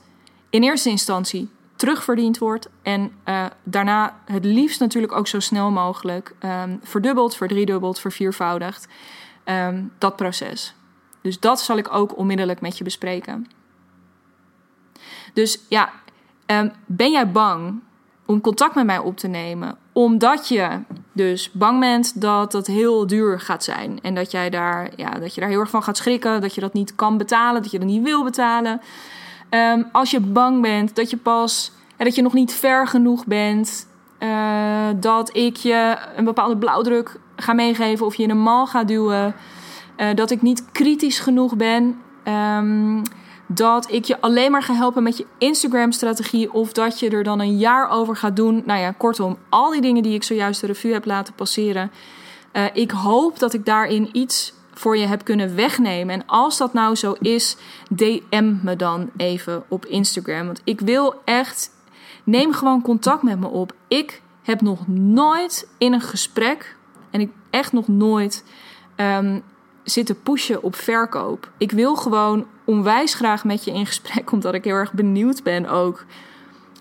in 0.49 0.63
eerste 0.63 0.89
instantie 0.89 1.49
terugverdiend 1.75 2.38
wordt. 2.38 2.69
En 2.81 3.12
uh, 3.25 3.45
daarna 3.63 4.19
het 4.25 4.45
liefst 4.45 4.79
natuurlijk 4.79 5.13
ook 5.13 5.27
zo 5.27 5.39
snel 5.39 5.71
mogelijk 5.71 6.36
um, 6.39 6.79
verdubbeld, 6.83 7.36
verdriedubbeld, 7.36 7.99
verviervoudigd. 7.99 8.88
Um, 9.45 9.91
dat 9.97 10.15
proces. 10.15 10.73
Dus 11.21 11.39
dat 11.39 11.62
zal 11.62 11.77
ik 11.77 11.93
ook 11.93 12.17
onmiddellijk 12.17 12.62
met 12.62 12.77
je 12.77 12.83
bespreken. 12.83 13.47
Dus 15.33 15.60
ja, 15.69 15.91
um, 16.45 16.71
ben 16.86 17.12
jij 17.12 17.31
bang 17.31 17.79
om 18.25 18.41
contact 18.41 18.75
met 18.75 18.86
mij 18.86 18.97
op 18.97 19.17
te 19.17 19.27
nemen? 19.27 19.77
Omdat 19.97 20.47
je 20.47 20.69
dus 21.12 21.51
bang 21.51 21.79
bent 21.79 22.21
dat 22.21 22.51
dat 22.51 22.67
heel 22.67 23.07
duur 23.07 23.39
gaat 23.39 23.63
zijn. 23.63 23.99
En 24.01 24.15
dat, 24.15 24.31
jij 24.31 24.49
daar, 24.49 24.89
ja, 24.95 25.10
dat 25.10 25.36
je 25.36 25.41
daar 25.41 25.49
heel 25.49 25.60
erg 25.60 25.69
van 25.69 25.83
gaat 25.83 25.97
schrikken. 25.97 26.41
Dat 26.41 26.55
je 26.55 26.62
dat 26.62 26.73
niet 26.73 26.95
kan 26.95 27.17
betalen, 27.17 27.62
dat 27.62 27.71
je 27.71 27.79
dat 27.79 27.88
niet 27.88 28.03
wil 28.03 28.23
betalen. 28.23 28.81
Um, 29.49 29.88
als 29.91 30.12
je 30.12 30.19
bang 30.19 30.62
bent 30.62 30.95
dat 30.95 31.10
je 31.10 31.17
pas 31.17 31.71
dat 31.97 32.15
je 32.15 32.21
nog 32.21 32.33
niet 32.33 32.53
ver 32.53 32.88
genoeg 32.88 33.25
bent, 33.25 33.88
uh, 34.19 34.88
dat 34.95 35.36
ik 35.36 35.55
je 35.55 35.97
een 36.15 36.25
bepaalde 36.25 36.57
blauwdruk 36.57 37.19
ga 37.36 37.53
meegeven 37.53 38.05
of 38.05 38.15
je 38.15 38.23
in 38.23 38.29
een 38.29 38.41
mal 38.41 38.67
ga 38.67 38.83
duwen, 38.83 39.36
uh, 39.97 40.07
dat 40.15 40.31
ik 40.31 40.41
niet 40.41 40.71
kritisch 40.71 41.19
genoeg 41.19 41.55
ben, 41.55 42.01
um, 42.57 43.01
dat 43.47 43.91
ik 43.91 44.05
je 44.05 44.21
alleen 44.21 44.51
maar 44.51 44.63
ga 44.63 44.73
helpen 44.73 45.03
met 45.03 45.17
je 45.17 45.25
Instagram-strategie 45.38 46.53
of 46.53 46.71
dat 46.71 46.99
je 46.99 47.10
er 47.10 47.23
dan 47.23 47.39
een 47.39 47.57
jaar 47.57 47.89
over 47.89 48.15
gaat 48.15 48.36
doen. 48.36 48.63
Nou 48.65 48.79
ja, 48.79 48.91
kortom, 48.91 49.38
al 49.49 49.71
die 49.71 49.81
dingen 49.81 50.03
die 50.03 50.13
ik 50.13 50.23
zojuist 50.23 50.62
de 50.62 50.67
revue 50.67 50.93
heb 50.93 51.05
laten 51.05 51.33
passeren. 51.33 51.91
Uh, 52.53 52.65
ik 52.73 52.91
hoop 52.91 53.39
dat 53.39 53.53
ik 53.53 53.65
daarin 53.65 54.10
iets 54.12 54.53
voor 54.73 54.97
je 54.97 55.05
heb 55.05 55.23
kunnen 55.23 55.55
wegnemen. 55.55 56.15
En 56.15 56.25
als 56.25 56.57
dat 56.57 56.73
nou 56.73 56.95
zo 56.95 57.15
is, 57.19 57.57
DM 57.89 58.55
me 58.62 58.75
dan 58.75 59.10
even 59.17 59.63
op 59.67 59.86
Instagram. 59.86 60.45
Want 60.45 60.62
ik 60.63 60.81
wil 60.81 61.21
echt. 61.25 61.75
Neem 62.23 62.53
gewoon 62.53 62.81
contact 62.81 63.23
met 63.23 63.39
me 63.39 63.47
op. 63.47 63.73
Ik 63.88 64.21
heb 64.43 64.62
nog 64.62 64.88
nooit 64.88 65.67
in 65.77 65.93
een 65.93 66.01
gesprek. 66.01 66.75
En 67.10 67.19
ik 67.19 67.31
echt 67.49 67.73
nog 67.73 67.88
nooit. 67.88 68.43
Um, 68.95 69.43
zitten 69.83 70.21
pushen 70.21 70.63
op 70.63 70.75
verkoop. 70.75 71.51
Ik 71.57 71.71
wil 71.71 71.95
gewoon 71.95 72.45
onwijs 72.67 73.13
graag 73.13 73.43
met 73.43 73.63
je 73.63 73.71
in 73.71 73.86
gesprek, 73.86 74.32
omdat 74.36 74.53
ik 74.53 74.63
heel 74.63 74.75
erg 74.75 74.93
benieuwd 74.93 75.43
ben 75.43 75.69
ook. 75.69 76.06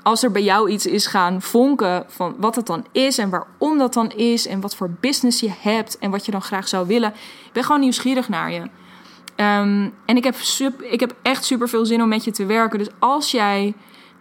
Als 0.02 0.22
er 0.22 0.30
bij 0.30 0.42
jou 0.42 0.70
iets 0.70 0.86
is 0.86 1.06
gaan 1.06 1.42
vonken 1.42 2.04
van 2.08 2.34
wat 2.38 2.56
het 2.56 2.66
dan 2.66 2.86
is 2.92 3.18
en 3.18 3.30
waarom 3.30 3.78
dat 3.78 3.94
dan 3.94 4.10
is 4.10 4.46
en 4.46 4.60
wat 4.60 4.76
voor 4.76 4.90
business 5.00 5.40
je 5.40 5.52
hebt 5.58 5.98
en 5.98 6.10
wat 6.10 6.24
je 6.24 6.32
dan 6.32 6.42
graag 6.42 6.68
zou 6.68 6.86
willen. 6.86 7.10
Ik 7.44 7.52
ben 7.52 7.64
gewoon 7.64 7.80
nieuwsgierig 7.80 8.28
naar 8.28 8.52
je. 8.52 8.60
Um, 8.60 9.94
en 10.04 10.16
ik 10.16 10.24
heb, 10.24 10.36
ik 10.80 11.00
heb 11.00 11.14
echt 11.22 11.44
super 11.44 11.68
veel 11.68 11.86
zin 11.86 12.02
om 12.02 12.08
met 12.08 12.24
je 12.24 12.30
te 12.30 12.46
werken. 12.46 12.78
Dus 12.78 12.88
als 12.98 13.30
jij 13.30 13.74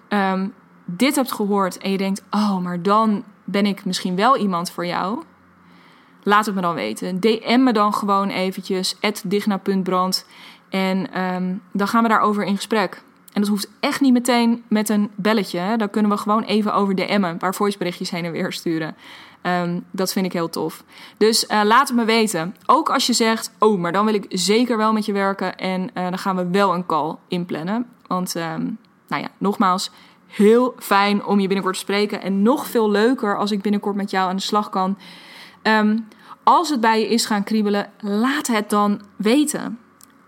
um, 0.09 0.53
dit 0.85 1.15
hebt 1.15 1.31
gehoord 1.31 1.77
en 1.77 1.91
je 1.91 1.97
denkt: 1.97 2.23
oh, 2.29 2.57
maar 2.57 2.81
dan 2.81 3.23
ben 3.43 3.65
ik 3.65 3.85
misschien 3.85 4.15
wel 4.15 4.37
iemand 4.37 4.71
voor 4.71 4.85
jou. 4.85 5.23
Laat 6.23 6.45
het 6.45 6.55
me 6.55 6.61
dan 6.61 6.75
weten. 6.75 7.19
DM 7.19 7.63
me 7.63 7.73
dan 7.73 7.93
gewoon 7.93 8.29
eventjes, 8.29 8.95
digna.brand. 9.23 10.25
En 10.75 11.21
um, 11.23 11.61
dan 11.71 11.87
gaan 11.87 12.03
we 12.03 12.09
daarover 12.09 12.43
in 12.43 12.55
gesprek. 12.55 13.03
En 13.33 13.41
dat 13.41 13.49
hoeft 13.49 13.71
echt 13.79 14.01
niet 14.01 14.13
meteen 14.13 14.63
met 14.67 14.89
een 14.89 15.11
belletje. 15.15 15.59
Hè. 15.59 15.77
Dan 15.77 15.89
kunnen 15.89 16.11
we 16.11 16.17
gewoon 16.17 16.43
even 16.43 16.73
over 16.73 16.95
DM'en, 16.95 17.23
een 17.23 17.37
paar 17.37 17.55
voiceberichtjes 17.55 18.09
heen 18.09 18.25
en 18.25 18.31
weer 18.31 18.53
sturen. 18.53 18.95
Um, 19.43 19.83
dat 19.91 20.13
vind 20.13 20.25
ik 20.25 20.33
heel 20.33 20.49
tof. 20.49 20.83
Dus 21.17 21.43
uh, 21.43 21.61
laat 21.63 21.87
het 21.87 21.97
me 21.97 22.05
weten. 22.05 22.55
Ook 22.65 22.89
als 22.89 23.05
je 23.05 23.13
zegt, 23.13 23.51
oh, 23.59 23.79
maar 23.79 23.91
dan 23.91 24.05
wil 24.05 24.13
ik 24.13 24.25
zeker 24.29 24.77
wel 24.77 24.93
met 24.93 25.05
je 25.05 25.11
werken. 25.11 25.57
En 25.57 25.81
uh, 25.81 25.87
dan 25.93 26.17
gaan 26.17 26.35
we 26.35 26.47
wel 26.51 26.73
een 26.73 26.85
call 26.85 27.15
inplannen. 27.27 27.85
Want, 28.07 28.35
um, 28.35 28.77
nou 29.07 29.21
ja, 29.21 29.29
nogmaals, 29.37 29.91
heel 30.27 30.75
fijn 30.77 31.25
om 31.25 31.39
je 31.39 31.47
binnenkort 31.47 31.75
te 31.75 31.81
spreken. 31.81 32.21
En 32.21 32.41
nog 32.41 32.67
veel 32.67 32.91
leuker 32.91 33.37
als 33.37 33.51
ik 33.51 33.61
binnenkort 33.61 33.95
met 33.95 34.11
jou 34.11 34.29
aan 34.29 34.35
de 34.35 34.41
slag 34.41 34.69
kan. 34.69 34.97
Als 36.43 36.69
het 36.69 36.79
bij 36.79 36.99
je 36.99 37.07
is 37.07 37.25
gaan 37.25 37.43
kriebelen, 37.43 37.89
laat 37.99 38.47
het 38.47 38.69
dan 38.69 39.01
weten. 39.15 39.79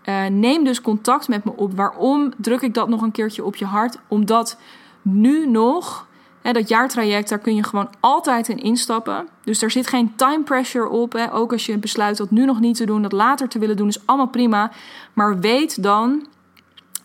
Uh, 0.08 0.26
neem 0.26 0.64
dus 0.64 0.80
contact 0.80 1.28
met 1.28 1.44
me 1.44 1.52
op. 1.56 1.76
Waarom 1.76 2.32
druk 2.36 2.60
ik 2.60 2.74
dat 2.74 2.88
nog 2.88 3.02
een 3.02 3.10
keertje 3.10 3.44
op 3.44 3.56
je 3.56 3.64
hart? 3.64 3.98
Omdat 4.08 4.58
nu 5.02 5.46
nog, 5.46 6.06
hè, 6.42 6.52
dat 6.52 6.68
jaartraject, 6.68 7.28
daar 7.28 7.38
kun 7.38 7.54
je 7.54 7.64
gewoon 7.64 7.90
altijd 8.00 8.48
in 8.48 8.58
instappen. 8.58 9.28
Dus 9.44 9.62
er 9.62 9.70
zit 9.70 9.86
geen 9.86 10.16
time 10.16 10.42
pressure 10.42 10.88
op. 10.88 11.12
Hè. 11.12 11.32
Ook 11.32 11.52
als 11.52 11.66
je 11.66 11.78
besluit 11.78 12.16
dat 12.16 12.30
nu 12.30 12.44
nog 12.44 12.60
niet 12.60 12.76
te 12.76 12.86
doen, 12.86 13.02
dat 13.02 13.12
later 13.12 13.48
te 13.48 13.58
willen 13.58 13.76
doen, 13.76 13.88
is 13.88 14.06
allemaal 14.06 14.28
prima. 14.28 14.70
Maar 15.12 15.38
weet 15.38 15.82
dan 15.82 16.26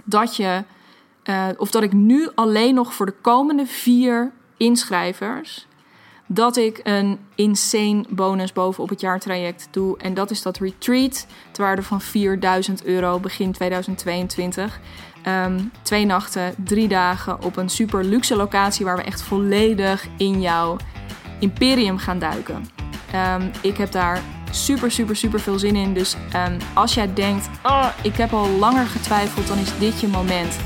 dat 0.04 0.36
je, 0.36 0.64
uh, 1.24 1.48
of 1.58 1.72
dat 1.72 1.84
ik 1.84 1.94
nu 1.94 2.30
alleen 2.36 2.74
nog 2.74 2.94
voor 2.94 3.06
de 3.06 3.16
komende 3.22 3.66
vier 3.66 4.32
inschrijvers 4.58 5.68
dat 6.28 6.58
ik 6.58 6.80
een 6.84 7.20
insane 7.36 8.06
bonus 8.10 8.54
bovenop 8.54 8.90
het 8.90 9.02
jaartraject 9.02 9.68
doe. 9.72 9.98
En 9.98 10.14
dat 10.14 10.32
is 10.32 10.42
dat 10.42 10.58
retreat 10.58 11.28
ter 11.52 11.64
waarde 11.64 11.84
van 11.84 12.02
4000 12.02 12.86
euro 12.86 13.20
begin 13.20 13.52
2022. 13.52 14.64
Um, 14.66 15.24
ehm, 15.24 15.60
twee 15.82 16.06
nachten, 16.06 16.56
drie 16.58 16.88
dagen 16.88 17.44
op 17.44 17.58
een 17.58 17.70
super 17.70 18.04
luxe 18.04 18.36
locatie 18.36 18.86
waar 18.86 18.98
we 18.98 19.04
echt 19.04 19.22
volledig 19.22 20.08
in 20.18 20.42
jouw 20.42 20.78
imperium 21.40 21.98
gaan 21.98 22.20
duiken. 22.20 22.66
Um, 23.16 23.52
ik 23.62 23.78
heb 23.78 23.92
daar 23.92 24.22
super, 24.52 24.92
super, 24.92 25.16
super 25.16 25.40
veel 25.40 25.60
zin 25.60 25.76
in. 25.76 25.94
Dus 25.94 26.16
um, 26.36 26.58
als 26.74 26.94
jij 26.94 27.14
denkt, 27.14 27.50
oh, 27.64 27.88
ik 28.02 28.16
heb 28.16 28.34
al 28.34 28.50
langer 28.50 28.86
getwijfeld, 28.86 29.48
dan 29.48 29.58
is 29.58 29.78
dit 29.78 30.00
je 30.00 30.08
moment. 30.08 30.58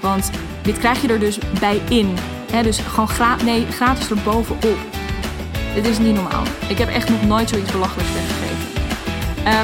Want 0.00 0.30
dit 0.62 0.78
krijg 0.78 1.02
je 1.02 1.08
er 1.08 1.20
dus 1.20 1.38
bij 1.60 1.80
in. 1.88 2.14
He, 2.50 2.62
dus 2.62 2.78
gewoon 2.78 3.08
gra 3.08 3.36
nee, 3.42 3.66
gratis. 3.66 4.08
Dit 5.76 5.86
is 5.86 5.98
niet 5.98 6.14
normaal. 6.14 6.42
Ik 6.68 6.78
heb 6.78 6.88
echt 6.88 7.08
nog 7.08 7.22
nooit 7.22 7.48
zoiets 7.48 7.72
belachelijks 7.72 8.12
weggegeven. 8.12 8.66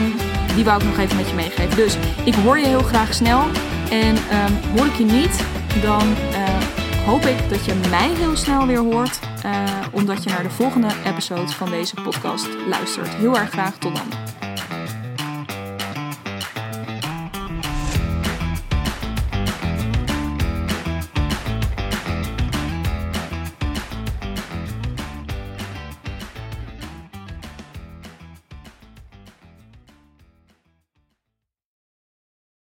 Um, 0.05 0.15
die 0.55 0.65
wou 0.65 0.81
ik 0.83 0.89
nog 0.89 0.99
even 0.99 1.17
met 1.17 1.29
je 1.29 1.35
meegeven. 1.35 1.77
Dus 1.77 1.97
ik 2.25 2.35
hoor 2.35 2.59
je 2.59 2.67
heel 2.67 2.83
graag 2.83 3.15
snel. 3.15 3.41
En 3.91 4.17
um, 4.17 4.77
hoor 4.77 4.87
ik 4.87 4.95
je 4.95 5.05
niet, 5.05 5.45
dan 5.83 6.03
uh, 6.03 7.07
hoop 7.07 7.25
ik 7.25 7.49
dat 7.49 7.65
je 7.65 7.75
mij 7.91 8.09
heel 8.09 8.37
snel 8.37 8.67
weer 8.67 8.79
hoort. 8.79 9.19
omdat 9.91 10.25
je 10.25 10.31
naar 10.31 10.43
de 10.43 10.51
volgende 10.51 10.89
episode 11.05 11.53
van 11.53 11.71
deze 11.71 11.95
podcast 11.95 12.49
luistert. 12.69 13.09
Heel 13.09 13.39
erg 13.39 13.51
graag 13.51 13.77
tot 13.79 13.97
dan. 13.97 14.32